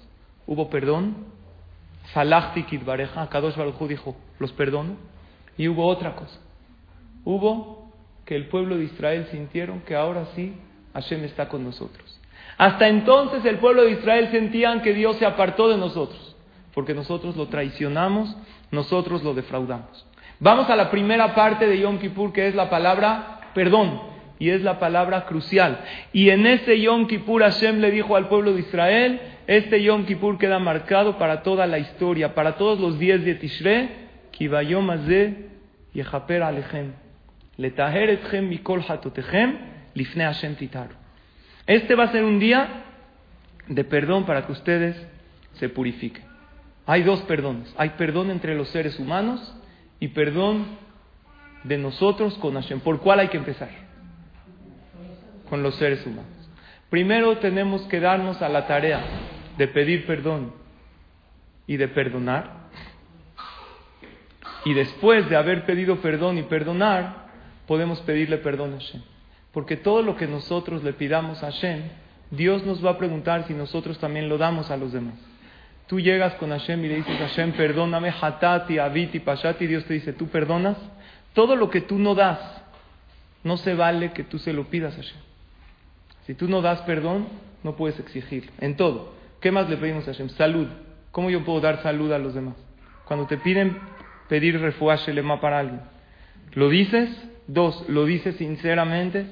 Hubo 0.47 0.71
perdón, 0.71 1.17
Salachti 2.13 2.65
Bareja, 2.79 3.29
Kadosh 3.29 3.57
Baruj 3.57 3.89
dijo, 3.89 4.17
los 4.39 4.53
perdono. 4.53 4.97
Y 5.59 5.69
hubo 5.69 5.87
otra 5.87 6.15
cosa. 6.15 6.39
Hubo 7.25 7.91
que 8.25 8.37
el 8.37 8.49
pueblo 8.49 8.77
de 8.77 8.85
Israel 8.85 9.27
sintieron 9.31 9.81
que 9.81 9.95
ahora 9.95 10.27
sí 10.35 10.55
Hashem 10.95 11.25
está 11.25 11.49
con 11.49 11.65
nosotros. 11.65 12.21
Hasta 12.59 12.89
entonces 12.89 13.45
el 13.45 13.59
pueblo 13.59 13.83
de 13.83 13.93
Israel 13.93 14.29
sentían 14.31 14.83
que 14.83 14.95
Dios 14.95 15.17
se 15.17 15.27
apartó 15.27 15.69
de 15.69 15.77
nosotros, 15.77 16.37
porque 16.75 16.95
nosotros 16.95 17.37
lo 17.37 17.49
traicionamos, 17.49 18.35
nosotros 18.71 19.23
lo 19.23 19.35
defraudamos. 19.35 20.07
Vamos 20.41 20.69
a 20.69 20.77
la 20.77 20.91
primera 20.91 21.35
parte 21.35 21.67
de 21.67 21.81
Yom 21.81 21.99
Kippur, 21.99 22.33
que 22.33 22.49
es 22.49 22.55
la 22.55 22.69
palabra 22.69 23.41
perdón, 23.55 24.16
y 24.39 24.51
es 24.51 24.63
la 24.63 24.79
palabra 24.79 25.27
crucial. 25.27 25.81
Y 26.13 26.31
en 26.31 26.47
ese 26.47 26.81
Yom 26.81 27.07
Kippur 27.07 27.43
Hashem 27.43 27.79
le 27.79 27.91
dijo 27.91 28.17
al 28.17 28.29
pueblo 28.29 28.53
de 28.53 28.61
Israel, 28.61 29.21
este 29.47 29.83
Yom 29.83 30.05
Kippur 30.05 30.39
queda 30.39 30.59
marcado 30.59 31.19
para 31.19 31.43
toda 31.43 31.67
la 31.67 31.79
historia, 31.79 32.35
para 32.35 32.57
todos 32.57 32.79
los 32.81 32.99
días 32.99 33.25
de 33.25 33.35
Tishrei, 33.35 33.89
Kibayom 34.33 34.91
Yechaper 35.93 36.43
Alechem, 36.43 36.93
Letaher 37.57 38.11
Etchem 38.11 38.49
Mikol 38.49 38.85
Hatotechem, 38.87 39.57
Lifne 39.95 40.25
Hashem 40.25 40.57
Titaru. 40.57 40.95
Este 41.67 41.95
va 41.95 42.05
a 42.05 42.13
ser 42.13 42.23
un 42.23 42.39
día 42.39 42.85
de 43.67 43.83
perdón 43.85 44.27
para 44.27 44.47
que 44.47 44.53
ustedes 44.53 44.97
se 45.55 45.69
purifiquen. 45.69 46.25
Hay 46.87 47.03
dos 47.03 47.21
perdones. 47.23 47.75
Hay 47.77 47.91
perdón 47.91 48.31
entre 48.31 48.55
los 48.55 48.69
seres 48.69 48.99
humanos 49.01 49.57
y 49.99 50.09
perdón 50.09 50.67
de 51.65 51.79
nosotros 51.79 52.37
con 52.39 52.55
Hashem. 52.55 52.81
¿Por 52.81 53.01
cuál 53.01 53.21
hay 53.21 53.29
que 53.29 53.39
empezar? 53.39 53.86
Con 55.49 55.63
los 55.63 55.75
seres 55.77 56.05
humanos. 56.07 56.27
Primero 56.91 57.39
tenemos 57.39 57.83
que 57.83 58.01
darnos 58.01 58.41
a 58.43 58.49
la 58.49 58.67
tarea 58.67 59.01
de 59.57 59.69
pedir 59.69 60.07
perdón 60.07 60.53
y 61.67 61.77
de 61.77 61.89
perdonar. 61.89 62.67
Y 64.65 64.75
después 64.75 65.29
de 65.29 65.37
haber 65.37 65.65
pedido 65.65 65.97
perdón 65.97 66.39
y 66.39 66.43
perdonar, 66.43 67.27
podemos 67.67 68.01
pedirle 68.01 68.39
perdón 68.39 68.75
a 68.75 68.77
Hashem. 68.79 69.03
Porque 69.53 69.77
todo 69.77 70.03
lo 70.03 70.17
que 70.17 70.27
nosotros 70.27 70.83
le 70.85 70.93
pidamos 70.93 71.43
a 71.43 71.47
Hashem, 71.47 71.83
Dios 72.31 72.65
nos 72.65 72.85
va 72.85 72.91
a 72.91 72.99
preguntar 72.99 73.47
si 73.47 73.55
nosotros 73.55 73.99
también 73.99 74.29
lo 74.29 74.39
damos 74.39 74.71
a 74.71 74.77
los 74.77 74.93
demás. 74.93 75.15
Tú 75.87 76.01
llegas 76.01 76.35
con 76.35 76.51
Hashem 76.51 76.85
y 76.85 76.89
le 76.89 76.97
dices, 76.97 77.17
Hashem, 77.17 77.53
perdóname, 77.53 78.13
hatati, 78.21 78.79
aviti, 78.79 79.21
pashati, 79.21 79.67
Dios 79.67 79.85
te 79.85 79.95
dice, 79.95 80.13
¿tú 80.13 80.27
perdonas? 80.29 80.77
Todo 81.33 81.55
lo 81.55 81.71
que 81.71 81.81
tú 81.81 81.99
no 81.99 82.15
das, 82.15 82.41
no 83.45 83.57
se 83.57 83.75
vale 83.75 84.13
que 84.13 84.25
tú 84.25 84.39
se 84.39 84.53
lo 84.53 84.65
pidas 84.65 84.95
a 84.95 84.97
Hashem. 84.97 85.26
Si 86.27 86.35
tú 86.35 86.49
no 86.49 86.63
das 86.63 86.81
perdón, 86.83 87.27
no 87.63 87.77
puedes 87.77 87.99
exigir. 87.99 88.51
En 88.61 88.77
todo. 88.77 89.13
¿Qué 89.41 89.51
más 89.51 89.69
le 89.69 89.77
pedimos 89.77 90.07
a 90.09 90.13
Hashem? 90.13 90.29
Salud. 90.31 90.69
¿Cómo 91.13 91.31
yo 91.31 91.45
puedo 91.45 91.61
dar 91.61 91.83
salud 91.83 92.13
a 92.13 92.19
los 92.19 92.35
demás? 92.35 92.57
Cuando 93.07 93.27
te 93.27 93.39
piden 93.39 93.79
pedir 94.29 94.61
refuaje 94.61 95.13
lema 95.13 95.41
para 95.41 95.61
alguien, 95.61 95.81
¿lo 96.55 96.69
dices? 96.69 97.11
Dos, 97.47 97.89
¿lo 97.89 98.05
dices 98.05 98.37
sinceramente? 98.37 99.27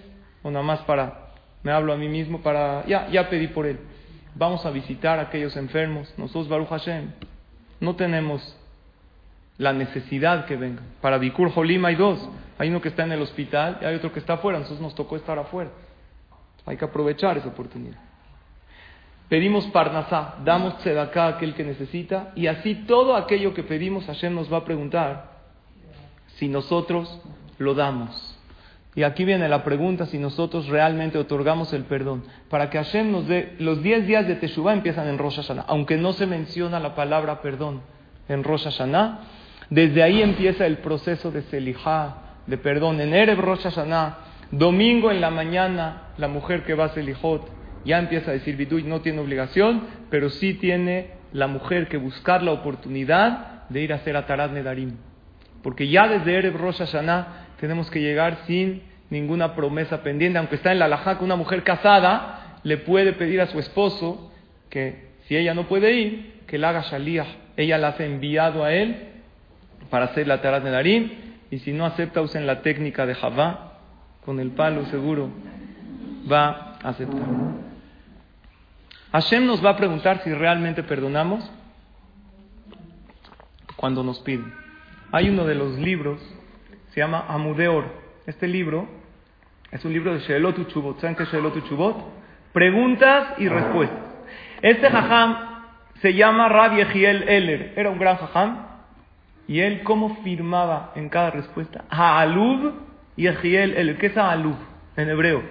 o 0.44 0.50
nada 0.50 0.62
más 0.62 0.80
para, 0.82 1.30
me 1.62 1.72
hablo 1.72 1.92
a 1.92 1.96
mí 1.96 2.06
mismo 2.06 2.40
para, 2.40 2.86
ya, 2.86 3.08
ya 3.08 3.28
pedí 3.28 3.48
por 3.48 3.66
él. 3.66 3.78
Vamos 4.36 4.64
a 4.66 4.70
visitar 4.70 5.18
a 5.18 5.22
aquellos 5.22 5.56
enfermos. 5.56 6.12
Nosotros, 6.18 6.48
Baruch 6.48 6.68
Hashem, 6.68 7.10
no 7.80 7.96
tenemos 7.96 8.56
la 9.56 9.72
necesidad 9.72 10.44
que 10.44 10.56
vengan. 10.56 10.84
Para 11.00 11.18
Bikur 11.18 11.50
Jolim 11.50 11.84
hay 11.86 11.94
dos. 11.94 12.28
Hay 12.58 12.68
uno 12.68 12.80
que 12.80 12.90
está 12.90 13.04
en 13.04 13.12
el 13.12 13.22
hospital 13.22 13.78
y 13.80 13.84
hay 13.86 13.94
otro 13.94 14.12
que 14.12 14.18
está 14.18 14.34
afuera. 14.34 14.58
Nosotros 14.58 14.82
nos 14.82 14.94
tocó 14.94 15.16
estar 15.16 15.38
afuera. 15.38 15.70
Hay 16.66 16.76
que 16.76 16.84
aprovechar 16.84 17.36
esa 17.38 17.48
oportunidad. 17.48 17.98
Pedimos 19.28 19.66
Parnasá, 19.68 20.36
damos 20.44 20.78
Tzedaká 20.78 21.24
a 21.24 21.28
aquel 21.28 21.54
que 21.54 21.64
necesita 21.64 22.32
y 22.36 22.46
así 22.46 22.74
todo 22.86 23.16
aquello 23.16 23.54
que 23.54 23.62
pedimos 23.62 24.06
Hashem 24.06 24.34
nos 24.34 24.52
va 24.52 24.58
a 24.58 24.64
preguntar 24.64 25.32
si 26.36 26.48
nosotros 26.48 27.20
lo 27.58 27.74
damos. 27.74 28.34
Y 28.96 29.02
aquí 29.02 29.24
viene 29.24 29.48
la 29.48 29.64
pregunta 29.64 30.06
si 30.06 30.18
nosotros 30.18 30.68
realmente 30.68 31.18
otorgamos 31.18 31.72
el 31.72 31.84
perdón. 31.84 32.22
Para 32.48 32.70
que 32.70 32.78
Hashem 32.78 33.10
nos 33.10 33.26
dé, 33.26 33.56
los 33.58 33.82
10 33.82 34.06
días 34.06 34.28
de 34.28 34.36
Teshuvah 34.36 34.72
empiezan 34.72 35.08
en 35.08 35.18
Rosh 35.18 35.36
Hashanah, 35.36 35.64
aunque 35.66 35.96
no 35.96 36.12
se 36.12 36.26
menciona 36.26 36.78
la 36.78 36.94
palabra 36.94 37.40
perdón 37.42 37.80
en 38.28 38.44
Rosh 38.44 38.64
Hashanah, 38.64 39.20
desde 39.70 40.02
ahí 40.02 40.22
empieza 40.22 40.66
el 40.66 40.78
proceso 40.78 41.32
de 41.32 41.42
Selijá, 41.42 42.18
de 42.46 42.56
perdón. 42.56 43.00
En 43.00 43.14
Erev 43.14 43.40
Rosh 43.40 43.62
Hashanah, 43.62 44.18
domingo 44.52 45.10
en 45.10 45.20
la 45.20 45.30
mañana, 45.30 46.03
la 46.18 46.28
mujer 46.28 46.62
que 46.64 46.74
va 46.74 46.86
a 46.86 46.88
Selijot 46.90 47.48
ya 47.84 47.98
empieza 47.98 48.30
a 48.30 48.34
decir 48.34 48.56
Biduy 48.56 48.82
no 48.84 49.00
tiene 49.00 49.20
obligación, 49.20 49.82
pero 50.10 50.30
sí 50.30 50.54
tiene 50.54 51.10
la 51.32 51.46
mujer 51.46 51.88
que 51.88 51.96
buscar 51.96 52.42
la 52.42 52.52
oportunidad 52.52 53.68
de 53.68 53.82
ir 53.82 53.92
a 53.92 53.96
hacer 53.96 54.16
Atarat 54.16 54.52
Nedarim. 54.52 54.96
Porque 55.62 55.88
ya 55.88 56.08
desde 56.08 56.36
Erev 56.36 56.56
Rosh 56.56 56.78
Hashanah 56.78 57.46
tenemos 57.60 57.90
que 57.90 58.00
llegar 58.00 58.38
sin 58.46 58.82
ninguna 59.10 59.54
promesa 59.54 60.02
pendiente, 60.02 60.38
aunque 60.38 60.56
está 60.56 60.72
en 60.72 60.78
la 60.78 60.86
alajá 60.86 61.18
una 61.20 61.36
mujer 61.36 61.62
casada 61.62 62.58
le 62.62 62.78
puede 62.78 63.12
pedir 63.12 63.40
a 63.40 63.46
su 63.46 63.58
esposo 63.58 64.32
que 64.70 65.12
si 65.26 65.36
ella 65.36 65.54
no 65.54 65.68
puede 65.68 65.92
ir, 65.92 66.40
que 66.46 66.58
la 66.58 66.70
haga 66.70 66.82
shalíah. 66.82 67.26
Ella 67.56 67.78
la 67.78 67.88
hace 67.88 68.06
enviado 68.06 68.64
a 68.64 68.72
él 68.72 68.96
para 69.90 70.06
hacer 70.06 70.26
la 70.26 70.40
tarat 70.40 70.64
nedarim 70.64 71.10
y 71.50 71.58
si 71.58 71.72
no 71.72 71.86
acepta 71.86 72.20
usen 72.20 72.46
la 72.46 72.62
técnica 72.62 73.06
de 73.06 73.14
Javá, 73.14 73.78
con 74.24 74.40
el 74.40 74.50
palo 74.50 74.86
seguro 74.86 75.30
va 76.30 76.76
a 76.82 76.88
aceptar. 76.88 77.20
Hashem 79.12 79.46
nos 79.46 79.64
va 79.64 79.70
a 79.70 79.76
preguntar 79.76 80.22
si 80.24 80.32
realmente 80.32 80.82
perdonamos 80.82 81.50
cuando 83.76 84.02
nos 84.02 84.20
piden. 84.20 84.52
Hay 85.12 85.28
uno 85.28 85.44
de 85.44 85.54
los 85.54 85.78
libros 85.78 86.20
se 86.94 87.00
llama 87.00 87.24
Amudeor. 87.28 87.86
Este 88.24 88.46
libro 88.46 88.88
es 89.72 89.84
un 89.84 89.92
libro 89.92 90.14
de 90.14 90.20
Sheelot 90.20 90.58
Uchubot. 90.60 91.00
¿Saben 91.00 91.16
qué 91.16 91.24
es 91.24 91.32
Sheelot 91.32 91.56
Uchubot? 91.56 91.96
Preguntas 92.52 93.34
y 93.38 93.48
respuestas. 93.48 93.98
Este 94.62 94.88
jajam 94.88 95.36
se 96.00 96.14
llama 96.14 96.48
Rabbi 96.48 96.80
Ejiel 96.80 97.28
Eller. 97.28 97.72
Era 97.76 97.90
un 97.90 97.98
gran 97.98 98.16
jajam. 98.16 98.66
Y 99.48 99.60
él, 99.60 99.82
¿cómo 99.82 100.22
firmaba 100.22 100.92
en 100.94 101.08
cada 101.08 101.32
respuesta? 101.32 101.84
Ha'alub 101.90 102.74
y 103.16 103.26
Ejiel 103.26 103.76
Eller. 103.76 103.98
¿Qué 103.98 104.06
es 104.06 104.16
Ha'alub 104.16 104.56
en 104.96 105.08
hebreo? 105.08 105.42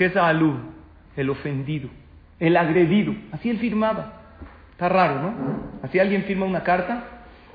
¿Qué 0.00 0.06
es 0.06 0.16
Ha'alub? 0.16 0.56
El 1.14 1.28
ofendido, 1.28 1.90
el 2.38 2.56
agredido. 2.56 3.14
Así 3.32 3.50
él 3.50 3.58
firmaba. 3.58 4.14
Está 4.70 4.88
raro, 4.88 5.20
¿no? 5.20 5.34
Así 5.82 5.98
alguien 5.98 6.24
firma 6.24 6.46
una 6.46 6.62
carta 6.62 7.04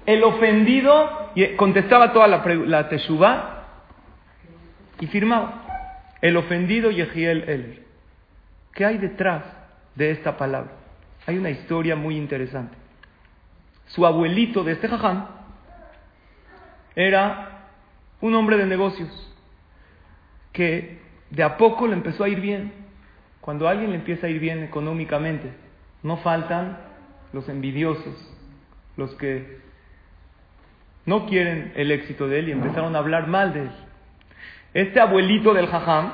el 0.05 0.23
ofendido 0.23 1.31
contestaba 1.57 2.13
toda 2.13 2.27
la, 2.27 2.45
la 2.45 2.89
y 4.99 5.07
firmaba. 5.07 5.63
El 6.21 6.37
ofendido 6.37 6.91
Yehiel 6.91 7.49
Eler. 7.49 7.83
¿Qué 8.73 8.85
hay 8.85 8.99
detrás 8.99 9.41
de 9.95 10.11
esta 10.11 10.37
palabra? 10.37 10.73
Hay 11.25 11.39
una 11.39 11.49
historia 11.49 11.95
muy 11.95 12.15
interesante. 12.15 12.77
Su 13.87 14.05
abuelito 14.05 14.63
de 14.63 14.73
este 14.73 14.87
jajam 14.87 15.29
era 16.95 17.69
un 18.21 18.35
hombre 18.35 18.57
de 18.57 18.67
negocios 18.67 19.09
que 20.53 21.04
de 21.36 21.43
a 21.43 21.57
poco 21.57 21.86
le 21.88 21.93
empezó 21.93 22.23
a 22.23 22.29
ir 22.29 22.39
bien. 22.39 22.71
Cuando 23.41 23.67
alguien 23.67 23.91
le 23.91 23.97
empieza 23.97 24.27
a 24.27 24.29
ir 24.29 24.39
bien 24.39 24.63
económicamente, 24.63 25.51
no 26.01 26.17
faltan 26.17 26.77
los 27.33 27.47
envidiosos, 27.49 28.15
los 28.95 29.13
que 29.15 29.59
no 31.05 31.27
quieren 31.27 31.73
el 31.75 31.91
éxito 31.91 32.27
de 32.27 32.39
él 32.39 32.49
y 32.49 32.51
empezaron 32.53 32.95
a 32.95 32.99
hablar 32.99 33.27
mal 33.27 33.53
de 33.53 33.63
él. 33.63 33.71
Este 34.73 34.99
abuelito 34.99 35.53
del 35.53 35.67
jajam 35.67 36.13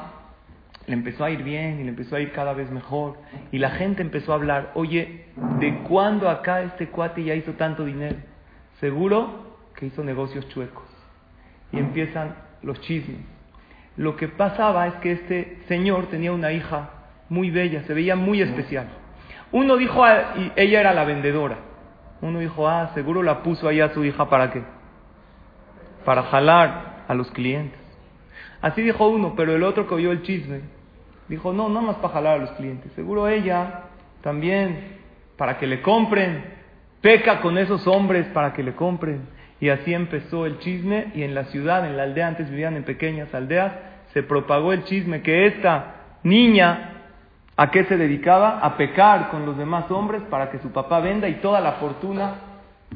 le 0.87 0.93
empezó 0.93 1.23
a 1.23 1.29
ir 1.29 1.43
bien 1.43 1.79
y 1.79 1.83
le 1.83 1.89
empezó 1.89 2.15
a 2.15 2.19
ir 2.19 2.31
cada 2.31 2.53
vez 2.53 2.69
mejor. 2.71 3.17
Y 3.51 3.59
la 3.59 3.71
gente 3.71 4.01
empezó 4.01 4.33
a 4.33 4.35
hablar, 4.35 4.71
oye, 4.73 5.25
¿de 5.59 5.77
cuándo 5.87 6.29
acá 6.29 6.63
este 6.63 6.87
cuate 6.87 7.23
ya 7.23 7.35
hizo 7.35 7.53
tanto 7.53 7.85
dinero? 7.85 8.17
Seguro 8.79 9.57
que 9.75 9.85
hizo 9.85 10.03
negocios 10.03 10.49
chuecos. 10.49 10.89
Y 11.71 11.77
empiezan 11.77 12.35
los 12.63 12.81
chismes. 12.81 13.19
Lo 13.97 14.15
que 14.15 14.27
pasaba 14.27 14.87
es 14.87 14.93
que 14.95 15.11
este 15.11 15.59
señor 15.67 16.07
tenía 16.07 16.31
una 16.31 16.51
hija 16.51 16.89
muy 17.29 17.49
bella, 17.49 17.83
se 17.83 17.93
veía 17.93 18.15
muy 18.15 18.41
especial. 18.41 18.87
Uno 19.51 19.77
dijo, 19.77 20.03
y 20.37 20.51
ella 20.55 20.79
era 20.79 20.93
la 20.93 21.03
vendedora. 21.03 21.57
Uno 22.21 22.39
dijo, 22.39 22.67
ah, 22.67 22.91
seguro 22.93 23.23
la 23.23 23.43
puso 23.43 23.67
ahí 23.67 23.81
a 23.81 23.93
su 23.93 24.03
hija 24.05 24.29
para 24.29 24.51
qué? 24.51 24.63
Para 26.05 26.23
jalar 26.23 27.03
a 27.07 27.13
los 27.13 27.29
clientes. 27.31 27.79
Así 28.61 28.81
dijo 28.81 29.07
uno, 29.07 29.33
pero 29.35 29.55
el 29.55 29.63
otro 29.63 29.87
que 29.87 29.95
oyó 29.95 30.11
el 30.11 30.21
chisme 30.21 30.61
dijo, 31.27 31.51
no, 31.53 31.69
no 31.69 31.81
más 31.81 31.95
para 31.97 32.13
jalar 32.13 32.33
a 32.35 32.41
los 32.41 32.51
clientes. 32.51 32.91
Seguro 32.93 33.27
ella 33.27 33.85
también, 34.21 34.99
para 35.37 35.57
que 35.57 35.65
le 35.65 35.81
compren, 35.81 36.43
peca 37.01 37.41
con 37.41 37.57
esos 37.57 37.87
hombres 37.87 38.27
para 38.27 38.53
que 38.53 38.63
le 38.63 38.73
compren. 38.75 39.21
Y 39.61 39.69
así 39.69 39.93
empezó 39.93 40.47
el 40.47 40.57
chisme 40.57 41.11
y 41.13 41.21
en 41.21 41.35
la 41.35 41.45
ciudad, 41.45 41.85
en 41.85 41.95
la 41.95 42.03
aldea, 42.03 42.27
antes 42.27 42.49
vivían 42.49 42.75
en 42.75 42.83
pequeñas 42.83 43.33
aldeas, 43.33 43.71
se 44.11 44.23
propagó 44.23 44.73
el 44.73 44.83
chisme 44.85 45.21
que 45.21 45.45
esta 45.45 45.95
niña, 46.23 47.03
¿a 47.55 47.69
qué 47.69 47.85
se 47.85 47.95
dedicaba? 47.95 48.59
A 48.59 48.75
pecar 48.75 49.29
con 49.29 49.45
los 49.45 49.55
demás 49.57 49.89
hombres 49.91 50.23
para 50.31 50.49
que 50.49 50.57
su 50.57 50.71
papá 50.71 50.99
venda 50.99 51.29
y 51.29 51.35
toda 51.35 51.61
la 51.61 51.73
fortuna 51.73 52.33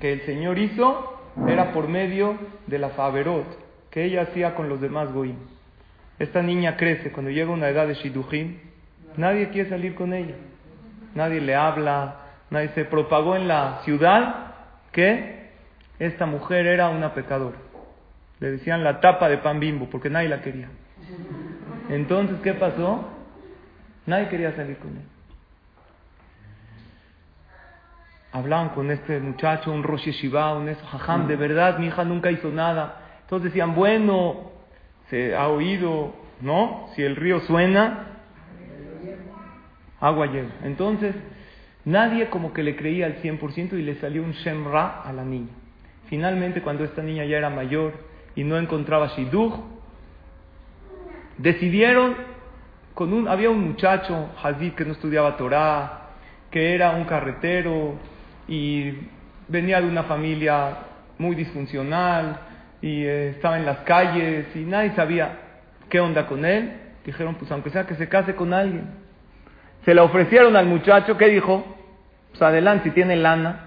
que 0.02 0.12
el 0.12 0.22
Señor 0.22 0.58
hizo 0.58 1.22
era 1.48 1.72
por 1.72 1.88
medio 1.88 2.36
de 2.66 2.80
la 2.80 2.90
faverot 2.90 3.46
que 3.92 4.04
ella 4.04 4.24
hacía 4.24 4.56
con 4.56 4.68
los 4.68 4.82
demás 4.82 5.14
goim. 5.14 5.36
Esta 6.18 6.42
niña 6.42 6.78
crece, 6.78 7.12
cuando 7.12 7.30
llega 7.30 7.52
a 7.52 7.54
una 7.54 7.70
edad 7.70 7.88
de 7.88 7.94
shidujim, 7.94 8.58
nadie 9.18 9.50
quiere 9.50 9.70
salir 9.70 9.94
con 9.94 10.14
ella. 10.14 10.36
Nadie 11.14 11.42
le 11.42 11.56
habla, 11.56 12.22
nadie 12.50 12.70
se 12.70 12.86
propagó 12.86 13.36
en 13.36 13.48
la 13.48 13.82
ciudad 13.84 14.54
que 14.92 15.45
esta 16.00 16.26
mujer 16.26 16.66
era 16.68 16.90
una 16.90 17.14
pecadora. 17.14 17.58
Le 18.40 18.52
decían 18.52 18.84
la 18.84 19.00
tapa 19.00 19.30
de 19.30 19.38
pan 19.38 19.60
bimbo 19.60 19.88
porque 19.90 20.10
nadie 20.10 20.30
la 20.30 20.42
quería. 20.42 20.68
Entonces, 21.90 22.38
¿qué 22.42 22.54
pasó? 22.54 23.10
Nadie 24.06 24.28
quería 24.28 24.56
salir 24.56 24.78
con 24.78 24.90
él. 24.92 25.04
Hablaban 28.32 28.70
con 28.70 28.92
este 28.92 29.20
muchacho, 29.20 29.72
un 29.72 29.84
Rosh 29.84 30.06
Yeshiva, 30.06 30.54
un 30.58 30.68
eso, 30.68 30.86
jajam, 30.86 31.28
de 31.28 31.38
verdad, 31.38 31.78
mi 31.80 31.88
hija 31.88 32.04
nunca 32.04 32.30
hizo 32.32 32.50
nada. 32.50 33.02
Entonces 33.22 33.52
decían, 33.52 33.74
bueno, 33.76 34.52
se 35.10 35.36
ha 35.36 35.48
oído, 35.48 36.14
¿no? 36.42 36.90
Si 36.96 37.02
el 37.02 37.16
río 37.16 37.40
suena, 37.42 38.08
agua 40.02 40.26
llega. 40.28 40.50
Entonces, 40.64 41.16
nadie 41.86 42.30
como 42.30 42.52
que 42.52 42.62
le 42.62 42.76
creía 42.76 43.06
al 43.06 43.22
100% 43.22 43.74
y 43.74 43.84
le 43.84 43.96
salió 43.96 44.22
un 44.22 44.34
Shemra 44.34 45.02
a 45.02 45.14
la 45.14 45.24
niña. 45.24 45.54
Finalmente, 46.08 46.62
cuando 46.62 46.84
esta 46.84 47.02
niña 47.02 47.26
ya 47.26 47.38
era 47.38 47.50
mayor 47.50 47.94
y 48.36 48.44
no 48.44 48.58
encontraba 48.58 49.08
Shidduch, 49.08 49.56
decidieron, 51.38 52.16
con 52.94 53.14
un, 53.14 53.28
había 53.28 53.50
un 53.50 53.66
muchacho, 53.66 54.30
Hazid, 54.42 54.74
que 54.74 54.86
no 54.86 54.94
estudiaba 54.94 55.38
Torah, 55.38 56.10
que 56.52 56.74
era 56.74 56.92
un 56.92 57.06
carretero 57.06 57.96
y 58.48 58.94
venía 59.48 59.82
de 59.82 59.88
una 59.88 60.04
familia 60.04 60.78
muy 61.18 61.36
disfuncional 61.36 62.40
y 62.82 63.04
eh, 63.04 63.30
estaba 63.30 63.58
en 63.58 63.66
las 63.66 63.80
calles 63.80 64.48
y 64.56 64.60
nadie 64.60 64.94
sabía 64.96 65.40
qué 65.90 66.00
onda 66.00 66.28
con 66.28 66.46
él. 66.46 66.74
Dijeron, 67.06 67.36
pues 67.36 67.52
aunque 67.52 67.70
sea 67.70 67.86
que 67.86 67.96
se 67.96 68.08
case 68.08 68.36
con 68.36 68.54
alguien. 68.54 68.90
Se 69.84 69.94
la 69.94 70.04
ofrecieron 70.04 70.56
al 70.56 70.66
muchacho, 70.66 71.18
¿qué 71.18 71.28
dijo? 71.28 71.64
Pues 72.32 72.42
adelante, 72.42 72.86
si 72.86 72.92
tiene 72.92 73.16
lana. 73.16 73.65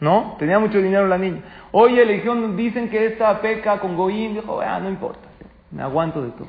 ¿No? 0.00 0.36
Tenía 0.38 0.58
mucho 0.58 0.78
dinero 0.78 1.06
la 1.06 1.18
niña. 1.18 1.40
Oye, 1.72 2.04
le 2.04 2.14
dijeron, 2.14 2.56
dicen 2.56 2.90
que 2.90 3.06
esta 3.06 3.40
peca 3.40 3.78
con 3.80 3.96
Goín. 3.96 4.34
Dijo, 4.34 4.60
ah, 4.60 4.78
no 4.78 4.88
importa, 4.88 5.28
me 5.70 5.82
aguanto 5.82 6.22
de 6.22 6.30
todo. 6.32 6.48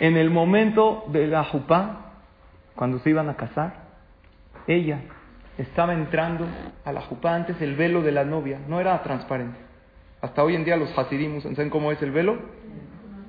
En 0.00 0.16
el 0.16 0.30
momento 0.30 1.04
de 1.08 1.26
la 1.26 1.44
jupá, 1.44 2.12
cuando 2.74 2.98
se 2.98 3.10
iban 3.10 3.28
a 3.28 3.36
casar, 3.36 3.82
ella 4.66 5.00
estaba 5.58 5.92
entrando 5.92 6.46
a 6.84 6.92
la 6.92 7.02
jupá 7.02 7.34
antes 7.34 7.60
el 7.60 7.76
velo 7.76 8.02
de 8.02 8.12
la 8.12 8.24
novia, 8.24 8.58
no 8.68 8.80
era 8.80 9.00
transparente. 9.02 9.58
Hasta 10.20 10.42
hoy 10.42 10.54
en 10.54 10.64
día 10.64 10.76
los 10.76 10.96
hasidim 10.96 11.40
¿saben 11.40 11.70
cómo 11.70 11.92
es 11.92 12.00
el 12.02 12.10
velo? 12.10 12.38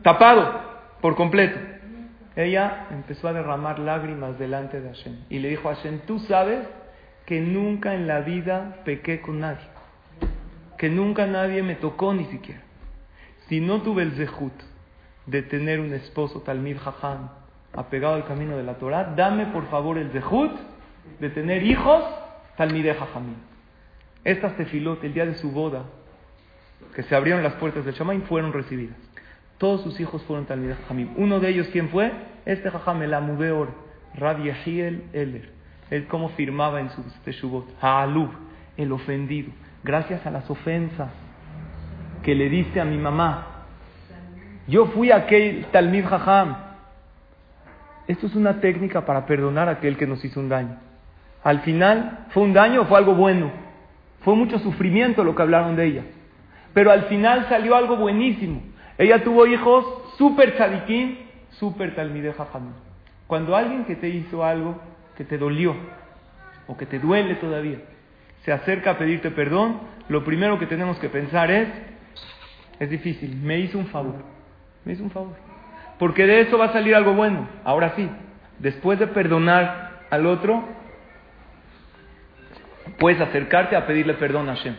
Tapado 0.03 0.61
por 1.01 1.15
completo. 1.15 1.59
Ella 2.35 2.87
empezó 2.91 3.27
a 3.27 3.33
derramar 3.33 3.79
lágrimas 3.79 4.39
delante 4.39 4.79
de 4.81 4.89
Hashem 4.89 5.25
y 5.29 5.39
le 5.39 5.49
dijo 5.49 5.69
a 5.69 5.75
Hashem, 5.75 5.99
tú 6.07 6.19
sabes 6.19 6.59
que 7.25 7.39
nunca 7.39 7.93
en 7.95 8.07
la 8.07 8.19
vida 8.21 8.81
pequé 8.83 9.21
con 9.21 9.39
nadie, 9.39 9.65
que 10.77 10.89
nunca 10.89 11.25
nadie 11.25 11.63
me 11.63 11.75
tocó 11.75 12.13
ni 12.13 12.25
siquiera. 12.25 12.61
Si 13.47 13.59
no 13.59 13.81
tuve 13.81 14.03
el 14.03 14.13
zehut 14.13 14.53
de 15.25 15.41
tener 15.41 15.79
un 15.79 15.93
esposo 15.93 16.41
Talmid 16.41 16.77
Jajam 16.77 17.29
apegado 17.73 18.15
al 18.15 18.25
camino 18.25 18.57
de 18.57 18.63
la 18.63 18.75
Torah, 18.75 19.13
dame 19.15 19.47
por 19.47 19.67
favor 19.69 19.97
el 19.97 20.11
zehut 20.11 20.51
de 21.19 21.29
tener 21.29 21.63
hijos 21.63 22.03
Talmid 22.57 22.87
Jajamim. 22.87 23.35
Estas 24.23 24.55
tefilot, 24.55 25.03
el 25.03 25.13
día 25.13 25.25
de 25.25 25.35
su 25.35 25.51
boda, 25.51 25.83
que 26.95 27.03
se 27.03 27.15
abrieron 27.15 27.43
las 27.43 27.53
puertas 27.55 27.83
del 27.85 27.93
Shamaim, 27.93 28.23
fueron 28.23 28.53
recibidas. 28.53 28.95
Todos 29.57 29.81
sus 29.81 29.99
hijos 29.99 30.21
fueron 30.23 30.45
Talmid 30.45 30.73
Jajamim. 30.73 31.13
Uno 31.17 31.39
de 31.39 31.49
ellos, 31.49 31.67
¿quién 31.71 31.89
fue? 31.89 32.11
Este 32.45 32.69
Jajam, 32.69 33.01
el 33.01 33.13
Amudeor, 33.13 33.69
Rabbi 34.15 34.51
Yehiel 34.51 35.03
Eller. 35.13 35.62
Él 35.93 36.07
cómo 36.07 36.29
firmaba 36.29 36.79
en 36.79 36.89
sus 36.89 37.05
teshuvot. 37.23 37.67
Ha'alub, 37.79 38.31
el 38.77 38.91
ofendido. 38.91 39.51
Gracias 39.83 40.25
a 40.25 40.31
las 40.31 40.49
ofensas 40.49 41.11
que 42.23 42.33
le 42.33 42.49
diste 42.49 42.81
a 42.81 42.85
mi 42.85 42.97
mamá. 42.97 43.65
Yo 44.67 44.87
fui 44.87 45.11
aquel 45.11 45.67
Talmid 45.71 46.05
Jajam. 46.05 46.55
Esto 48.07 48.25
es 48.25 48.33
una 48.33 48.59
técnica 48.59 49.05
para 49.05 49.27
perdonar 49.27 49.69
a 49.69 49.73
aquel 49.73 49.95
que 49.95 50.07
nos 50.07 50.25
hizo 50.25 50.39
un 50.39 50.49
daño. 50.49 50.77
Al 51.43 51.59
final, 51.59 52.25
¿fue 52.29 52.41
un 52.41 52.53
daño 52.53 52.81
o 52.81 52.85
fue 52.85 52.97
algo 52.97 53.13
bueno? 53.13 53.51
Fue 54.21 54.35
mucho 54.35 54.57
sufrimiento 54.57 55.23
lo 55.23 55.35
que 55.35 55.43
hablaron 55.43 55.75
de 55.75 55.85
ella. 55.85 56.03
Pero 56.73 56.89
al 56.89 57.03
final 57.03 57.45
salió 57.49 57.75
algo 57.75 57.97
buenísimo. 57.97 58.63
Ella 58.97 59.23
tuvo 59.23 59.45
hijos 59.45 59.85
súper 60.17 60.55
tzadikim, 60.55 61.17
súper 61.51 61.93
talmide 61.93 62.33
jajam. 62.33 62.73
Cuando 63.27 63.55
alguien 63.55 63.85
que 63.85 63.95
te 63.95 64.09
hizo 64.09 64.43
algo 64.43 64.92
que 65.15 65.23
te 65.23 65.37
dolió 65.37 65.75
o 66.67 66.77
que 66.77 66.85
te 66.85 66.99
duele 66.99 67.35
todavía 67.35 67.79
se 68.43 68.51
acerca 68.51 68.91
a 68.91 68.97
pedirte 68.97 69.31
perdón, 69.31 69.79
lo 70.09 70.23
primero 70.23 70.59
que 70.59 70.65
tenemos 70.65 70.99
que 70.99 71.09
pensar 71.09 71.49
es, 71.49 71.67
es 72.79 72.89
difícil, 72.89 73.35
me 73.37 73.59
hizo 73.59 73.77
un 73.77 73.87
favor, 73.87 74.15
me 74.83 74.93
hizo 74.93 75.03
un 75.03 75.11
favor. 75.11 75.35
Porque 75.97 76.27
de 76.27 76.41
eso 76.41 76.57
va 76.57 76.65
a 76.65 76.73
salir 76.73 76.95
algo 76.95 77.13
bueno. 77.13 77.47
Ahora 77.63 77.93
sí, 77.95 78.09
después 78.59 78.99
de 78.99 79.07
perdonar 79.07 80.01
al 80.09 80.25
otro, 80.25 80.67
puedes 82.99 83.21
acercarte 83.21 83.77
a 83.77 83.87
pedirle 83.87 84.15
perdón 84.15 84.49
a 84.49 84.55
Hashem. 84.55 84.75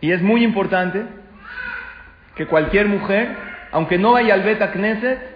Y 0.00 0.10
es 0.10 0.20
muy 0.20 0.42
importante 0.42 1.04
que 2.34 2.46
cualquier 2.46 2.88
mujer, 2.88 3.36
aunque 3.70 3.98
no 3.98 4.12
vaya 4.12 4.34
al 4.34 4.42
Beta 4.42 4.72
Knesset, 4.72 5.35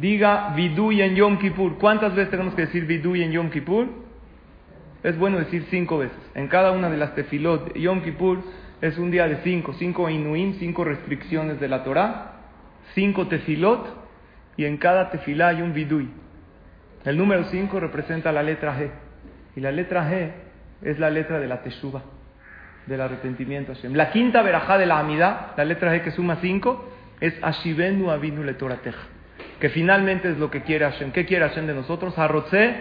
diga 0.00 0.52
Viduy 0.54 1.02
en 1.02 1.14
Yom 1.14 1.38
Kippur. 1.38 1.78
¿Cuántas 1.78 2.14
veces 2.14 2.30
tenemos 2.30 2.54
que 2.54 2.62
decir 2.62 2.86
Viduy 2.86 3.22
en 3.22 3.32
Yom 3.32 3.50
Kippur? 3.50 3.88
Es 5.02 5.16
bueno 5.18 5.38
decir 5.38 5.66
cinco 5.70 5.98
veces. 5.98 6.18
En 6.34 6.48
cada 6.48 6.72
una 6.72 6.90
de 6.90 6.96
las 6.96 7.14
tefilot, 7.14 7.74
Yom 7.74 8.02
Kippur 8.02 8.42
es 8.80 8.98
un 8.98 9.10
día 9.10 9.26
de 9.28 9.36
cinco, 9.44 9.72
cinco 9.74 10.08
inuim, 10.10 10.54
cinco 10.54 10.84
restricciones 10.84 11.60
de 11.60 11.68
la 11.68 11.84
Torah, 11.84 12.32
cinco 12.94 13.26
tefilot, 13.26 14.04
y 14.56 14.64
en 14.64 14.76
cada 14.78 15.10
tefilá 15.10 15.48
hay 15.48 15.62
un 15.62 15.72
Viduy. 15.72 16.08
El 17.04 17.16
número 17.16 17.44
cinco 17.44 17.78
representa 17.78 18.32
la 18.32 18.42
letra 18.42 18.76
G, 18.78 18.90
y 19.54 19.60
la 19.60 19.70
letra 19.70 20.10
G 20.10 20.30
es 20.82 20.98
la 20.98 21.08
letra 21.08 21.38
de 21.38 21.46
la 21.46 21.62
Teshuva 21.62 22.02
del 22.86 23.00
arrepentimiento. 23.00 23.72
La 23.92 24.10
quinta 24.10 24.42
verajá 24.42 24.76
de 24.78 24.86
la 24.86 24.98
Amidad, 24.98 25.52
la 25.56 25.64
letra 25.64 25.94
G 25.94 26.02
que 26.02 26.10
suma 26.10 26.36
cinco, 26.40 26.90
es 27.20 27.34
Ashivenu 27.42 28.10
Avinu 28.10 28.42
Letorateja. 28.42 29.15
Que 29.60 29.70
finalmente 29.70 30.30
es 30.30 30.38
lo 30.38 30.50
que 30.50 30.62
quiere 30.62 30.84
Hashem. 30.84 31.12
¿Qué 31.12 31.24
quiere 31.24 31.48
Hashem 31.48 31.66
de 31.66 31.74
nosotros? 31.74 32.18
Arrotze 32.18 32.74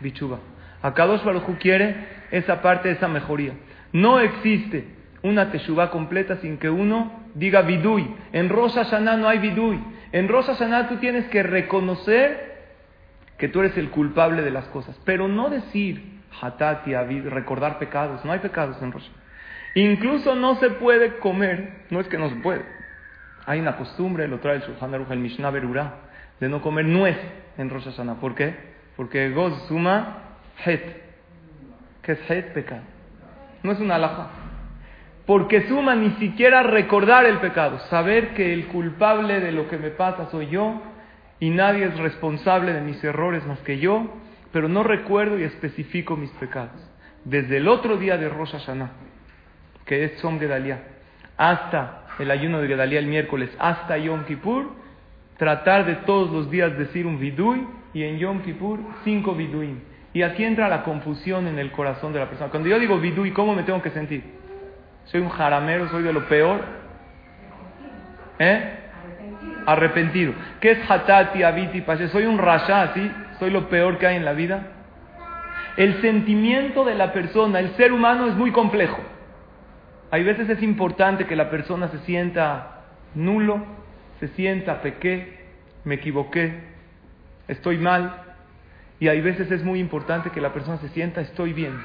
bichuba. 0.00 0.38
Akadosh 0.82 1.22
Baruj 1.24 1.58
quiere 1.58 1.94
esa 2.30 2.62
parte, 2.62 2.90
esa 2.90 3.08
mejoría. 3.08 3.52
No 3.92 4.20
existe 4.20 4.84
una 5.22 5.50
teshuva 5.50 5.90
completa 5.90 6.36
sin 6.36 6.58
que 6.58 6.70
uno 6.70 7.24
diga 7.34 7.62
vidui. 7.62 8.14
En 8.32 8.48
Rosa 8.48 8.84
Hashanah 8.84 9.16
no 9.16 9.28
hay 9.28 9.38
vidui. 9.38 9.82
En 10.12 10.28
Rosa 10.28 10.54
Hashanah 10.54 10.88
tú 10.88 10.96
tienes 10.96 11.26
que 11.26 11.42
reconocer 11.42 12.56
que 13.38 13.48
tú 13.48 13.60
eres 13.60 13.76
el 13.76 13.90
culpable 13.90 14.42
de 14.42 14.50
las 14.50 14.64
cosas, 14.66 14.98
pero 15.04 15.28
no 15.28 15.50
decir 15.50 16.20
hatati, 16.40 16.94
avid, 16.94 17.28
recordar 17.28 17.78
pecados. 17.78 18.24
No 18.24 18.32
hay 18.32 18.38
pecados 18.38 18.80
en 18.82 18.92
Rosh 18.92 19.08
Incluso 19.74 20.34
no 20.34 20.56
se 20.56 20.70
puede 20.70 21.18
comer, 21.18 21.84
no 21.90 22.00
es 22.00 22.08
que 22.08 22.16
no 22.16 22.30
se 22.30 22.36
puede. 22.36 22.64
Hay 23.44 23.60
una 23.60 23.76
costumbre, 23.76 24.26
lo 24.26 24.38
trae 24.40 24.56
el 24.56 24.62
Shulchan 24.62 24.94
Aruch, 24.94 25.10
el 25.10 25.18
Mishnah 25.18 25.50
Berurah, 25.50 25.94
de 26.40 26.48
no 26.48 26.60
comer 26.60 26.84
nuez 26.84 27.16
en 27.58 27.70
Rosh 27.70 27.84
Hashanah. 27.84 28.16
¿Por 28.16 28.34
qué? 28.34 28.54
Porque 28.96 29.30
goz 29.30 29.66
suma 29.68 30.18
het. 30.64 30.82
¿Qué 32.02 32.12
es 32.12 32.30
het? 32.30 32.52
Pecado. 32.52 32.82
No 33.62 33.72
es 33.72 33.80
una 33.80 33.96
alhaja. 33.96 34.30
Porque 35.26 35.66
suma 35.66 35.96
ni 35.96 36.10
siquiera 36.12 36.62
recordar 36.62 37.26
el 37.26 37.38
pecado, 37.38 37.80
saber 37.90 38.34
que 38.34 38.52
el 38.52 38.66
culpable 38.66 39.40
de 39.40 39.50
lo 39.50 39.68
que 39.68 39.76
me 39.76 39.90
pasa 39.90 40.30
soy 40.30 40.46
yo 40.48 40.80
y 41.40 41.50
nadie 41.50 41.86
es 41.86 41.98
responsable 41.98 42.72
de 42.72 42.80
mis 42.80 43.02
errores 43.02 43.44
más 43.44 43.58
que 43.60 43.78
yo, 43.78 44.06
pero 44.52 44.68
no 44.68 44.84
recuerdo 44.84 45.36
y 45.38 45.42
especifico 45.42 46.16
mis 46.16 46.30
pecados. 46.32 46.80
Desde 47.24 47.56
el 47.56 47.66
otro 47.66 47.96
día 47.96 48.16
de 48.16 48.28
Rosh 48.28 48.52
Hashanah, 48.52 48.92
que 49.84 50.04
es 50.04 50.20
Som 50.20 50.38
Gedalia, 50.38 50.82
hasta 51.36 52.04
el 52.20 52.30
ayuno 52.30 52.60
de 52.60 52.68
Gedalia 52.68 53.00
el 53.00 53.06
miércoles, 53.06 53.50
hasta 53.58 53.98
Yom 53.98 54.24
Kippur, 54.26 54.70
tratar 55.36 55.84
de 55.84 55.96
todos 55.96 56.30
los 56.30 56.50
días 56.50 56.76
decir 56.78 57.06
un 57.06 57.18
vidui 57.18 57.66
y 57.92 58.02
en 58.04 58.18
Yom 58.18 58.42
Kippur 58.42 58.78
cinco 59.04 59.34
viduim. 59.34 59.80
Y 60.12 60.22
aquí 60.22 60.44
entra 60.44 60.68
la 60.68 60.82
confusión 60.82 61.46
en 61.46 61.58
el 61.58 61.70
corazón 61.72 62.12
de 62.12 62.18
la 62.18 62.26
persona. 62.26 62.50
Cuando 62.50 62.68
yo 62.68 62.78
digo 62.78 62.98
vidui, 62.98 63.32
¿cómo 63.32 63.54
me 63.54 63.62
tengo 63.64 63.82
que 63.82 63.90
sentir? 63.90 64.24
¿Soy 65.06 65.20
un 65.20 65.28
jaramero? 65.28 65.88
¿Soy 65.88 66.02
de 66.02 66.12
lo 66.12 66.26
peor? 66.26 66.60
¿Eh? 68.38 68.78
Arrepentido. 69.66 70.32
¿Qué 70.60 70.72
es 70.72 70.90
hatati, 70.90 71.42
abiti, 71.42 71.80
pashe? 71.82 72.08
¿Soy 72.08 72.24
un 72.24 72.38
rasha, 72.38 72.94
sí? 72.94 73.10
¿Soy 73.38 73.50
lo 73.50 73.68
peor 73.68 73.98
que 73.98 74.06
hay 74.06 74.16
en 74.16 74.24
la 74.24 74.32
vida? 74.32 74.68
El 75.76 76.00
sentimiento 76.00 76.84
de 76.84 76.94
la 76.94 77.12
persona, 77.12 77.60
el 77.60 77.70
ser 77.76 77.92
humano 77.92 78.26
es 78.26 78.34
muy 78.34 78.50
complejo. 78.50 78.98
Hay 80.10 80.24
veces 80.24 80.48
es 80.48 80.62
importante 80.62 81.26
que 81.26 81.36
la 81.36 81.50
persona 81.50 81.88
se 81.88 81.98
sienta 82.00 82.84
nulo, 83.14 83.64
se 84.20 84.28
sienta 84.28 84.82
pequé, 84.82 85.38
me 85.84 85.96
equivoqué, 85.96 86.52
estoy 87.48 87.78
mal. 87.78 88.22
Y 88.98 89.08
hay 89.08 89.20
veces 89.20 89.50
es 89.50 89.62
muy 89.62 89.78
importante 89.78 90.30
que 90.30 90.40
la 90.40 90.52
persona 90.52 90.78
se 90.78 90.88
sienta 90.88 91.20
estoy 91.20 91.52
bien. 91.52 91.78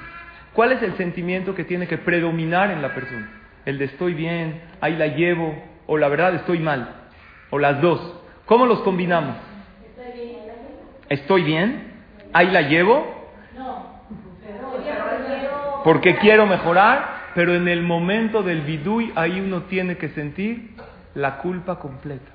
¿Cuál 0.53 0.71
es 0.73 0.81
el 0.81 0.95
sentimiento 0.97 1.55
que 1.55 1.63
tiene 1.63 1.87
que 1.87 1.97
predominar 1.97 2.71
en 2.71 2.81
la 2.81 2.93
persona? 2.93 3.29
El 3.65 3.77
de 3.77 3.85
estoy 3.85 4.13
bien, 4.13 4.61
ahí 4.81 4.95
la 4.95 5.07
llevo, 5.07 5.55
o 5.87 5.97
la 5.97 6.07
verdad 6.07 6.35
estoy 6.35 6.59
mal, 6.59 6.89
o 7.49 7.59
las 7.59 7.81
dos. 7.81 8.17
¿Cómo 8.45 8.65
los 8.65 8.81
combinamos? 8.81 9.35
Estoy 11.09 11.43
bien, 11.43 11.93
ahí 12.33 12.49
la 12.49 12.61
llevo, 12.61 13.21
porque 15.83 16.17
quiero 16.17 16.45
mejorar, 16.45 17.31
pero 17.35 17.55
en 17.55 17.67
el 17.67 17.81
momento 17.81 18.43
del 18.43 18.61
vidui 18.61 19.11
ahí 19.15 19.39
uno 19.39 19.63
tiene 19.63 19.97
que 19.97 20.09
sentir 20.09 20.71
la 21.15 21.37
culpa 21.37 21.79
completa. 21.79 22.31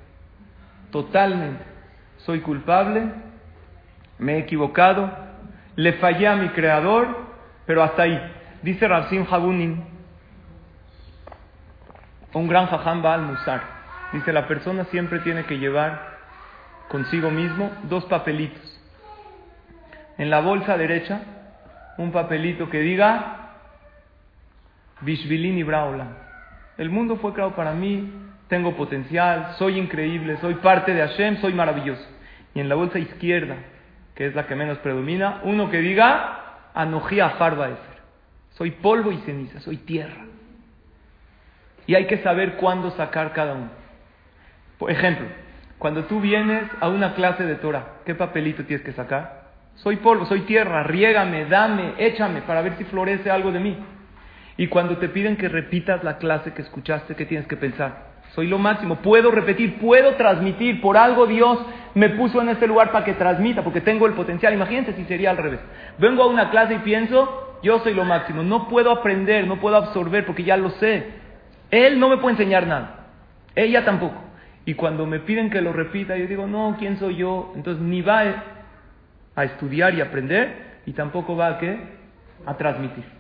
Totalmente. 0.91 1.65
Soy 2.19 2.41
culpable, 2.41 3.05
me 4.19 4.35
he 4.35 4.39
equivocado, 4.39 5.11
le 5.77 5.95
fallé 5.95 6.27
a 6.29 6.37
mi 6.37 6.49
creador, 6.51 7.09
pero 7.67 7.83
hasta 7.83 8.03
ahí. 8.03 8.33
Dice 8.63 8.89
Rasim 8.89 9.27
Habunin, 9.31 9.85
un 12.33 12.49
gran 12.49 12.67
jajam 12.67 13.05
al 13.07 13.23
musar. 13.23 13.63
Dice, 14.13 14.33
la 14.33 14.47
persona 14.47 14.85
siempre 14.85 15.19
tiene 15.21 15.45
que 15.45 15.59
llevar 15.59 16.17
consigo 16.89 17.31
mismo 17.31 17.71
dos 17.85 18.05
papelitos. 18.07 18.81
En 20.19 20.31
la 20.31 20.41
bolsa 20.41 20.77
derecha, 20.77 21.21
un 21.99 22.13
papelito 22.13 22.71
que 22.71 22.81
diga 22.81 23.53
Bishvilini 25.01 25.63
Braula. 25.63 26.07
El 26.79 26.91
mundo 26.91 27.17
fue 27.17 27.33
creado 27.33 27.55
para 27.55 27.73
mí, 27.73 28.13
tengo 28.49 28.77
potencial, 28.77 29.55
soy 29.59 29.79
increíble, 29.79 30.37
soy 30.41 30.55
parte 30.57 30.95
de 30.95 31.01
Hashem, 31.01 31.39
soy 31.41 31.53
maravilloso. 31.53 32.07
Y 32.55 32.61
en 32.61 32.69
la 32.69 32.75
bolsa 32.75 32.99
izquierda, 32.99 33.57
que 34.15 34.27
es 34.27 34.35
la 34.35 34.47
que 34.47 34.55
menos 34.55 34.79
predomina, 34.79 35.41
uno 35.45 35.71
que 35.71 35.79
diga 35.79 36.71
Anojía 36.75 37.31
Farba 37.31 37.67
Efer. 37.67 37.97
Soy 38.51 38.71
polvo 38.71 39.13
y 39.13 39.19
ceniza, 39.19 39.61
soy 39.61 39.79
tierra. 39.79 40.25
Y 41.87 41.95
hay 41.95 42.07
que 42.07 42.19
saber 42.19 42.55
cuándo 42.55 42.91
sacar 42.93 43.33
cada 43.33 43.55
uno. 43.55 43.71
Por 44.79 44.91
ejemplo, 44.91 45.27
cuando 45.79 46.05
tú 46.05 46.21
vienes 46.21 46.65
a 46.81 46.89
una 46.89 47.15
clase 47.15 47.45
de 47.45 47.57
Torah, 47.57 47.99
¿qué 48.05 48.15
papelito 48.15 48.65
tienes 48.65 48.85
que 48.85 48.93
sacar? 48.93 49.47
Soy 49.77 49.97
polvo, 49.97 50.25
soy 50.25 50.43
tierra, 50.43 50.83
riégame, 50.85 51.45
dame, 51.47 51.95
échame 51.99 52.43
para 52.43 52.63
ver 52.63 52.77
si 52.79 52.85
florece 52.85 53.31
algo 53.31 53.53
de 53.53 53.61
mí. 53.61 53.77
Y 54.57 54.69
cuando 54.69 54.97
te 54.97 55.11
piden 55.11 55.37
que 55.37 55.49
repitas 55.49 56.03
la 56.03 56.17
clase 56.17 56.55
que 56.55 56.63
escuchaste, 56.63 57.15
¿qué 57.15 57.27
tienes 57.27 57.47
que 57.47 57.59
pensar? 57.59 58.06
Soy 58.35 58.47
lo 58.47 58.59
máximo, 58.59 58.97
puedo 58.97 59.31
repetir, 59.31 59.79
puedo 59.79 60.15
transmitir, 60.15 60.81
por 60.81 60.97
algo 60.97 61.27
Dios 61.27 61.59
me 61.95 62.11
puso 62.11 62.43
en 62.43 62.51
este 62.51 62.67
lugar 62.67 62.93
para 62.93 63.05
que 63.05 63.15
transmita, 63.15 63.65
porque 63.65 63.81
tengo 63.81 64.07
el 64.07 64.13
potencial. 64.13 64.53
Imagínense 64.53 64.93
si 64.93 65.05
sería 65.05 65.31
al 65.31 65.39
revés. 65.39 65.61
Vengo 65.99 66.23
a 66.23 66.27
una 66.27 66.51
clase 66.51 66.75
y 66.75 66.79
pienso, 66.81 67.59
yo 67.63 67.79
soy 67.81 67.95
lo 67.95 68.05
máximo, 68.05 68.43
no 68.43 68.69
puedo 68.69 68.91
aprender, 68.91 69.47
no 69.47 69.59
puedo 69.59 69.77
absorber 69.77 70.27
porque 70.27 70.45
ya 70.45 70.57
lo 70.57 70.71
sé. 70.71 71.07
Él 71.71 71.99
no 71.99 72.09
me 72.09 72.19
puede 72.19 72.35
enseñar 72.35 72.67
nada, 72.67 73.07
ella 73.55 73.85
tampoco. 73.85 74.21
Y 74.67 74.75
cuando 74.75 75.07
me 75.07 75.21
piden 75.21 75.49
que 75.49 75.63
lo 75.63 75.73
repita, 75.73 76.17
yo 76.17 76.27
digo, 76.27 76.47
no, 76.47 76.77
¿quién 76.79 76.99
soy 76.99 77.17
yo? 77.17 77.53
Entonces 77.57 77.83
ni 77.83 78.03
va 78.03 78.45
a 79.35 79.45
estudiar 79.45 79.95
y 79.95 80.01
aprender 80.01 80.81
y 80.85 80.93
tampoco 80.93 81.37
va 81.37 81.49
a 81.49 81.59
qué? 81.59 81.79
A 82.45 82.57
transmitir. 82.57 83.16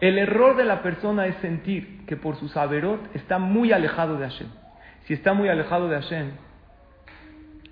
El 0.00 0.18
error 0.18 0.56
de 0.56 0.64
la 0.64 0.82
persona 0.82 1.26
es 1.26 1.36
sentir 1.36 2.06
que 2.06 2.16
por 2.16 2.36
su 2.36 2.48
saberot 2.48 3.00
está 3.14 3.38
muy 3.38 3.72
alejado 3.72 4.16
de 4.16 4.28
Hashem. 4.28 4.48
Si 5.04 5.14
está 5.14 5.32
muy 5.32 5.48
alejado 5.48 5.88
de 5.88 5.96
Hashem, 5.96 6.30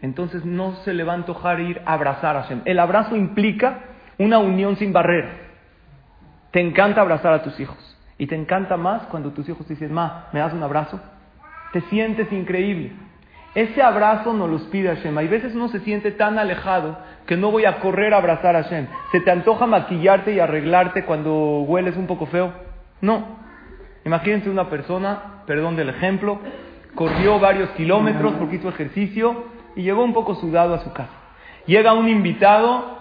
entonces 0.03 0.45
no 0.45 0.77
se 0.85 0.93
le 0.93 1.05
va 1.05 1.12
a 1.12 1.16
antojar 1.16 1.61
ir 1.61 1.81
a 1.85 1.93
abrazar 1.93 2.37
a 2.37 2.43
Hashem. 2.43 2.62
El 2.64 2.79
abrazo 2.79 3.16
implica 3.16 3.81
una 4.18 4.39
unión 4.39 4.77
sin 4.77 4.93
barrera. 4.93 5.31
Te 6.51 6.61
encanta 6.61 7.01
abrazar 7.01 7.33
a 7.33 7.43
tus 7.43 7.59
hijos. 7.61 7.79
Y 8.18 8.27
te 8.27 8.35
encanta 8.35 8.77
más 8.77 9.03
cuando 9.07 9.33
tus 9.33 9.49
hijos 9.49 9.66
te 9.66 9.74
dicen, 9.74 9.93
ma, 9.93 10.29
¿me 10.33 10.41
das 10.41 10.53
un 10.53 10.62
abrazo? 10.62 11.01
Te 11.72 11.83
sientes 11.83 12.33
increíble. 12.33 12.93
Ese 13.57 13.81
abrazo 13.83 14.35
nos 14.35 14.51
los 14.51 14.63
pide 14.65 14.95
Hashem. 14.95 15.17
Hay 15.17 15.29
veces 15.29 15.55
uno 15.55 15.69
se 15.69 15.81
siente 15.81 16.11
tan 16.11 16.39
alejado 16.39 16.99
que 17.27 17.39
no 17.39 17.51
voy 17.51 17.65
a 17.65 17.81
correr 17.81 18.13
a 18.13 18.19
abrazar 18.19 18.55
a 18.55 18.63
Hashem. 18.63 18.87
¿Se 19.13 19.21
te 19.21 19.31
antoja 19.31 19.67
maquillarte 19.67 20.35
y 20.35 20.41
arreglarte 20.41 21.07
cuando 21.07 21.61
hueles 21.61 21.97
un 21.97 22.07
poco 22.07 22.27
feo? 22.27 22.53
No. 23.01 23.39
Imagínense 24.05 24.51
una 24.51 24.69
persona, 24.69 25.43
perdón 25.47 25.75
del 25.75 25.89
ejemplo, 25.89 26.39
corrió 26.95 27.41
varios 27.41 27.71
kilómetros 27.71 28.35
porque 28.35 28.57
hizo 28.57 28.69
ejercicio 28.69 29.45
y 29.75 29.85
llegó 29.85 30.05
un 30.05 30.13
poco 30.13 30.35
sudado 30.35 30.75
a 30.75 30.81
su 30.81 30.93
casa. 30.93 31.15
Llega 31.65 31.95
un 31.95 32.11
invitado, 32.11 32.99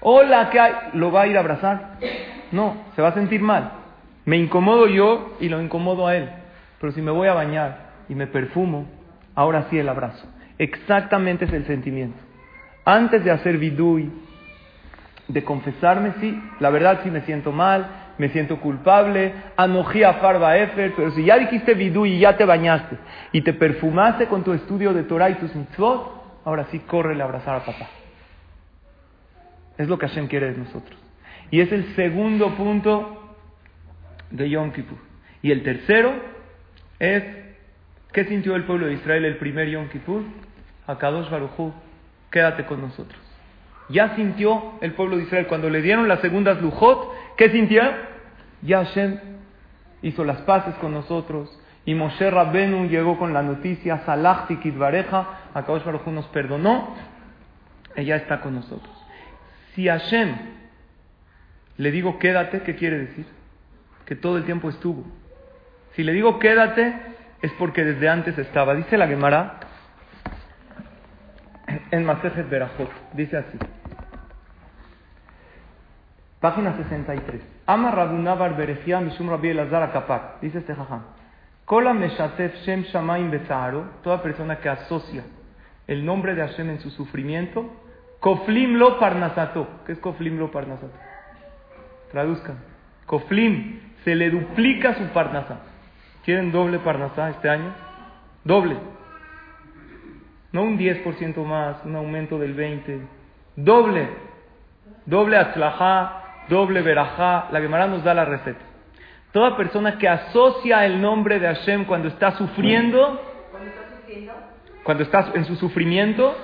hola, 0.00 0.50
¿qué 0.50 0.58
hay? 0.58 0.72
¿Lo 0.94 1.12
va 1.12 1.22
a 1.22 1.26
ir 1.28 1.36
a 1.36 1.40
abrazar? 1.40 1.98
No, 2.50 2.74
se 2.96 3.02
va 3.02 3.10
a 3.10 3.14
sentir 3.14 3.40
mal. 3.40 3.70
Me 4.24 4.36
incomodo 4.36 4.88
yo 4.88 5.36
y 5.38 5.48
lo 5.48 5.62
incomodo 5.62 6.08
a 6.08 6.16
él. 6.16 6.28
Pero 6.80 6.92
si 6.92 7.00
me 7.00 7.12
voy 7.12 7.28
a 7.28 7.34
bañar 7.34 7.90
y 8.08 8.16
me 8.16 8.26
perfumo, 8.26 8.95
ahora 9.36 9.68
sí 9.70 9.78
el 9.78 9.88
abrazo. 9.88 10.26
Exactamente 10.58 11.44
es 11.44 11.52
el 11.52 11.66
sentimiento. 11.66 12.18
Antes 12.84 13.22
de 13.22 13.30
hacer 13.30 13.58
vidui, 13.58 14.10
de 15.28 15.44
confesarme, 15.44 16.14
sí, 16.20 16.40
la 16.58 16.70
verdad 16.70 17.00
sí 17.04 17.10
me 17.10 17.20
siento 17.20 17.52
mal, 17.52 17.86
me 18.18 18.30
siento 18.30 18.60
culpable, 18.60 19.32
anojía 19.56 20.14
farba 20.14 20.56
efer, 20.56 20.94
pero 20.96 21.10
si 21.12 21.24
ya 21.24 21.36
dijiste 21.38 21.74
vidui 21.74 22.14
y 22.14 22.20
ya 22.20 22.36
te 22.36 22.44
bañaste 22.44 22.96
y 23.32 23.42
te 23.42 23.52
perfumaste 23.52 24.26
con 24.26 24.42
tu 24.42 24.52
estudio 24.52 24.94
de 24.94 25.02
Torah 25.02 25.30
y 25.30 25.34
tus 25.34 25.54
mitzvot, 25.54 26.40
ahora 26.44 26.66
sí 26.70 26.78
corre 26.80 27.20
a 27.20 27.24
abrazar 27.24 27.56
a 27.56 27.64
papá. 27.64 27.88
Es 29.76 29.88
lo 29.88 29.98
que 29.98 30.08
Hashem 30.08 30.28
quiere 30.28 30.52
de 30.52 30.58
nosotros. 30.58 30.98
Y 31.50 31.60
es 31.60 31.70
el 31.70 31.94
segundo 31.94 32.54
punto 32.54 33.36
de 34.30 34.48
Yom 34.48 34.72
Kippur. 34.72 34.98
Y 35.42 35.50
el 35.50 35.62
tercero 35.62 36.14
es 36.98 37.45
¿Qué 38.12 38.24
sintió 38.24 38.56
el 38.56 38.64
pueblo 38.64 38.86
de 38.86 38.94
Israel 38.94 39.24
el 39.24 39.36
primer 39.36 39.68
Yom 39.68 39.88
Kippur? 39.88 40.22
Akadosh 40.86 41.28
Baruchu, 41.30 41.72
quédate 42.30 42.64
con 42.64 42.80
nosotros. 42.80 43.20
Ya 43.88 44.16
sintió 44.16 44.74
el 44.80 44.92
pueblo 44.92 45.16
de 45.16 45.24
Israel 45.24 45.46
cuando 45.46 45.70
le 45.70 45.82
dieron 45.82 46.08
las 46.08 46.20
segundas 46.20 46.60
lujot, 46.60 47.12
¿qué 47.36 47.50
sintió? 47.50 47.82
Ya 48.62 48.84
Hashem 48.84 49.18
hizo 50.02 50.24
las 50.24 50.38
paces 50.42 50.74
con 50.76 50.92
nosotros, 50.92 51.60
Y 51.84 51.94
Moshe 51.94 52.28
Rabbenu 52.30 52.88
llegó 52.88 53.16
con 53.16 53.32
la 53.32 53.42
noticia, 53.44 53.98
Salachti 53.98 54.56
Kidvareja, 54.56 55.50
Akadosh 55.54 55.84
Baruj 55.84 56.08
nos 56.08 56.26
perdonó, 56.26 56.96
ella 57.94 58.16
está 58.16 58.40
con 58.40 58.56
nosotros. 58.56 58.92
Si 59.74 59.86
Hashem 59.86 60.34
le 61.76 61.90
digo 61.92 62.18
quédate, 62.18 62.62
¿qué 62.62 62.74
quiere 62.74 62.98
decir? 62.98 63.26
Que 64.04 64.16
todo 64.16 64.36
el 64.36 64.44
tiempo 64.44 64.68
estuvo. 64.68 65.04
Si 65.92 66.02
le 66.02 66.12
digo 66.12 66.40
quédate, 66.40 66.94
es 67.46 67.52
porque 67.52 67.84
desde 67.84 68.08
antes 68.08 68.36
estaba. 68.38 68.74
Dice 68.74 68.96
la 68.96 69.06
Gemara 69.06 69.60
en 71.90 72.04
Masejet 72.04 72.48
Berajot, 72.48 72.90
dice 73.14 73.36
así. 73.36 73.58
Página 76.40 76.76
63. 76.76 77.42
Ama 77.66 77.90
Rabunabar 77.90 78.56
Berejia 78.56 79.00
Mishum 79.00 79.30
Rabbi 79.30 79.48
Elazar 79.48 79.82
Akapak. 79.82 80.40
Dice 80.40 80.58
este 80.58 80.74
jajam. 80.74 81.02
Kola 81.64 81.94
Meshatef 81.94 82.54
Shem 82.64 82.82
Shamaim 82.84 83.30
Betzaro. 83.30 83.84
Toda 84.02 84.22
persona 84.22 84.58
que 84.58 84.68
asocia 84.68 85.24
el 85.86 86.04
nombre 86.04 86.34
de 86.34 86.42
Hashem 86.42 86.70
en 86.70 86.80
su 86.80 86.90
sufrimiento. 86.90 87.64
Koflim 88.20 88.74
lo 88.74 88.98
parnasato. 88.98 89.66
¿Qué 89.86 89.92
es 89.92 89.98
Koflim 89.98 90.38
lo 90.38 90.50
parnasato? 90.50 90.92
Traduzcan. 92.12 92.58
Koflim. 93.06 93.80
Se 94.04 94.14
le 94.14 94.30
duplica 94.30 94.94
su 94.94 95.04
parnasá. 95.08 95.60
¿Quieren 96.26 96.50
doble 96.50 96.80
parnasá 96.80 97.30
este 97.30 97.48
año? 97.48 97.72
Doble. 98.42 98.76
No 100.50 100.62
un 100.64 100.76
10% 100.76 101.36
más, 101.44 101.76
un 101.84 101.94
aumento 101.94 102.36
del 102.36 102.56
20%. 102.56 103.00
Doble. 103.54 104.08
Doble 105.04 105.36
atzlajá, 105.36 106.46
doble 106.48 106.82
verajá. 106.82 107.46
La 107.52 107.60
Gemara 107.60 107.86
nos 107.86 108.02
da 108.02 108.12
la 108.12 108.24
receta. 108.24 108.58
Toda 109.30 109.56
persona 109.56 109.98
que 109.98 110.08
asocia 110.08 110.84
el 110.84 111.00
nombre 111.00 111.38
de 111.38 111.46
Hashem 111.46 111.84
cuando 111.84 112.08
está 112.08 112.32
sufriendo, 112.32 113.22
cuando 114.82 115.04
está 115.04 115.30
en 115.32 115.44
su 115.44 115.54
sufrimiento, 115.54 116.36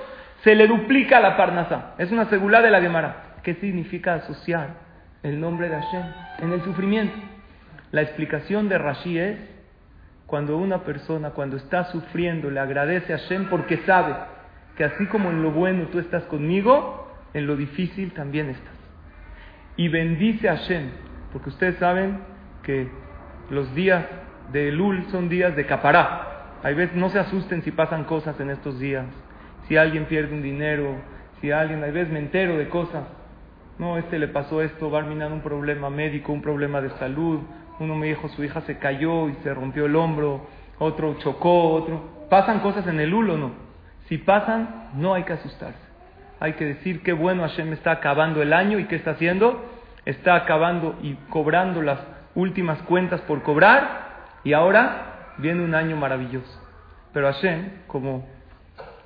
se 0.45 0.55
le 0.55 0.65
duplica 0.65 1.19
la 1.19 1.35
parnasá. 1.35 1.95
Es 1.97 2.09
una 2.09 2.29
segula 2.29 2.61
de 2.61 2.71
la 2.71 2.79
Gemara. 2.79 3.35
¿Qué 3.43 3.55
significa 3.55 4.13
asociar 4.13 4.75
el 5.23 5.41
nombre 5.41 5.67
de 5.67 5.75
Hashem 5.75 6.03
en 6.39 6.53
el 6.53 6.61
sufrimiento? 6.63 7.17
La 7.91 8.01
explicación 8.01 8.69
de 8.69 8.77
Rashi 8.77 9.19
es 9.19 9.52
cuando 10.33 10.57
una 10.57 10.79
persona, 10.79 11.29
cuando 11.29 11.57
está 11.57 11.91
sufriendo, 11.91 12.49
le 12.49 12.59
agradece 12.59 13.13
a 13.13 13.19
Hashem 13.19 13.49
porque 13.51 13.77
sabe 13.85 14.15
que 14.75 14.83
así 14.83 15.05
como 15.05 15.29
en 15.29 15.43
lo 15.43 15.51
bueno 15.51 15.89
tú 15.91 15.99
estás 15.99 16.23
conmigo, 16.23 17.07
en 17.35 17.45
lo 17.45 17.55
difícil 17.55 18.13
también 18.13 18.49
estás. 18.49 18.73
Y 19.77 19.89
bendice 19.89 20.49
a 20.49 20.57
Hashem, 20.57 20.89
porque 21.31 21.49
ustedes 21.49 21.77
saben 21.77 22.17
que 22.63 22.89
los 23.51 23.75
días 23.75 24.05
de 24.51 24.69
Elul 24.69 25.05
son 25.11 25.29
días 25.29 25.55
de 25.55 25.67
capará. 25.67 26.55
Hay 26.63 26.73
veces 26.73 26.95
no 26.95 27.09
se 27.09 27.19
asusten 27.19 27.61
si 27.61 27.69
pasan 27.69 28.05
cosas 28.05 28.39
en 28.39 28.49
estos 28.49 28.79
días, 28.79 29.05
si 29.67 29.77
alguien 29.77 30.05
pierde 30.05 30.33
un 30.33 30.41
dinero, 30.41 30.95
si 31.41 31.51
alguien, 31.51 31.83
hay 31.83 31.91
veces 31.91 32.11
me 32.11 32.17
entero 32.17 32.57
de 32.57 32.69
cosas. 32.69 33.03
No, 33.77 33.99
este 33.99 34.17
le 34.17 34.29
pasó 34.29 34.63
esto, 34.63 34.89
va 34.89 35.01
a 35.01 35.01
terminar 35.03 35.31
un 35.31 35.41
problema 35.41 35.91
médico, 35.91 36.33
un 36.33 36.41
problema 36.41 36.81
de 36.81 36.89
salud, 36.97 37.41
uno 37.79 37.95
me 37.95 38.07
dijo, 38.07 38.27
su 38.29 38.43
hija 38.43 38.61
se 38.61 38.77
cayó 38.77 39.29
y 39.29 39.33
se 39.43 39.53
rompió 39.53 39.85
el 39.85 39.95
hombro, 39.95 40.47
otro 40.79 41.15
chocó, 41.19 41.71
otro. 41.73 42.27
¿Pasan 42.29 42.59
cosas 42.59 42.87
en 42.87 42.99
el 42.99 43.13
hulo 43.13 43.37
no? 43.37 43.51
Si 44.07 44.17
pasan, 44.17 44.89
no 44.95 45.13
hay 45.13 45.23
que 45.23 45.33
asustarse. 45.33 45.79
Hay 46.39 46.53
que 46.53 46.65
decir 46.65 47.01
qué 47.03 47.13
bueno 47.13 47.43
Hashem 47.43 47.73
está 47.73 47.91
acabando 47.91 48.41
el 48.41 48.53
año 48.53 48.79
y 48.79 48.85
qué 48.85 48.95
está 48.95 49.11
haciendo. 49.11 49.63
Está 50.05 50.35
acabando 50.35 50.95
y 51.01 51.13
cobrando 51.29 51.81
las 51.81 51.99
últimas 52.35 52.81
cuentas 52.83 53.21
por 53.21 53.41
cobrar 53.43 54.03
y 54.43 54.53
ahora 54.53 55.33
viene 55.37 55.63
un 55.63 55.73
año 55.75 55.95
maravilloso. 55.95 56.61
Pero 57.13 57.31
Hashem, 57.31 57.69
como 57.87 58.25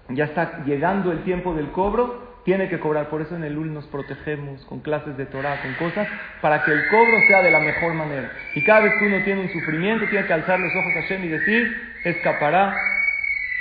ya 0.09 0.26
está 0.26 0.63
llegando 0.65 1.11
el 1.11 1.24
tiempo 1.24 1.53
del 1.53 1.72
cobro, 1.72 2.26
tiene 2.48 2.70
que 2.70 2.80
cobrar. 2.80 3.10
Por 3.10 3.22
eso 3.22 3.36
en 3.36 3.43
el 3.43 3.58
UL 3.58 3.74
nos 3.74 3.86
protegemos 3.88 4.64
con 4.68 4.80
clases 4.80 5.18
de 5.18 5.26
Torah, 5.26 5.60
con 5.62 5.74
cosas, 5.74 6.08
para 6.39 6.64
que 6.64 6.72
el 6.72 6.88
cobro 6.88 7.20
sea 7.28 7.41
de 7.43 7.52
la 7.52 7.60
mejor 7.60 7.93
manera. 7.93 8.32
Y 8.56 8.64
cada 8.64 8.80
vez 8.80 8.93
que 8.98 9.06
uno 9.06 9.22
tiene 9.26 9.41
un 9.41 9.50
sufrimiento, 9.50 10.06
tiene 10.10 10.26
que 10.26 10.32
alzar 10.32 10.58
los 10.58 10.74
ojos 10.74 10.93
a 10.95 11.02
Hashem 11.02 11.26
y 11.26 11.28
decir, 11.28 11.93
escapará, 12.06 12.74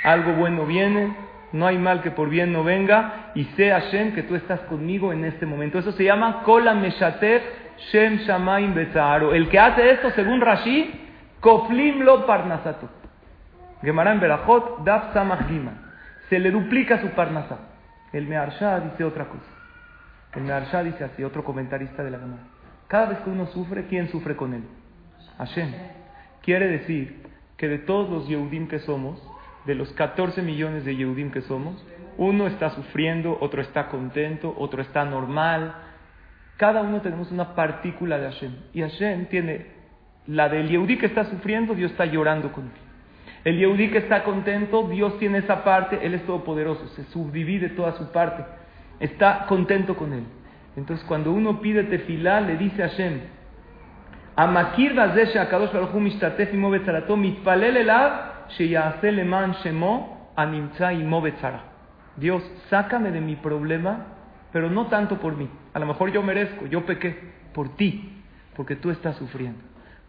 algo 0.05 0.31
bueno 0.35 0.65
viene, 0.65 1.13
no 1.51 1.67
hay 1.67 1.77
mal 1.77 2.01
que 2.01 2.11
por 2.11 2.29
bien 2.29 2.53
no 2.53 2.63
venga, 2.63 3.33
y 3.35 3.43
sé 3.57 3.71
Hashem 3.71 4.15
que 4.15 4.23
tú 4.23 4.35
estás 4.35 4.61
conmigo 4.61 5.11
en 5.11 5.25
este 5.25 5.45
momento. 5.45 5.79
Eso 5.79 5.91
se 5.91 6.05
llama 6.05 6.43
Kola 6.45 6.73
Meshater 6.73 7.41
Shem 7.91 8.19
Shamaim 8.19 8.73
Betzaro. 8.73 9.33
El 9.33 9.49
que 9.49 9.59
hace 9.59 9.91
esto, 9.91 10.11
según 10.11 10.39
Rashi, 10.39 11.09
Koflim 11.41 12.03
lo 12.03 12.25
Parnasato. 12.25 12.87
Gemara 13.81 14.13
en 14.13 14.21
Berajot, 14.21 14.85
Daf 14.85 15.13
Se 16.29 16.39
le 16.39 16.51
duplica 16.51 17.01
su 17.01 17.09
Parnasat. 17.09 17.75
El 18.13 18.27
Mearsha 18.27 18.79
dice 18.79 19.03
otra 19.03 19.25
cosa. 19.25 19.45
El 20.33 20.43
Mearsha 20.43 20.83
dice 20.83 21.03
así, 21.03 21.23
otro 21.23 21.43
comentarista 21.43 22.03
de 22.03 22.11
la 22.11 22.19
Gemara. 22.19 22.43
Cada 22.87 23.07
vez 23.07 23.19
que 23.19 23.29
uno 23.29 23.47
sufre, 23.47 23.87
¿quién 23.87 24.09
sufre 24.09 24.35
con 24.35 24.53
él? 24.53 24.63
Hashem. 25.37 25.73
Quiere 26.41 26.67
decir 26.67 27.23
que 27.57 27.67
de 27.67 27.79
todos 27.79 28.09
los 28.09 28.27
Yehudim 28.27 28.67
que 28.67 28.79
somos, 28.79 29.21
de 29.65 29.75
los 29.75 29.91
14 29.93 30.41
millones 30.41 30.85
de 30.85 30.95
Yehudim 30.95 31.31
que 31.31 31.41
somos, 31.41 31.83
uno 32.17 32.47
está 32.47 32.69
sufriendo, 32.71 33.37
otro 33.41 33.61
está 33.61 33.89
contento, 33.89 34.53
otro 34.57 34.81
está 34.81 35.05
normal. 35.05 35.75
Cada 36.57 36.81
uno 36.81 37.01
tenemos 37.01 37.31
una 37.31 37.53
partícula 37.53 38.17
de 38.17 38.31
Hashem. 38.31 38.55
Y 38.73 38.81
Hashem 38.81 39.25
tiene 39.27 39.67
la 40.25 40.49
del 40.49 40.69
Yehudí 40.69 40.97
que 40.97 41.05
está 41.05 41.25
sufriendo, 41.25 41.75
Dios 41.75 41.91
está 41.91 42.05
llorando 42.05 42.51
con 42.51 42.65
él. 42.65 42.86
El 43.43 43.57
Yehudí 43.57 43.89
que 43.89 43.99
está 43.99 44.23
contento, 44.23 44.87
Dios 44.89 45.17
tiene 45.19 45.39
esa 45.39 45.63
parte, 45.63 45.99
Él 46.05 46.13
es 46.13 46.25
todopoderoso, 46.25 46.87
se 46.89 47.03
subdivide 47.05 47.69
toda 47.69 47.93
su 47.93 48.11
parte, 48.11 48.43
está 48.99 49.45
contento 49.47 49.95
con 49.95 50.13
Él. 50.13 50.23
Entonces 50.75 51.05
cuando 51.07 51.31
uno 51.31 51.61
pide 51.61 51.83
tefilá, 51.83 52.41
le 52.41 52.57
dice 52.57 52.83
a 52.83 52.89
Hashem, 52.89 53.21
Amakir 54.35 54.99
Akadosh. 54.99 55.71
Dios, 62.17 62.51
sácame 62.69 63.11
de 63.11 63.21
mi 63.21 63.35
problema, 63.35 64.05
pero 64.51 64.69
no 64.69 64.85
tanto 64.87 65.17
por 65.17 65.35
mí. 65.35 65.49
A 65.73 65.79
lo 65.79 65.87
mejor 65.87 66.11
yo 66.11 66.21
merezco, 66.21 66.67
yo 66.67 66.85
pequé, 66.85 67.17
por 67.53 67.75
ti, 67.75 68.21
porque 68.55 68.75
tú 68.75 68.91
estás 68.91 69.15
sufriendo. 69.15 69.59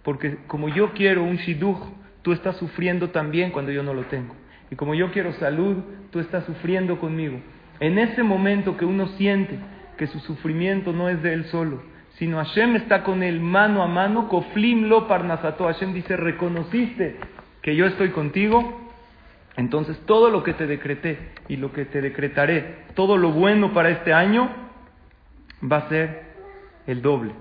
Porque 0.02 0.38
como 0.46 0.68
yo 0.68 0.92
quiero 0.92 1.22
un 1.22 1.36
shidduch, 1.36 1.80
tú 2.22 2.32
estás 2.32 2.56
sufriendo 2.56 3.10
también 3.10 3.50
cuando 3.50 3.72
yo 3.72 3.82
no 3.82 3.94
lo 3.94 4.04
tengo. 4.04 4.34
Y 4.70 4.76
como 4.76 4.94
yo 4.94 5.10
quiero 5.12 5.32
salud, 5.34 5.76
tú 6.10 6.20
estás 6.20 6.44
sufriendo 6.44 6.98
conmigo. 6.98 7.40
En 7.80 7.98
ese 7.98 8.22
momento 8.22 8.76
que 8.76 8.84
uno 8.84 9.08
siente 9.16 9.58
que 9.96 10.06
su 10.06 10.20
sufrimiento 10.20 10.92
no 10.92 11.08
es 11.08 11.22
de 11.22 11.32
él 11.32 11.44
solo, 11.46 11.82
sino 12.18 12.38
Hashem 12.38 12.76
está 12.76 13.04
con 13.04 13.22
él 13.22 13.40
mano 13.40 13.82
a 13.82 13.86
mano, 13.86 14.28
koflim 14.28 14.88
lo 14.88 15.06
parnasato. 15.06 15.66
Hashem 15.66 15.92
dice, 15.92 16.16
reconociste 16.16 17.16
que 17.62 17.76
yo 17.76 17.86
estoy 17.86 18.10
contigo, 18.10 18.88
entonces 19.56 19.98
todo 20.06 20.30
lo 20.30 20.42
que 20.42 20.54
te 20.54 20.66
decreté 20.66 21.18
y 21.48 21.56
lo 21.56 21.72
que 21.72 21.84
te 21.84 22.00
decretaré, 22.00 22.84
todo 22.94 23.16
lo 23.16 23.32
bueno 23.32 23.72
para 23.72 23.90
este 23.90 24.12
año, 24.12 24.48
va 25.60 25.78
a 25.78 25.88
ser 25.88 26.22
el 26.86 27.02
doble. 27.02 27.32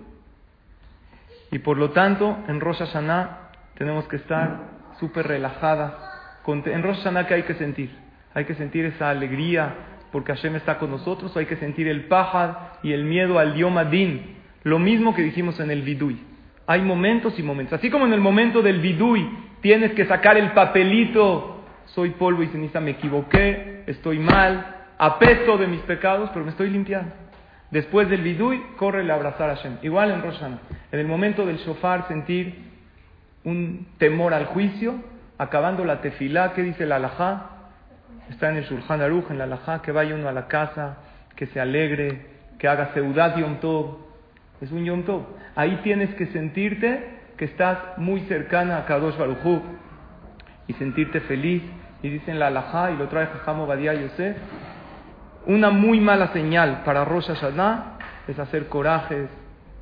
Y 1.52 1.60
por 1.60 1.78
lo 1.78 1.92
tanto, 1.92 2.38
en 2.48 2.60
Rosh 2.60 2.80
Hashanah 2.80 3.47
tenemos 3.78 4.08
que 4.08 4.18
estar 4.18 4.78
súper 5.00 5.28
relajada. 5.28 6.42
En 6.48 6.84
Rosh 6.84 6.98
Hashanah, 6.98 7.28
¿qué 7.28 7.34
hay 7.36 7.44
que 7.44 7.56
sentir? 7.56 7.92
Hay 8.34 8.46
que 8.46 8.56
sentir 8.56 8.86
esa 8.86 9.10
alegría 9.10 9.76
porque 10.12 10.34
Hashem 10.34 10.56
está 10.56 10.78
con 10.78 10.92
nosotros, 10.92 11.36
hay 11.36 11.46
que 11.46 11.58
sentir 11.58 11.88
el 11.88 12.06
pajad 12.06 12.56
y 12.84 12.94
el 12.94 13.04
miedo 13.04 13.40
al 13.40 13.56
Yom 13.56 13.78
Adin. 13.78 14.38
Lo 14.64 14.80
mismo 14.80 15.14
que 15.14 15.22
dijimos 15.22 15.60
en 15.60 15.72
el 15.72 15.82
Vidui. 15.82 16.20
Hay 16.66 16.82
momentos 16.82 17.38
y 17.38 17.44
momentos. 17.44 17.80
Así 17.80 17.90
como 17.90 18.06
en 18.06 18.14
el 18.14 18.22
momento 18.22 18.62
del 18.62 18.80
Vidui 18.80 19.30
tienes 19.62 19.92
que 19.94 20.06
sacar 20.06 20.38
el 20.38 20.52
papelito, 20.52 21.66
soy 21.86 22.12
polvo 22.12 22.44
y 22.44 22.48
ceniza, 22.48 22.80
me 22.80 22.92
equivoqué, 22.92 23.84
estoy 23.88 24.20
mal, 24.20 24.86
apesto 24.98 25.58
de 25.58 25.68
mis 25.68 25.82
pecados, 25.82 26.30
pero 26.34 26.46
me 26.46 26.52
estoy 26.52 26.70
limpiando. 26.70 27.12
Después 27.72 28.10
del 28.10 28.22
Vidui, 28.22 28.62
corre 28.78 29.10
a 29.10 29.14
abrazar 29.14 29.50
a 29.50 29.56
Hashem. 29.58 29.78
Igual 29.82 30.12
en 30.12 30.22
Rosh 30.22 30.36
Hashanah. 30.36 30.60
En 30.92 31.00
el 31.00 31.08
momento 31.08 31.46
del 31.46 31.58
shofar, 31.58 32.08
sentir 32.08 32.66
un 33.48 33.88
temor 33.98 34.34
al 34.34 34.48
juicio, 34.48 34.95
acabando 35.38 35.86
la 35.86 36.02
tefilá, 36.02 36.52
¿qué 36.52 36.64
dice 36.64 36.86
la 36.86 36.98
alajá? 36.98 37.52
Está 38.30 38.50
en 38.50 38.58
el 38.58 38.66
Shulchan 38.66 39.02
Aruch, 39.02 39.32
en 39.32 39.38
la 39.38 39.45
alajá, 39.45 39.82
que 39.82 39.93
vaya 39.93 40.16
uno 40.16 40.28
a 40.28 40.34
la 40.34 40.48
casa, 40.48 40.98
que 41.34 41.45
se 41.48 41.62
alegre, 41.62 42.26
que 42.60 42.68
haga 42.68 42.93
seudat 42.93 43.38
Yom 43.38 43.62
Tov. 43.62 44.00
Es 44.60 44.70
un 44.70 44.84
Yom 44.84 45.04
Tov. 45.04 45.28
Ahí 45.56 45.80
tienes 45.82 46.14
que 46.16 46.26
sentirte 46.28 47.08
que 47.38 47.45
estás 47.45 47.78
muy 47.95 48.20
cercana 48.22 48.80
a 48.80 48.86
Kadosh 48.86 49.16
Baruj 49.16 49.62
y 50.68 50.74
sentirte 50.74 51.22
feliz. 51.22 51.64
Y 52.04 52.10
dicen 52.10 52.39
la 52.39 52.48
alajá, 52.48 52.91
y 52.91 52.98
lo 52.98 53.08
trae 53.08 53.28
Jajamo 53.28 53.66
Badia 53.66 53.93
Yosef, 53.93 54.36
una 55.45 55.70
muy 55.70 56.02
mala 56.02 56.34
señal 56.34 56.82
para 56.84 57.06
Rosh 57.06 57.28
Hashanah 57.28 57.98
es 58.28 58.38
hacer 58.39 58.68
corajes, 58.68 59.30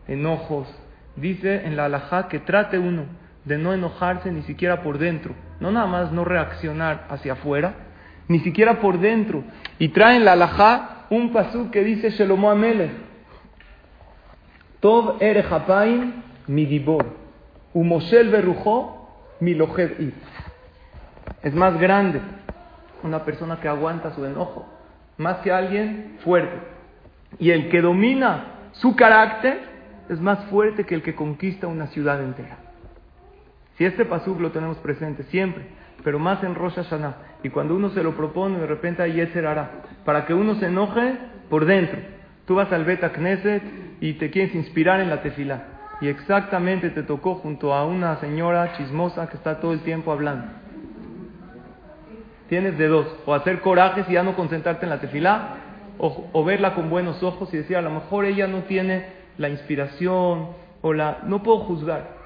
enojos. 0.08 0.68
Dice 1.16 1.66
en 1.66 1.76
la 1.76 1.86
alajá 1.86 2.28
que 2.28 2.38
trate 2.40 2.78
uno 2.78 3.25
de 3.46 3.58
no 3.58 3.74
enojarse 3.74 4.32
ni 4.32 4.42
siquiera 4.44 4.82
por 4.82 4.98
dentro. 4.98 5.34
No 5.60 5.72
nada 5.72 5.88
más 5.88 6.12
no 6.12 6.26
reaccionar 6.26 7.06
hacia 7.10 7.34
afuera, 7.34 7.76
ni 8.28 8.40
siquiera 8.40 8.80
por 8.82 9.00
dentro. 9.00 9.44
Y 9.80 9.90
traen 9.90 10.26
la 10.26 10.34
alajá 10.34 11.06
un 11.10 11.32
pasú 11.32 11.70
que 11.72 11.84
dice 11.84 12.10
Shelomo 12.10 12.50
Amelech. 12.50 12.92
Tov 14.80 15.18
ere 15.22 15.44
mi 16.48 16.66
gibor. 16.66 17.06
Umoshel 17.74 18.30
berujó 18.30 19.10
mi 19.40 19.58
Es 21.44 21.54
más 21.54 21.80
grande 21.80 22.22
una 23.04 23.24
persona 23.24 23.60
que 23.60 23.68
aguanta 23.68 24.14
su 24.16 24.26
enojo, 24.26 24.66
más 25.18 25.38
que 25.38 25.52
alguien 25.52 26.18
fuerte. 26.24 26.58
Y 27.38 27.52
el 27.52 27.70
que 27.70 27.82
domina 27.82 28.70
su 28.72 28.96
carácter 28.96 29.60
es 30.10 30.20
más 30.20 30.46
fuerte 30.46 30.86
que 30.86 30.96
el 30.96 31.02
que 31.02 31.16
conquista 31.16 31.68
una 31.68 31.88
ciudad 31.88 32.22
entera. 32.22 32.65
Si 33.78 33.86
este 33.86 34.06
pasuk 34.06 34.40
lo 34.40 34.52
tenemos 34.52 34.78
presente 34.78 35.24
siempre, 35.24 35.66
pero 36.04 36.20
más 36.20 36.44
en 36.44 36.56
Rosh 36.56 36.76
Hashanah, 36.76 37.16
y 37.44 37.50
cuando 37.50 37.76
uno 37.76 37.90
se 37.90 38.04
lo 38.04 38.16
propone, 38.16 38.60
de 38.60 38.68
repente 38.68 39.12
Yetzer 39.12 39.46
hará, 39.46 39.72
para 40.06 40.26
que 40.26 40.34
uno 40.34 40.56
se 40.56 40.68
enoje 40.68 41.18
por 41.50 41.66
dentro. 41.66 42.00
Tú 42.46 42.56
vas 42.56 42.72
al 42.72 42.86
Beta 42.86 43.12
Knesset 43.12 43.64
y 44.00 44.14
te 44.14 44.30
quieres 44.30 44.54
inspirar 44.56 45.00
en 45.00 45.10
la 45.10 45.22
tefila. 45.22 45.64
Y 46.02 46.08
exactamente 46.08 46.90
te 46.90 47.04
tocó 47.04 47.36
junto 47.36 47.74
a 47.74 47.86
una 47.86 48.18
señora 48.18 48.74
chismosa 48.78 49.28
que 49.28 49.38
está 49.38 49.60
todo 49.60 49.74
el 49.74 49.80
tiempo 49.82 50.12
hablando. 50.12 50.48
Tienes 52.50 52.78
de 52.78 52.88
dos, 52.88 53.08
o 53.26 53.34
hacer 53.34 53.62
corajes 53.62 54.08
y 54.08 54.14
ya 54.14 54.24
no 54.24 54.36
concentrarte 54.36 54.86
en 54.86 54.92
la 54.92 55.02
tefilá, 55.02 55.58
o, 55.98 56.44
verla 56.44 56.76
con 56.76 56.90
buenos 56.90 57.24
ojos 57.24 57.54
y 57.54 57.58
decir, 57.58 57.78
a 57.78 57.82
lo 57.82 57.90
mejor 57.90 58.26
ella 58.26 58.48
no 58.48 58.64
tiene 58.64 59.08
la 59.38 59.50
inspiración, 59.50 60.50
o 60.82 60.94
la... 60.94 61.20
No 61.26 61.42
puedo 61.42 61.60
juzgar. 61.60 62.25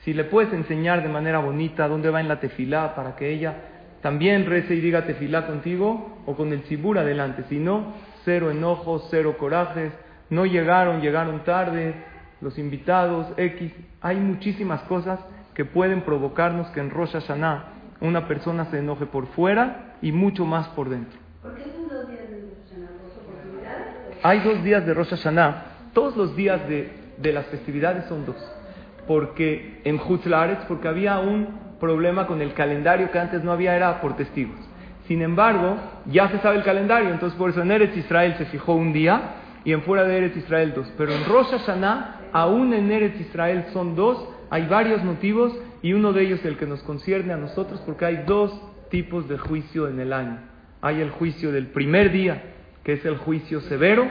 Si 0.00 0.14
le 0.14 0.24
puedes 0.24 0.52
enseñar 0.52 1.02
de 1.02 1.08
manera 1.08 1.40
bonita 1.40 1.86
dónde 1.86 2.10
va 2.10 2.20
en 2.20 2.28
la 2.28 2.40
tefilá 2.40 2.94
para 2.94 3.16
que 3.16 3.30
ella 3.30 3.54
también 4.00 4.46
rece 4.46 4.74
y 4.74 4.80
diga 4.80 5.04
tefilá 5.04 5.46
contigo, 5.46 6.22
o 6.24 6.34
con 6.34 6.52
el 6.52 6.62
cibur 6.62 6.98
adelante. 6.98 7.44
Si 7.48 7.58
no, 7.58 7.94
cero 8.24 8.50
enojos, 8.50 9.08
cero 9.10 9.36
corajes, 9.38 9.92
no 10.30 10.46
llegaron, 10.46 11.00
llegaron 11.00 11.44
tarde, 11.44 11.94
los 12.40 12.58
invitados, 12.58 13.26
X. 13.36 13.72
Hay 14.00 14.16
muchísimas 14.16 14.82
cosas 14.82 15.20
que 15.54 15.64
pueden 15.64 16.02
provocarnos 16.02 16.68
que 16.68 16.80
en 16.80 16.90
Rosh 16.90 17.12
Hashanah 17.12 17.74
una 18.00 18.26
persona 18.26 18.64
se 18.66 18.78
enoje 18.78 19.04
por 19.04 19.26
fuera 19.26 19.96
y 20.00 20.12
mucho 20.12 20.46
más 20.46 20.68
por 20.68 20.88
dentro. 20.88 21.18
¿Por 21.42 21.54
qué 21.54 21.64
son 21.64 21.88
dos 21.88 22.08
días 22.08 22.30
de 22.30 22.40
Rosh 22.40 22.70
Hashanah? 22.70 24.20
Hay 24.22 24.40
dos 24.40 24.64
días 24.64 24.86
de 24.86 24.94
Rosh 24.94 25.10
Hashanah. 25.10 25.64
Todos 25.92 26.16
los 26.16 26.34
días 26.34 26.66
de, 26.68 26.90
de 27.18 27.32
las 27.32 27.46
festividades 27.46 28.06
son 28.06 28.24
dos. 28.24 28.59
Porque 29.06 29.80
en 29.84 30.00
Hutzlaretz, 30.00 30.64
porque 30.66 30.88
había 30.88 31.18
un 31.18 31.48
problema 31.80 32.26
con 32.26 32.42
el 32.42 32.52
calendario 32.52 33.10
que 33.10 33.18
antes 33.18 33.42
no 33.42 33.52
había, 33.52 33.74
era 33.74 34.00
por 34.00 34.16
testigos. 34.16 34.58
Sin 35.06 35.22
embargo, 35.22 35.76
ya 36.06 36.28
se 36.28 36.38
sabe 36.38 36.58
el 36.58 36.62
calendario, 36.62 37.10
entonces 37.10 37.36
por 37.36 37.50
eso 37.50 37.62
en 37.62 37.72
Eretz 37.72 37.96
Israel 37.96 38.36
se 38.38 38.44
fijó 38.46 38.74
un 38.74 38.92
día 38.92 39.34
y 39.64 39.72
en 39.72 39.82
fuera 39.82 40.04
de 40.04 40.16
Eretz 40.16 40.36
Israel 40.36 40.72
dos. 40.74 40.92
Pero 40.96 41.12
en 41.12 41.24
Rosh 41.24 41.48
Hashanah, 41.50 42.28
aún 42.32 42.72
en 42.72 42.92
Eretz 42.92 43.20
Israel 43.20 43.64
son 43.72 43.96
dos, 43.96 44.24
hay 44.50 44.66
varios 44.66 45.02
motivos 45.02 45.52
y 45.82 45.94
uno 45.94 46.12
de 46.12 46.22
ellos 46.22 46.44
el 46.44 46.56
que 46.56 46.66
nos 46.66 46.82
concierne 46.82 47.32
a 47.32 47.36
nosotros 47.36 47.80
porque 47.84 48.04
hay 48.04 48.22
dos 48.26 48.52
tipos 48.90 49.28
de 49.28 49.38
juicio 49.38 49.88
en 49.88 49.98
el 49.98 50.12
año. 50.12 50.38
Hay 50.80 51.00
el 51.00 51.10
juicio 51.10 51.50
del 51.52 51.68
primer 51.68 52.12
día, 52.12 52.42
que 52.84 52.94
es 52.94 53.04
el 53.04 53.18
juicio 53.18 53.60
severo, 53.62 54.08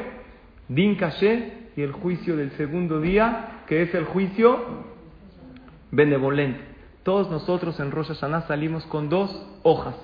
din 0.68 0.96
caché, 0.96 1.59
y 1.80 1.82
el 1.82 1.94
juicio 1.94 2.36
del 2.36 2.52
segundo 2.58 3.00
día, 3.00 3.62
que 3.66 3.82
es 3.84 3.96
el 3.96 4.04
juicio 4.04 4.60
benevolente. 5.92 6.60
Todos 7.04 7.32
nosotros 7.32 7.80
en 7.80 7.92
Rosh 7.92 8.10
Hashanah 8.10 8.48
salimos 8.48 8.86
con 8.88 9.08
dos 9.08 9.48
hojas, 9.64 9.96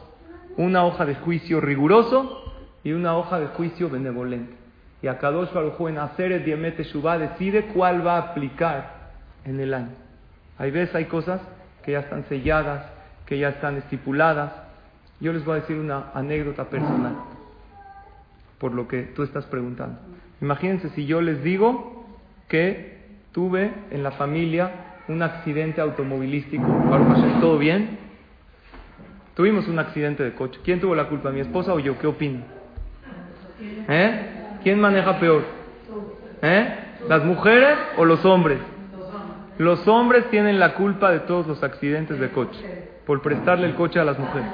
una 0.55 0.85
hoja 0.85 1.05
de 1.05 1.15
juicio 1.15 1.59
riguroso 1.59 2.53
y 2.81 2.93
una 2.93 3.17
hoja 3.17 3.41
de 3.41 3.47
juicio 3.47 3.89
benevolente. 3.89 4.55
Y 5.01 5.07
a 5.07 5.17
Kadosh 5.17 5.51
Baruj 5.51 5.89
en 5.89 5.97
Aseret 5.97 6.45
Diemete 6.45 6.85
Shubá 6.85 7.17
decide 7.17 7.65
cuál 7.73 8.07
va 8.07 8.15
a 8.15 8.31
aplicar 8.31 9.11
en 9.43 9.59
el 9.59 9.73
año. 9.73 9.95
Hay 10.57 10.71
veces 10.71 10.95
hay 10.95 11.05
cosas 11.05 11.41
que 11.83 11.91
ya 11.91 11.99
están 11.99 12.23
selladas, 12.29 12.89
que 13.25 13.37
ya 13.37 13.49
están 13.49 13.75
estipuladas. 13.75 14.53
Yo 15.19 15.33
les 15.33 15.43
voy 15.43 15.57
a 15.57 15.59
decir 15.59 15.75
una 15.75 16.05
anécdota 16.13 16.69
personal, 16.69 17.17
por 18.59 18.71
lo 18.71 18.87
que 18.87 19.01
tú 19.13 19.23
estás 19.23 19.45
preguntando. 19.47 19.99
Imagínense 20.41 20.89
si 20.89 21.05
yo 21.05 21.21
les 21.21 21.43
digo 21.43 22.05
que 22.47 22.97
tuve 23.31 23.71
en 23.91 24.03
la 24.03 24.11
familia 24.11 24.71
un 25.07 25.21
accidente 25.21 25.81
automovilístico. 25.81 26.65
¿Todo 27.39 27.57
bien? 27.57 27.99
Tuvimos 29.35 29.67
un 29.67 29.79
accidente 29.79 30.23
de 30.23 30.33
coche. 30.33 30.59
¿Quién 30.63 30.79
tuvo 30.79 30.95
la 30.95 31.09
culpa, 31.09 31.29
mi 31.29 31.41
esposa 31.41 31.73
o 31.73 31.79
yo? 31.79 31.97
¿Qué 31.99 32.07
opino? 32.07 32.39
¿Eh? 33.87 34.31
¿Quién 34.63 34.79
maneja 34.79 35.19
peor? 35.19 35.43
¿Eh? 36.41 36.75
¿Las 37.07 37.23
mujeres 37.23 37.77
o 37.97 38.05
los 38.05 38.23
hombres? 38.25 38.59
Los 39.57 39.87
hombres 39.87 40.29
tienen 40.29 40.59
la 40.59 40.73
culpa 40.73 41.11
de 41.11 41.19
todos 41.21 41.47
los 41.47 41.63
accidentes 41.63 42.19
de 42.19 42.29
coche 42.29 42.89
por 43.05 43.21
prestarle 43.21 43.67
el 43.67 43.75
coche 43.75 43.99
a 43.99 44.05
las 44.05 44.17
mujeres. 44.17 44.49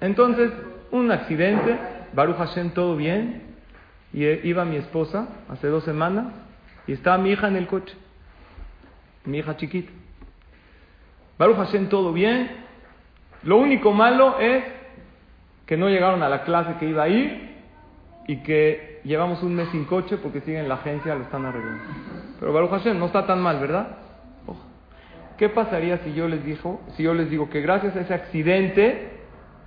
Entonces, 0.00 0.50
un 0.92 1.10
accidente, 1.10 1.76
Baruch 2.12 2.36
Hashem 2.36 2.70
todo 2.70 2.96
bien, 2.96 3.42
y 4.12 4.24
iba 4.48 4.64
mi 4.64 4.76
esposa 4.76 5.26
hace 5.48 5.66
dos 5.68 5.84
semanas 5.84 6.26
y 6.86 6.92
estaba 6.92 7.18
mi 7.18 7.30
hija 7.30 7.48
en 7.48 7.56
el 7.56 7.66
coche, 7.66 7.94
mi 9.24 9.38
hija 9.38 9.56
chiquita. 9.56 9.90
Baruch 11.38 11.56
Hashem 11.56 11.88
todo 11.88 12.12
bien, 12.12 12.50
lo 13.42 13.56
único 13.56 13.92
malo 13.92 14.38
es 14.38 14.64
que 15.66 15.76
no 15.76 15.88
llegaron 15.88 16.22
a 16.22 16.28
la 16.28 16.42
clase 16.44 16.74
que 16.78 16.86
iba 16.86 17.04
a 17.04 17.08
ir 17.08 17.52
y 18.28 18.36
que 18.42 19.00
llevamos 19.04 19.42
un 19.42 19.54
mes 19.54 19.68
sin 19.70 19.86
coche 19.86 20.18
porque 20.18 20.40
siguen 20.42 20.60
en 20.60 20.68
la 20.68 20.74
agencia, 20.74 21.14
lo 21.14 21.22
están 21.22 21.46
arreglando. 21.46 21.82
Pero 22.38 22.52
Baruch 22.52 22.70
Hashem 22.70 22.98
no 22.98 23.06
está 23.06 23.26
tan 23.26 23.40
mal, 23.40 23.58
¿verdad? 23.58 23.98
¿Qué 25.38 25.48
pasaría 25.48 25.98
si 25.98 26.12
yo 26.12 26.28
les 26.28 26.44
dijo, 26.44 26.82
si 26.96 27.02
yo 27.02 27.14
les 27.14 27.30
digo 27.30 27.48
que 27.48 27.62
gracias 27.62 27.96
a 27.96 28.00
ese 28.02 28.14
accidente 28.14 29.11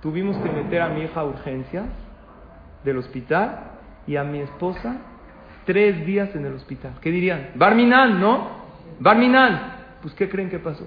tuvimos 0.06 0.36
que 0.36 0.48
meter 0.48 0.82
a 0.82 0.88
mi 0.88 1.00
hija 1.00 1.18
a 1.18 1.24
urgencias 1.24 1.84
del 2.84 2.98
hospital 2.98 3.72
y 4.06 4.14
a 4.14 4.22
mi 4.22 4.38
esposa 4.38 4.98
tres 5.64 6.06
días 6.06 6.32
en 6.36 6.46
el 6.46 6.54
hospital? 6.54 6.92
¿Qué 7.00 7.10
dirían? 7.10 7.48
Barminan, 7.56 8.20
¿no? 8.20 8.46
Barminan. 9.00 9.72
Pues 10.02 10.14
¿qué 10.14 10.28
creen 10.28 10.48
que 10.48 10.60
pasó? 10.60 10.86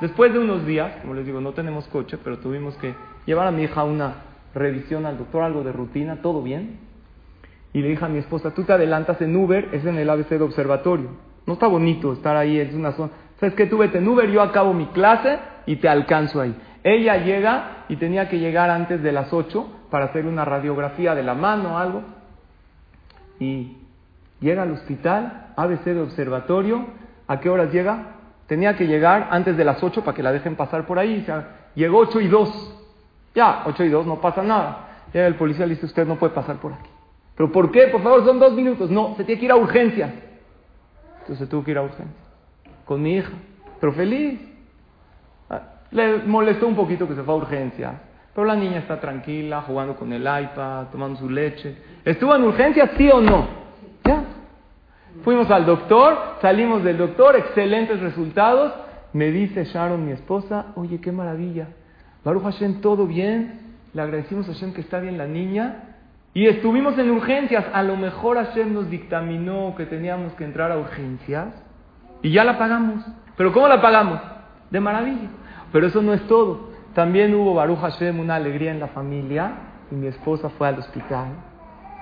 Después 0.00 0.32
de 0.32 0.40
unos 0.40 0.66
días, 0.66 0.94
como 1.00 1.14
les 1.14 1.24
digo, 1.24 1.40
no 1.40 1.52
tenemos 1.52 1.86
coche, 1.86 2.18
pero 2.24 2.38
tuvimos 2.38 2.76
que 2.78 2.92
llevar 3.24 3.46
a 3.46 3.52
mi 3.52 3.62
hija 3.62 3.82
a 3.82 3.84
una 3.84 4.14
revisión 4.52 5.06
al 5.06 5.16
doctor, 5.16 5.44
algo 5.44 5.62
de 5.62 5.70
rutina, 5.70 6.16
todo 6.20 6.42
bien. 6.42 6.80
Y 7.72 7.82
le 7.82 7.90
dije 7.90 8.04
a 8.04 8.08
mi 8.08 8.18
esposa, 8.18 8.52
tú 8.52 8.64
te 8.64 8.72
adelantas 8.72 9.22
en 9.22 9.36
Uber, 9.36 9.68
es 9.70 9.86
en 9.86 9.96
el 9.96 10.10
ABC 10.10 10.30
de 10.30 10.42
observatorio. 10.42 11.10
No 11.46 11.52
está 11.52 11.68
bonito 11.68 12.12
estar 12.12 12.36
ahí, 12.36 12.58
es 12.58 12.74
una 12.74 12.90
zona. 12.90 13.12
¿Sabes 13.38 13.54
qué? 13.54 13.66
Tú 13.66 13.78
vete 13.78 13.98
en 13.98 14.08
Uber, 14.08 14.28
yo 14.28 14.42
acabo 14.42 14.74
mi 14.74 14.86
clase 14.86 15.38
y 15.66 15.76
te 15.76 15.88
alcanzo 15.88 16.40
ahí. 16.40 16.56
Ella 16.86 17.16
llega 17.16 17.84
y 17.88 17.96
tenía 17.96 18.28
que 18.28 18.38
llegar 18.38 18.70
antes 18.70 19.02
de 19.02 19.10
las 19.10 19.32
8 19.32 19.88
para 19.90 20.04
hacer 20.04 20.24
una 20.24 20.44
radiografía 20.44 21.16
de 21.16 21.24
la 21.24 21.34
mano 21.34 21.74
o 21.74 21.78
algo. 21.78 22.04
Y 23.40 23.78
llega 24.38 24.62
al 24.62 24.70
hospital, 24.70 25.48
ABC 25.56 25.82
de 25.86 26.00
observatorio. 26.00 26.86
¿A 27.26 27.40
qué 27.40 27.50
horas 27.50 27.72
llega? 27.72 28.12
Tenía 28.46 28.76
que 28.76 28.86
llegar 28.86 29.26
antes 29.32 29.56
de 29.56 29.64
las 29.64 29.82
8 29.82 30.04
para 30.04 30.14
que 30.14 30.22
la 30.22 30.30
dejen 30.30 30.54
pasar 30.54 30.86
por 30.86 31.00
ahí. 31.00 31.22
O 31.22 31.24
sea, 31.24 31.70
llegó 31.74 31.98
8 31.98 32.20
y 32.20 32.28
2. 32.28 32.74
Ya, 33.34 33.64
8 33.66 33.82
y 33.82 33.88
2, 33.88 34.06
no 34.06 34.20
pasa 34.20 34.44
nada. 34.44 35.06
Llega 35.12 35.26
el 35.26 35.34
policía 35.34 35.66
le 35.66 35.74
dice, 35.74 35.86
usted 35.86 36.06
no 36.06 36.14
puede 36.14 36.34
pasar 36.34 36.58
por 36.58 36.72
aquí. 36.72 36.88
¿Pero 37.34 37.50
por 37.50 37.72
qué? 37.72 37.88
Por 37.88 38.00
favor, 38.00 38.24
son 38.24 38.38
dos 38.38 38.52
minutos. 38.52 38.92
No, 38.92 39.16
se 39.16 39.24
tiene 39.24 39.40
que 39.40 39.46
ir 39.46 39.50
a 39.50 39.56
urgencia. 39.56 40.14
Entonces 41.18 41.38
se 41.38 41.46
tuvo 41.48 41.64
que 41.64 41.72
ir 41.72 41.78
a 41.78 41.82
urgencia. 41.82 42.22
Con 42.84 43.02
mi 43.02 43.16
hija. 43.16 43.32
Pero 43.80 43.92
feliz. 43.92 44.38
Le 45.90 46.18
molestó 46.18 46.66
un 46.66 46.76
poquito 46.76 47.06
que 47.08 47.14
se 47.14 47.22
fue 47.22 47.34
a 47.34 47.36
urgencia. 47.36 47.92
Pero 48.34 48.46
la 48.46 48.56
niña 48.56 48.78
está 48.78 49.00
tranquila, 49.00 49.62
jugando 49.62 49.96
con 49.96 50.12
el 50.12 50.22
iPad, 50.22 50.88
tomando 50.92 51.18
su 51.18 51.30
leche. 51.30 51.76
¿Estuvo 52.04 52.34
en 52.34 52.42
urgencia, 52.42 52.90
sí 52.96 53.08
o 53.10 53.20
no? 53.20 53.46
Ya. 54.04 54.24
Fuimos 55.24 55.50
al 55.50 55.64
doctor, 55.64 56.36
salimos 56.42 56.84
del 56.84 56.98
doctor, 56.98 57.36
excelentes 57.36 57.98
resultados. 58.00 58.74
Me 59.12 59.30
dice 59.30 59.64
Sharon, 59.64 60.04
mi 60.04 60.12
esposa, 60.12 60.66
oye, 60.74 61.00
qué 61.00 61.12
maravilla. 61.12 61.68
Baruch 62.24 62.42
Hashem, 62.42 62.80
todo 62.82 63.06
bien. 63.06 63.76
Le 63.94 64.02
agradecimos 64.02 64.46
a 64.48 64.52
Hashem 64.52 64.74
que 64.74 64.82
está 64.82 65.00
bien 65.00 65.16
la 65.16 65.26
niña. 65.26 65.94
Y 66.34 66.46
estuvimos 66.46 66.98
en 66.98 67.10
urgencias. 67.10 67.64
A 67.72 67.82
lo 67.82 67.96
mejor 67.96 68.36
Hashem 68.36 68.74
nos 68.74 68.90
dictaminó 68.90 69.74
que 69.74 69.86
teníamos 69.86 70.34
que 70.34 70.44
entrar 70.44 70.70
a 70.70 70.76
urgencias 70.76 71.54
y 72.20 72.30
ya 72.32 72.44
la 72.44 72.58
pagamos. 72.58 73.02
¿Pero 73.36 73.52
cómo 73.52 73.68
la 73.68 73.80
pagamos? 73.80 74.20
De 74.70 74.80
maravilla. 74.80 75.28
Pero 75.72 75.86
eso 75.86 76.02
no 76.02 76.14
es 76.14 76.26
todo. 76.26 76.70
También 76.94 77.34
hubo 77.34 77.54
Baruch 77.54 77.78
Hashem 77.78 78.18
una 78.20 78.36
alegría 78.36 78.70
en 78.70 78.80
la 78.80 78.88
familia 78.88 79.52
y 79.90 79.94
mi 79.94 80.06
esposa 80.06 80.48
fue 80.50 80.68
al 80.68 80.78
hospital. 80.78 81.28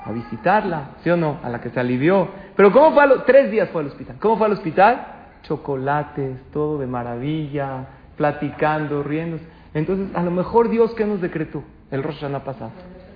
a 0.06 0.12
visitarla, 0.12 0.90
¿sí 1.02 1.08
o 1.08 1.16
no? 1.16 1.38
A 1.42 1.48
la 1.48 1.62
que 1.62 1.70
se 1.70 1.80
alivió. 1.80 2.28
Pero 2.54 2.70
¿cómo 2.70 2.92
fue? 2.92 3.02
A 3.02 3.06
los, 3.06 3.24
tres 3.24 3.50
días 3.50 3.70
fue 3.70 3.80
al 3.80 3.88
hospital. 3.88 4.16
¿Cómo 4.20 4.36
fue 4.36 4.46
al 4.46 4.52
hospital? 4.52 5.06
Chocolates, 5.42 6.50
todo 6.52 6.78
de 6.78 6.86
maravilla, 6.86 7.86
platicando, 8.16 9.02
riendo. 9.02 9.38
Entonces, 9.72 10.14
a 10.14 10.22
lo 10.22 10.30
mejor 10.30 10.68
Dios, 10.68 10.94
¿qué 10.94 11.06
nos 11.06 11.22
decretó? 11.22 11.64
El 11.90 12.02
Rosh 12.02 12.16
Hashanah 12.16 12.44
pasado. 12.44 12.70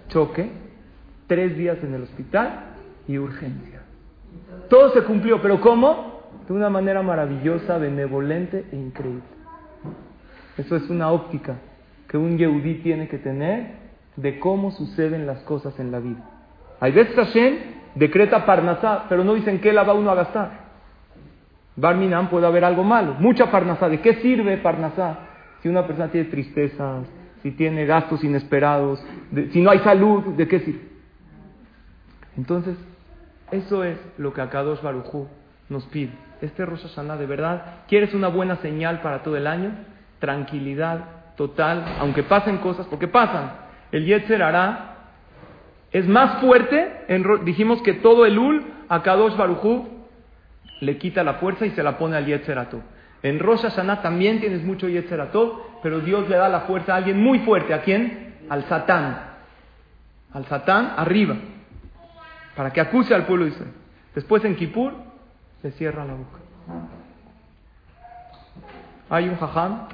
Choque, 0.08 0.50
tres 1.26 1.56
días 1.58 1.76
en 1.82 1.94
el 1.94 2.02
hospital 2.04 2.74
y 3.06 3.18
urgencia. 3.18 3.82
Todo 4.68 4.90
se 4.92 5.02
cumplió, 5.04 5.40
pero 5.40 5.60
¿cómo? 5.60 6.22
De 6.48 6.54
una 6.54 6.70
manera 6.70 7.02
maravillosa, 7.02 7.78
benevolente 7.78 8.64
e 8.72 8.76
increíble. 8.76 9.37
Eso 10.58 10.76
es 10.76 10.90
una 10.90 11.10
óptica 11.10 11.56
que 12.08 12.18
un 12.18 12.36
Yehudí 12.36 12.82
tiene 12.82 13.08
que 13.08 13.18
tener 13.18 13.76
de 14.16 14.40
cómo 14.40 14.72
suceden 14.72 15.26
las 15.26 15.38
cosas 15.42 15.78
en 15.78 15.92
la 15.92 16.00
vida. 16.00 16.28
Hay 16.80 16.92
veces 16.92 17.14
Hashem 17.14 17.56
decreta 17.94 18.44
Parnasá, 18.44 19.06
pero 19.08 19.24
no 19.24 19.34
dicen 19.34 19.60
qué 19.60 19.72
la 19.72 19.84
va 19.84 19.94
uno 19.94 20.10
a 20.10 20.16
gastar. 20.16 20.68
Barminan 21.76 22.28
puede 22.28 22.46
haber 22.46 22.64
algo 22.64 22.82
malo, 22.82 23.14
mucha 23.20 23.50
Parnasá. 23.50 23.88
¿De 23.88 24.00
qué 24.00 24.14
sirve 24.16 24.56
Parnasá? 24.58 25.18
Si 25.62 25.68
una 25.68 25.86
persona 25.86 26.08
tiene 26.08 26.28
tristezas, 26.28 27.06
si 27.42 27.52
tiene 27.52 27.86
gastos 27.86 28.24
inesperados, 28.24 29.00
si 29.52 29.60
no 29.60 29.70
hay 29.70 29.78
salud, 29.80 30.24
¿de 30.34 30.48
qué 30.48 30.58
sirve? 30.60 30.88
Entonces, 32.36 32.76
eso 33.52 33.84
es 33.84 33.96
lo 34.16 34.32
que 34.32 34.40
Akadosh 34.40 34.82
Barujú 34.82 35.28
nos 35.68 35.84
pide. 35.86 36.12
Este 36.40 36.64
Rosh 36.64 36.82
Hashanah, 36.82 37.16
de 37.16 37.26
verdad, 37.26 37.84
¿quieres 37.88 38.12
una 38.14 38.28
buena 38.28 38.56
señal 38.56 39.00
para 39.00 39.22
todo 39.22 39.36
el 39.36 39.46
año? 39.46 39.70
Tranquilidad 40.18 41.04
total, 41.36 41.84
aunque 42.00 42.22
pasen 42.22 42.58
cosas, 42.58 42.86
porque 42.86 43.08
pasan. 43.08 43.52
El 43.92 44.04
Yetzer 44.06 44.42
hará 44.42 44.88
es 45.90 46.06
más 46.06 46.40
fuerte, 46.40 47.06
dijimos 47.44 47.80
que 47.82 47.94
todo 47.94 48.26
el 48.26 48.38
Ul, 48.38 48.64
a 48.88 49.02
Kadosh 49.02 49.36
Barujú, 49.36 49.88
le 50.80 50.98
quita 50.98 51.24
la 51.24 51.34
fuerza 51.34 51.66
y 51.66 51.70
se 51.70 51.82
la 51.82 51.98
pone 51.98 52.16
al 52.16 52.26
Yetzerato. 52.26 52.80
En 53.22 53.38
Rosh 53.38 53.62
Hashanah 53.62 54.02
también 54.02 54.38
tienes 54.40 54.62
mucho 54.62 54.88
Yetzerato, 54.88 55.78
pero 55.82 56.00
Dios 56.00 56.28
le 56.28 56.36
da 56.36 56.48
la 56.48 56.60
fuerza 56.60 56.94
a 56.94 56.96
alguien 56.96 57.20
muy 57.20 57.40
fuerte. 57.40 57.74
¿A 57.74 57.82
quién? 57.82 58.36
Al 58.48 58.64
Satán. 58.64 59.18
Al 60.32 60.46
Satán 60.46 60.92
arriba. 60.96 61.36
Para 62.54 62.72
que 62.72 62.80
acuse 62.80 63.14
al 63.14 63.26
pueblo 63.26 63.46
de 63.46 63.52
Israel. 63.52 63.72
Después 64.14 64.44
en 64.44 64.56
Kippur 64.56 64.92
le 65.62 65.70
cierra 65.72 66.04
la 66.04 66.14
boca. 66.14 66.38
Hay 69.10 69.28
un 69.28 69.36
jajam, 69.36 69.88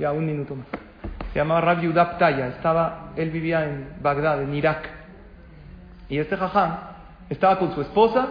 ya 0.00 0.12
un 0.12 0.26
minuto 0.26 0.56
más. 0.56 0.66
Se 1.32 1.38
llamaba 1.38 1.60
Rabbi 1.60 1.86
Udab 1.86 2.20
Estaba, 2.20 3.10
él 3.14 3.30
vivía 3.30 3.64
en 3.64 3.96
Bagdad, 4.02 4.42
en 4.42 4.54
Irak. 4.54 4.88
Y 6.08 6.18
este 6.18 6.36
jajam 6.36 6.78
estaba 7.28 7.58
con 7.58 7.72
su 7.72 7.82
esposa 7.82 8.28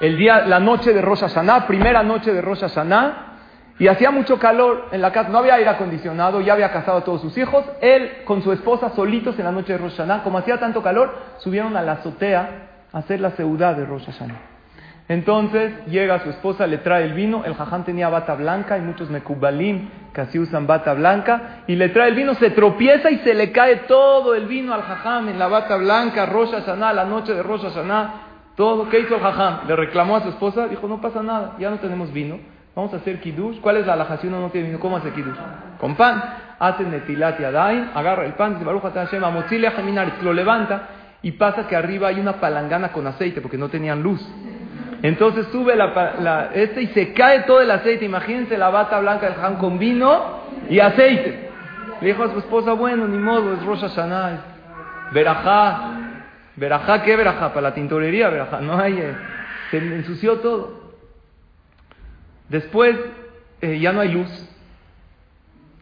el 0.00 0.16
día, 0.16 0.46
la 0.46 0.58
noche 0.58 0.92
de 0.92 1.02
Rosh 1.02 1.20
Hashanah, 1.20 1.66
primera 1.66 2.02
noche 2.02 2.32
de 2.32 2.40
Rosh 2.40 2.60
Hashanah, 2.60 3.28
y 3.78 3.88
hacía 3.88 4.10
mucho 4.10 4.38
calor 4.38 4.88
en 4.92 5.00
la 5.00 5.12
casa, 5.12 5.28
no 5.28 5.38
había 5.38 5.54
aire 5.54 5.70
acondicionado, 5.70 6.40
ya 6.40 6.54
había 6.54 6.72
casado 6.72 6.98
a 6.98 7.04
todos 7.04 7.20
sus 7.20 7.36
hijos, 7.36 7.64
él 7.80 8.22
con 8.24 8.42
su 8.42 8.52
esposa 8.52 8.90
solitos 8.90 9.38
en 9.38 9.44
la 9.44 9.52
noche 9.52 9.74
de 9.74 9.78
Rosh 9.78 9.96
Hashanah, 9.96 10.22
como 10.22 10.38
hacía 10.38 10.58
tanto 10.58 10.82
calor, 10.82 11.14
subieron 11.38 11.76
a 11.76 11.82
la 11.82 11.92
azotea 11.92 12.68
a 12.92 12.98
hacer 12.98 13.20
la 13.20 13.30
ciudad 13.32 13.76
de 13.76 13.84
Rosh 13.84 14.06
Hashanah. 14.06 14.51
Entonces 15.12 15.74
llega 15.88 16.20
su 16.20 16.30
esposa, 16.30 16.66
le 16.66 16.78
trae 16.78 17.04
el 17.04 17.12
vino, 17.12 17.44
el 17.44 17.52
jaján 17.54 17.84
tenía 17.84 18.08
bata 18.08 18.34
blanca, 18.34 18.76
hay 18.76 18.80
muchos 18.80 19.10
mekubalim 19.10 19.90
que 20.14 20.22
así 20.22 20.38
usan 20.38 20.66
bata 20.66 20.94
blanca, 20.94 21.64
y 21.66 21.76
le 21.76 21.90
trae 21.90 22.08
el 22.08 22.14
vino, 22.14 22.32
se 22.32 22.48
tropieza 22.48 23.10
y 23.10 23.18
se 23.18 23.34
le 23.34 23.52
cae 23.52 23.76
todo 23.86 24.34
el 24.34 24.46
vino 24.46 24.72
al 24.72 24.80
jajam 24.80 25.28
en 25.28 25.38
la 25.38 25.48
bata 25.48 25.76
blanca, 25.76 26.24
Rosh 26.24 26.52
Hashanah, 26.52 26.94
la 26.94 27.04
noche 27.04 27.34
de 27.34 27.42
Rosh 27.42 27.60
Hashanah, 27.60 28.14
todo. 28.56 28.88
¿Qué 28.88 29.00
hizo 29.00 29.16
el 29.16 29.20
jajam? 29.20 29.68
Le 29.68 29.76
reclamó 29.76 30.16
a 30.16 30.22
su 30.22 30.30
esposa, 30.30 30.66
dijo, 30.68 30.88
no 30.88 30.98
pasa 31.02 31.22
nada, 31.22 31.56
ya 31.58 31.68
no 31.68 31.76
tenemos 31.76 32.10
vino, 32.10 32.38
vamos 32.74 32.94
a 32.94 32.96
hacer 32.96 33.20
kiddush. 33.20 33.60
¿Cuál 33.60 33.76
es 33.76 33.86
la 33.86 33.92
alhaja 33.92 34.16
si 34.16 34.28
no 34.28 34.48
tiene 34.48 34.68
vino? 34.68 34.80
¿Cómo 34.80 34.96
hace 34.96 35.10
kiddush? 35.10 35.36
Con 35.78 35.94
pan. 35.94 36.22
Hace 36.58 36.84
netilat 36.84 37.38
y 37.38 37.44
adain, 37.44 37.90
agarra 37.94 38.24
el 38.24 38.32
pan, 38.32 38.54
dice, 38.54 38.64
Baruch 38.64 38.82
Hashem, 38.82 39.22
lo 40.22 40.32
levanta, 40.32 40.88
y 41.20 41.32
pasa 41.32 41.66
que 41.66 41.76
arriba 41.76 42.08
hay 42.08 42.18
una 42.18 42.34
palangana 42.34 42.92
con 42.92 43.06
aceite, 43.06 43.42
porque 43.42 43.58
no 43.58 43.68
tenían 43.68 44.02
luz. 44.02 44.26
Entonces 45.02 45.46
sube 45.50 45.74
la, 45.74 46.50
este 46.54 46.82
y 46.82 46.86
se 46.88 47.12
cae 47.12 47.40
todo 47.40 47.60
el 47.60 47.70
aceite. 47.70 48.04
Imagínense 48.04 48.56
la 48.56 48.70
bata 48.70 49.00
blanca 49.00 49.28
del 49.28 49.44
Han 49.44 49.56
con 49.56 49.78
vino 49.78 50.42
y 50.70 50.78
aceite. 50.78 51.50
Le 52.00 52.08
dijo 52.08 52.22
a 52.22 52.32
su 52.32 52.38
esposa, 52.38 52.72
bueno, 52.72 53.06
ni 53.08 53.18
modo, 53.18 53.52
es 53.52 53.64
Rosh 53.64 53.80
Hashanah, 53.80 54.40
verajá. 55.12 55.98
Verajá, 56.54 57.02
¿qué 57.02 57.16
verajá? 57.16 57.48
Para 57.48 57.68
la 57.68 57.74
tintorería, 57.74 58.28
verajá. 58.28 58.60
No 58.60 58.78
hay, 58.78 58.98
eh, 58.98 59.14
se 59.70 59.78
ensució 59.78 60.38
todo. 60.38 60.82
Después, 62.48 62.96
eh, 63.60 63.78
ya 63.78 63.92
no 63.92 64.00
hay 64.00 64.10
luz. 64.10 64.48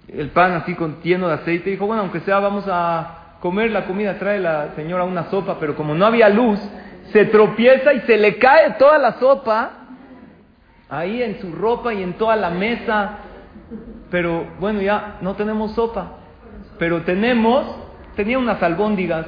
El 0.08 0.28
pan 0.28 0.52
así 0.52 0.74
con 0.74 1.02
de 1.02 1.32
aceite. 1.32 1.70
Dijo, 1.70 1.86
bueno, 1.86 2.02
aunque 2.02 2.20
sea, 2.20 2.38
vamos 2.38 2.64
a 2.68 3.36
comer 3.40 3.70
la 3.70 3.86
comida. 3.86 4.18
Trae 4.18 4.38
la 4.38 4.74
señora 4.76 5.04
una 5.04 5.24
sopa, 5.24 5.58
pero 5.58 5.74
como 5.74 5.94
no 5.94 6.06
había 6.06 6.28
luz, 6.28 6.60
se 7.12 7.26
tropieza 7.26 7.92
y 7.94 8.00
se 8.02 8.16
le 8.16 8.38
cae 8.38 8.72
toda 8.78 8.98
la 8.98 9.18
sopa 9.18 9.70
ahí 10.88 11.22
en 11.22 11.40
su 11.40 11.52
ropa 11.52 11.94
y 11.94 12.02
en 12.02 12.14
toda 12.14 12.36
la 12.36 12.50
mesa. 12.50 13.18
Pero 14.11 14.46
bueno, 14.58 14.80
ya 14.80 15.18
no 15.20 15.34
tenemos 15.34 15.72
sopa. 15.74 16.12
Pero 16.78 17.02
tenemos, 17.02 17.64
tenía 18.16 18.38
unas 18.38 18.62
albóndigas. 18.62 19.26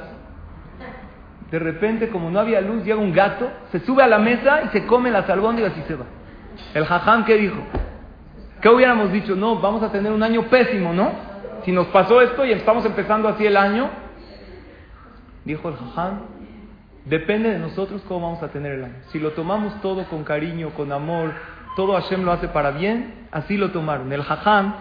De 1.51 1.59
repente, 1.59 2.09
como 2.09 2.31
no 2.31 2.39
había 2.39 2.61
luz, 2.61 2.83
llega 2.83 2.99
un 2.99 3.13
gato, 3.13 3.49
se 3.71 3.79
sube 3.81 4.01
a 4.03 4.07
la 4.07 4.17
mesa 4.17 4.63
y 4.63 4.67
se 4.69 4.85
come 4.85 5.11
las 5.11 5.29
albóndigas 5.29 5.73
y 5.77 5.81
se 5.83 5.95
va. 5.95 6.05
El 6.73 6.85
jajam, 6.85 7.25
¿qué 7.25 7.37
dijo? 7.37 7.61
¿Qué 8.59 8.69
hubiéramos 8.69 9.11
dicho? 9.11 9.35
No, 9.35 9.59
vamos 9.59 9.83
a 9.83 9.91
tener 9.91 10.11
un 10.11 10.23
año 10.23 10.43
pésimo, 10.43 10.93
¿no? 10.93 11.11
Si 11.63 11.71
nos 11.71 11.87
pasó 11.87 12.21
esto 12.21 12.45
y 12.45 12.51
estamos 12.51 12.85
empezando 12.85 13.29
así 13.29 13.45
el 13.45 13.55
año, 13.55 13.89
dijo 15.45 15.69
el 15.69 15.75
jajam, 15.75 16.21
Depende 17.05 17.49
de 17.49 17.59
nosotros 17.59 18.01
cómo 18.07 18.27
vamos 18.27 18.43
a 18.43 18.49
tener 18.49 18.73
el 18.73 18.83
año. 18.85 18.95
Si 19.11 19.19
lo 19.19 19.31
tomamos 19.31 19.81
todo 19.81 20.05
con 20.05 20.23
cariño, 20.23 20.69
con 20.69 20.91
amor, 20.91 21.33
todo 21.75 21.93
Hashem 21.93 22.23
lo 22.23 22.31
hace 22.31 22.47
para 22.47 22.71
bien, 22.71 23.27
así 23.31 23.57
lo 23.57 23.71
tomaron. 23.71 24.11
El 24.13 24.23
Jajam 24.23 24.73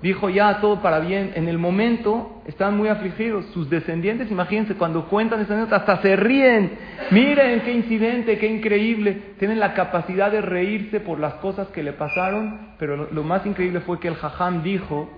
dijo 0.00 0.30
ya 0.30 0.60
todo 0.60 0.80
para 0.80 1.00
bien. 1.00 1.32
En 1.34 1.48
el 1.48 1.58
momento 1.58 2.42
estaban 2.46 2.76
muy 2.76 2.88
afligidos. 2.88 3.44
Sus 3.46 3.68
descendientes, 3.68 4.30
imagínense, 4.30 4.76
cuando 4.76 5.06
cuentan 5.08 5.40
esa 5.40 5.54
anécdota, 5.54 5.76
hasta 5.76 6.02
se 6.02 6.16
ríen. 6.16 6.78
Miren 7.10 7.60
qué 7.62 7.72
incidente, 7.72 8.38
qué 8.38 8.46
increíble. 8.46 9.34
Tienen 9.38 9.60
la 9.60 9.74
capacidad 9.74 10.30
de 10.30 10.40
reírse 10.40 11.00
por 11.00 11.18
las 11.20 11.34
cosas 11.34 11.68
que 11.68 11.82
le 11.82 11.92
pasaron. 11.92 12.74
Pero 12.78 13.08
lo, 13.10 13.24
más 13.24 13.44
increíble 13.44 13.80
fue 13.80 14.00
que 14.00 14.08
el 14.08 14.16
Jajam 14.16 14.62
dijo 14.62 15.10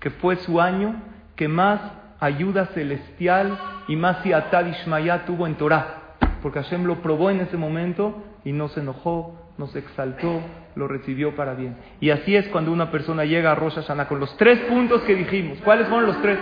que 0.00 0.10
fue 0.10 0.36
su 0.36 0.60
año 0.60 1.02
que 1.36 1.48
más 1.48 1.80
ayuda 2.20 2.66
celestial 2.66 3.58
y 3.88 3.96
más 3.96 4.22
si 4.22 4.32
Atad 4.32 4.66
Ishmael 4.66 5.22
tuvo 5.26 5.46
en 5.46 5.56
Torah. 5.56 5.96
Porque 6.42 6.62
Hashem 6.62 6.84
lo 6.84 7.02
probó 7.02 7.30
en 7.30 7.40
ese 7.40 7.56
momento 7.56 8.22
y 8.44 8.52
no 8.52 8.68
se 8.68 8.80
enojó, 8.80 9.34
no 9.58 9.66
se 9.66 9.80
exaltó, 9.80 10.40
lo 10.74 10.88
recibió 10.88 11.34
para 11.34 11.54
bien. 11.54 11.76
Y 12.00 12.10
así 12.10 12.36
es 12.36 12.48
cuando 12.48 12.72
una 12.72 12.90
persona 12.90 13.24
llega 13.24 13.52
a 13.52 13.54
Rosh 13.54 13.74
Hashanah 13.74 14.08
con 14.08 14.20
los 14.20 14.36
tres 14.36 14.58
puntos 14.60 15.02
que 15.02 15.14
dijimos. 15.14 15.58
¿Cuáles 15.64 15.88
fueron 15.88 16.06
los 16.06 16.20
tres? 16.22 16.38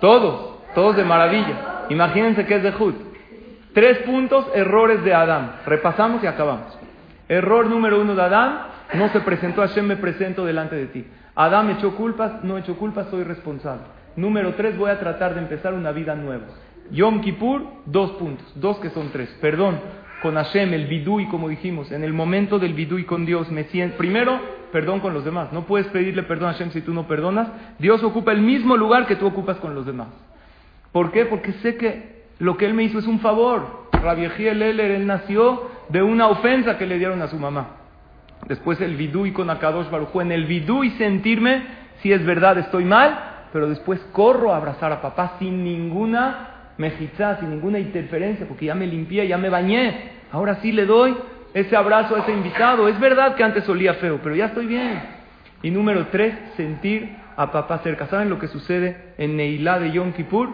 Todos, 0.00 0.58
todos 0.74 0.96
de 0.96 1.04
maravilla. 1.04 1.86
Imagínense 1.88 2.46
que 2.46 2.56
es 2.56 2.62
de 2.62 2.72
Jud. 2.72 2.94
Tres 3.72 3.98
puntos, 4.00 4.46
errores 4.54 5.02
de 5.02 5.14
Adán. 5.14 5.56
Repasamos 5.66 6.22
y 6.22 6.26
acabamos. 6.26 6.78
Error 7.28 7.66
número 7.66 8.00
uno 8.00 8.14
de 8.14 8.22
Adán, 8.22 8.66
no 8.94 9.08
se 9.08 9.20
presentó, 9.20 9.62
Hashem 9.62 9.86
me 9.86 9.96
presento 9.96 10.44
delante 10.44 10.76
de 10.76 10.86
ti. 10.86 11.06
Adán 11.34 11.70
echó 11.70 11.96
culpas, 11.96 12.44
no 12.44 12.58
echó 12.58 12.76
culpas, 12.76 13.08
soy 13.10 13.24
responsable. 13.24 13.82
Número 14.16 14.54
tres, 14.54 14.78
voy 14.78 14.90
a 14.90 15.00
tratar 15.00 15.34
de 15.34 15.40
empezar 15.40 15.74
una 15.74 15.90
vida 15.90 16.14
nueva. 16.14 16.44
Yom 16.90 17.20
Kippur, 17.20 17.62
dos 17.86 18.12
puntos, 18.12 18.46
dos 18.54 18.78
que 18.78 18.90
son 18.90 19.10
tres. 19.10 19.28
Perdón 19.40 19.80
con 20.22 20.36
Hashem, 20.36 20.72
el 20.72 20.86
bidui, 20.86 21.26
como 21.26 21.48
dijimos, 21.48 21.92
en 21.92 22.02
el 22.02 22.12
momento 22.12 22.58
del 22.58 22.72
bidui 22.72 23.04
con 23.04 23.26
Dios, 23.26 23.50
me 23.50 23.64
siento, 23.64 23.98
primero, 23.98 24.40
perdón 24.72 25.00
con 25.00 25.12
los 25.12 25.24
demás. 25.24 25.52
No 25.52 25.64
puedes 25.64 25.86
pedirle 25.88 26.22
perdón 26.22 26.48
a 26.48 26.52
Hashem 26.52 26.70
si 26.70 26.80
tú 26.80 26.94
no 26.94 27.06
perdonas. 27.06 27.48
Dios 27.78 28.02
ocupa 28.02 28.32
el 28.32 28.40
mismo 28.40 28.76
lugar 28.76 29.06
que 29.06 29.16
tú 29.16 29.26
ocupas 29.26 29.58
con 29.58 29.74
los 29.74 29.84
demás. 29.84 30.08
¿Por 30.92 31.12
qué? 31.12 31.26
Porque 31.26 31.52
sé 31.54 31.76
que 31.76 32.24
lo 32.38 32.56
que 32.56 32.66
él 32.66 32.74
me 32.74 32.84
hizo 32.84 32.98
es 32.98 33.06
un 33.06 33.20
favor. 33.20 33.88
Rabbi 33.92 34.24
Eler, 34.24 34.92
él 34.92 35.06
nació 35.06 35.70
de 35.88 36.02
una 36.02 36.28
ofensa 36.28 36.78
que 36.78 36.86
le 36.86 36.98
dieron 36.98 37.20
a 37.20 37.28
su 37.28 37.36
mamá. 37.36 37.83
Después 38.48 38.80
el 38.80 38.96
vidui 38.96 39.32
con 39.32 39.48
Akadosh 39.50 39.90
Baruj 39.90 40.20
en 40.20 40.32
el 40.32 40.44
vidui 40.44 40.90
sentirme 40.92 41.62
si 42.02 42.12
es 42.12 42.24
verdad 42.24 42.58
estoy 42.58 42.84
mal, 42.84 43.46
pero 43.52 43.68
después 43.68 44.00
corro 44.12 44.52
a 44.52 44.56
abrazar 44.56 44.92
a 44.92 45.00
papá 45.00 45.36
sin 45.38 45.64
ninguna 45.64 46.72
mejizá, 46.76 47.38
sin 47.38 47.50
ninguna 47.50 47.78
interferencia, 47.78 48.46
porque 48.46 48.66
ya 48.66 48.74
me 48.74 48.86
limpié, 48.86 49.26
ya 49.26 49.38
me 49.38 49.48
bañé. 49.48 50.10
Ahora 50.32 50.56
sí 50.56 50.72
le 50.72 50.86
doy 50.86 51.16
ese 51.54 51.76
abrazo 51.76 52.16
a 52.16 52.20
ese 52.20 52.32
invitado. 52.32 52.88
Es 52.88 52.98
verdad 52.98 53.36
que 53.36 53.44
antes 53.44 53.68
olía 53.68 53.94
feo, 53.94 54.20
pero 54.22 54.34
ya 54.34 54.46
estoy 54.46 54.66
bien. 54.66 55.00
Y 55.62 55.70
número 55.70 56.08
tres, 56.08 56.34
sentir 56.56 57.16
a 57.36 57.50
papá 57.50 57.78
cerca. 57.78 58.06
¿Saben 58.08 58.28
lo 58.28 58.38
que 58.38 58.48
sucede 58.48 59.14
en 59.16 59.36
Neilá 59.36 59.78
de 59.78 59.92
Yom 59.92 60.12
Kippur? 60.12 60.50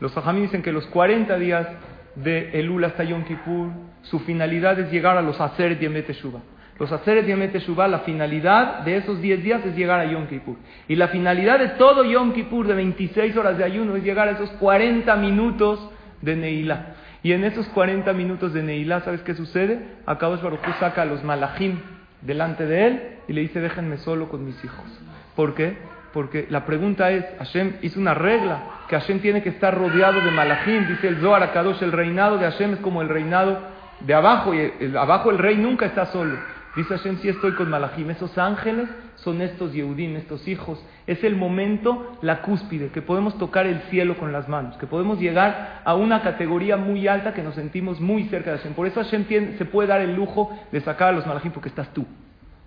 Los 0.00 0.12
Fajamí 0.12 0.42
dicen 0.42 0.62
que 0.62 0.72
los 0.72 0.86
40 0.86 1.36
días 1.38 1.66
de 2.14 2.60
Elul 2.60 2.84
hasta 2.84 3.04
Yom 3.04 3.24
Kippur, 3.24 3.70
su 4.02 4.20
finalidad 4.20 4.78
es 4.78 4.92
llegar 4.92 5.16
a 5.16 5.22
los 5.22 5.40
Aseret 5.40 5.80
Yemet 5.80 6.06
Teshuvah. 6.06 6.40
Los 6.78 6.90
Aseret 6.90 7.26
Yemet 7.26 7.52
Teshuvah, 7.52 7.86
la 7.86 8.00
finalidad 8.00 8.80
de 8.80 8.96
esos 8.96 9.20
10 9.20 9.42
días 9.44 9.64
es 9.64 9.76
llegar 9.76 10.00
a 10.00 10.06
Yom 10.06 10.26
Kippur. 10.26 10.56
Y 10.88 10.96
la 10.96 11.08
finalidad 11.08 11.60
de 11.60 11.68
todo 11.70 12.04
Yom 12.04 12.32
Kippur, 12.32 12.66
de 12.66 12.74
26 12.74 13.36
horas 13.36 13.56
de 13.56 13.64
ayuno, 13.64 13.94
es 13.94 14.02
llegar 14.02 14.26
a 14.26 14.32
esos 14.32 14.50
40 14.52 15.14
minutos 15.16 15.88
de 16.20 16.34
Neilá. 16.34 16.96
Y 17.22 17.32
en 17.32 17.44
esos 17.44 17.68
40 17.68 18.12
minutos 18.12 18.52
de 18.52 18.62
Neilá, 18.62 19.00
¿sabes 19.00 19.22
qué 19.22 19.34
sucede? 19.34 19.78
Akadosh 20.04 20.42
Baruj 20.42 20.60
saca 20.80 21.02
a 21.02 21.04
los 21.04 21.22
malachim 21.22 21.78
delante 22.22 22.66
de 22.66 22.86
él 22.86 23.02
y 23.28 23.32
le 23.34 23.42
dice, 23.42 23.60
déjenme 23.60 23.98
solo 23.98 24.28
con 24.28 24.44
mis 24.44 24.62
hijos. 24.64 25.00
¿Por 25.36 25.54
qué? 25.54 25.76
Porque 26.12 26.46
la 26.50 26.66
pregunta 26.66 27.10
es, 27.10 27.24
Hashem 27.38 27.76
hizo 27.82 28.00
una 28.00 28.14
regla, 28.14 28.62
que 28.88 28.96
Hashem 28.98 29.20
tiene 29.20 29.42
que 29.42 29.48
estar 29.50 29.76
rodeado 29.76 30.20
de 30.20 30.30
malachim, 30.32 30.88
dice 30.88 31.08
el 31.08 31.18
Zohar 31.18 31.42
Akadosh, 31.42 31.82
el 31.82 31.92
reinado 31.92 32.36
de 32.38 32.50
Hashem 32.50 32.74
es 32.74 32.80
como 32.80 33.00
el 33.00 33.08
reinado 33.08 33.58
de 34.00 34.12
abajo, 34.12 34.52
y 34.54 34.72
abajo 34.96 35.30
el 35.30 35.38
rey 35.38 35.56
nunca 35.56 35.86
está 35.86 36.06
solo. 36.06 36.36
Dice 36.76 36.96
Hashem, 36.96 37.18
sí 37.18 37.28
estoy 37.28 37.52
con 37.52 37.70
malachim, 37.70 38.10
esos 38.10 38.36
ángeles 38.36 38.88
son 39.16 39.40
estos 39.42 39.72
Yehudim, 39.72 40.16
estos 40.16 40.48
hijos. 40.48 40.84
Es 41.06 41.22
el 41.22 41.36
momento, 41.36 42.18
la 42.20 42.42
cúspide, 42.42 42.88
que 42.88 43.00
podemos 43.00 43.38
tocar 43.38 43.66
el 43.66 43.80
cielo 43.90 44.16
con 44.16 44.32
las 44.32 44.48
manos, 44.48 44.76
que 44.78 44.88
podemos 44.88 45.20
llegar 45.20 45.82
a 45.84 45.94
una 45.94 46.22
categoría 46.22 46.76
muy 46.76 47.06
alta 47.06 47.32
que 47.32 47.42
nos 47.42 47.54
sentimos 47.54 48.00
muy 48.00 48.24
cerca 48.24 48.50
de 48.50 48.58
Hashem. 48.58 48.74
Por 48.74 48.88
eso 48.88 49.02
Hashem 49.02 49.24
se 49.56 49.64
puede 49.66 49.88
dar 49.88 50.00
el 50.00 50.16
lujo 50.16 50.50
de 50.72 50.80
sacar 50.80 51.10
a 51.10 51.12
los 51.12 51.26
malachim, 51.26 51.52
porque 51.52 51.68
estás 51.68 51.92
tú. 51.94 52.04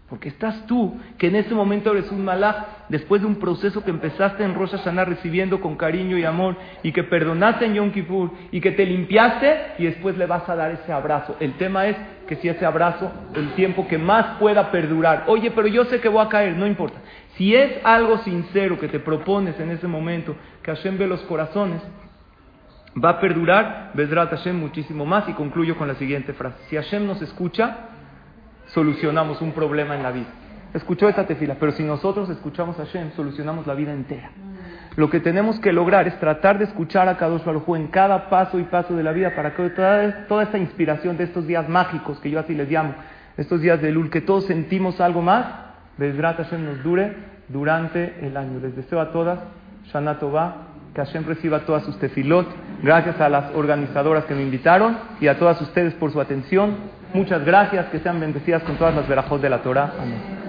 Porque 0.10 0.30
estás 0.30 0.66
tú, 0.68 0.98
que 1.18 1.28
en 1.28 1.36
ese 1.36 1.54
momento 1.54 1.92
eres 1.92 2.10
un 2.12 2.24
malach, 2.24 2.88
después 2.88 3.22
de 3.22 3.28
un 3.28 3.36
proceso 3.36 3.84
que 3.84 3.90
empezaste 3.90 4.42
en 4.42 4.56
Rosh 4.56 4.72
Hashanah 4.72 5.04
recibiendo 5.04 5.60
con 5.60 5.76
cariño 5.76 6.18
y 6.18 6.24
amor, 6.24 6.56
y 6.82 6.94
que 6.94 7.04
perdonaste 7.04 7.66
en 7.66 7.74
Yom 7.74 7.92
Kippur, 7.92 8.32
y 8.52 8.62
que 8.62 8.72
te 8.72 8.86
limpiaste, 8.86 9.74
y 9.80 9.84
después 9.84 10.18
le 10.18 10.26
vas 10.26 10.48
a 10.48 10.56
dar 10.56 10.72
ese 10.72 10.94
abrazo. 10.94 11.36
El 11.42 11.54
tema 11.56 11.88
es 11.88 11.98
que 12.26 12.38
si 12.38 12.48
ese 12.48 12.66
abrazo, 12.66 13.12
el 13.36 13.50
tiempo 13.56 13.86
que 13.90 13.98
más 13.98 14.38
pueda 14.38 14.72
perdurar. 14.72 15.26
Oye, 15.28 15.52
pero 15.52 15.68
yo 15.68 15.84
sé 15.86 16.00
que 16.00 16.08
voy 16.08 16.26
a 16.26 16.30
caer, 16.30 16.56
no 16.56 16.66
importa. 16.66 17.00
Si 17.36 17.54
es 17.54 17.74
algo 17.84 18.20
sincero 18.20 18.80
que 18.80 18.88
te 18.88 19.00
propones 19.00 19.60
en 19.60 19.72
ese 19.72 19.88
momento, 19.88 20.38
que 20.64 20.72
Hashem 20.72 20.98
ve 20.98 21.08
los 21.08 21.22
corazones, 21.24 21.82
va 23.04 23.10
a 23.10 23.20
perdurar, 23.20 23.92
Bedrat 23.94 24.30
Hashem 24.30 24.58
muchísimo 24.58 25.06
más, 25.06 25.28
y 25.28 25.34
concluyo 25.34 25.76
con 25.76 25.90
la 25.90 25.96
siguiente 25.96 26.32
frase. 26.32 26.58
Si 26.70 26.78
Hashem 26.78 27.06
nos 27.06 27.22
escucha, 27.22 27.90
solucionamos 28.68 29.42
un 29.42 29.52
problema 29.52 29.96
en 29.96 30.04
la 30.04 30.12
vida. 30.12 30.28
Escuchó 30.74 31.08
esta 31.08 31.26
tefila, 31.26 31.56
pero 31.60 31.72
si 31.72 31.84
nosotros 31.84 32.30
escuchamos 32.30 32.80
a 32.80 32.86
Hashem, 32.86 33.12
solucionamos 33.16 33.66
la 33.66 33.74
vida 33.74 33.94
entera. 33.94 34.30
Lo 34.96 35.10
que 35.10 35.20
tenemos 35.20 35.60
que 35.60 35.72
lograr 35.72 36.08
es 36.08 36.20
tratar 36.20 36.58
de 36.58 36.66
escuchar 36.66 37.08
a 37.08 37.18
Kadosh 37.18 37.44
Baruj 37.44 37.76
en 37.76 37.88
cada 37.88 38.30
paso 38.30 38.60
y 38.60 38.64
paso 38.64 38.96
de 38.96 39.04
la 39.04 39.12
vida 39.12 39.36
para 39.36 39.54
que 39.54 39.70
toda, 39.70 40.28
toda 40.28 40.44
esta 40.44 40.58
inspiración 40.58 41.18
de 41.18 41.26
estos 41.26 41.48
días 41.48 41.70
mágicos, 41.70 42.20
que 42.20 42.30
yo 42.30 42.40
así 42.40 42.54
les 42.54 42.70
llamo, 42.70 42.96
estos 43.38 43.62
días 43.62 43.82
de 43.82 43.92
Lul, 43.92 44.10
que 44.10 44.22
todos 44.22 44.46
sentimos 44.46 45.00
algo 45.00 45.22
más, 45.22 45.46
Bezrat 45.98 46.38
Hashem 46.38 46.66
nos 46.66 46.84
dure 46.84 47.14
durante 47.48 48.26
el 48.26 48.36
año. 48.38 48.60
Les 48.60 48.76
deseo 48.76 49.00
a 49.00 49.12
todas, 49.12 49.40
Shana 49.92 50.20
Tová, 50.20 50.68
que 50.94 51.02
Hashem 51.02 51.26
reciba 51.26 51.60
todas 51.62 51.84
sus 51.84 51.98
tefilot. 52.00 52.48
Gracias 52.84 53.20
a 53.22 53.30
las 53.30 53.54
organizadoras 53.56 54.26
que 54.26 54.36
me 54.36 54.44
invitaron 54.44 54.98
y 55.20 55.28
a 55.28 55.38
todas 55.38 55.62
ustedes 55.62 55.94
por 55.96 56.12
su 56.12 56.20
atención. 56.20 56.97
Muchas 57.14 57.44
gracias, 57.46 57.88
que 57.88 58.00
sean 58.00 58.20
bendecidas 58.20 58.64
con 58.64 58.78
todas 58.78 58.96
las 58.96 59.08
verajos 59.08 59.42
de 59.42 59.50
la 59.50 59.62
Torah. 59.62 59.94
Amén. 60.00 60.47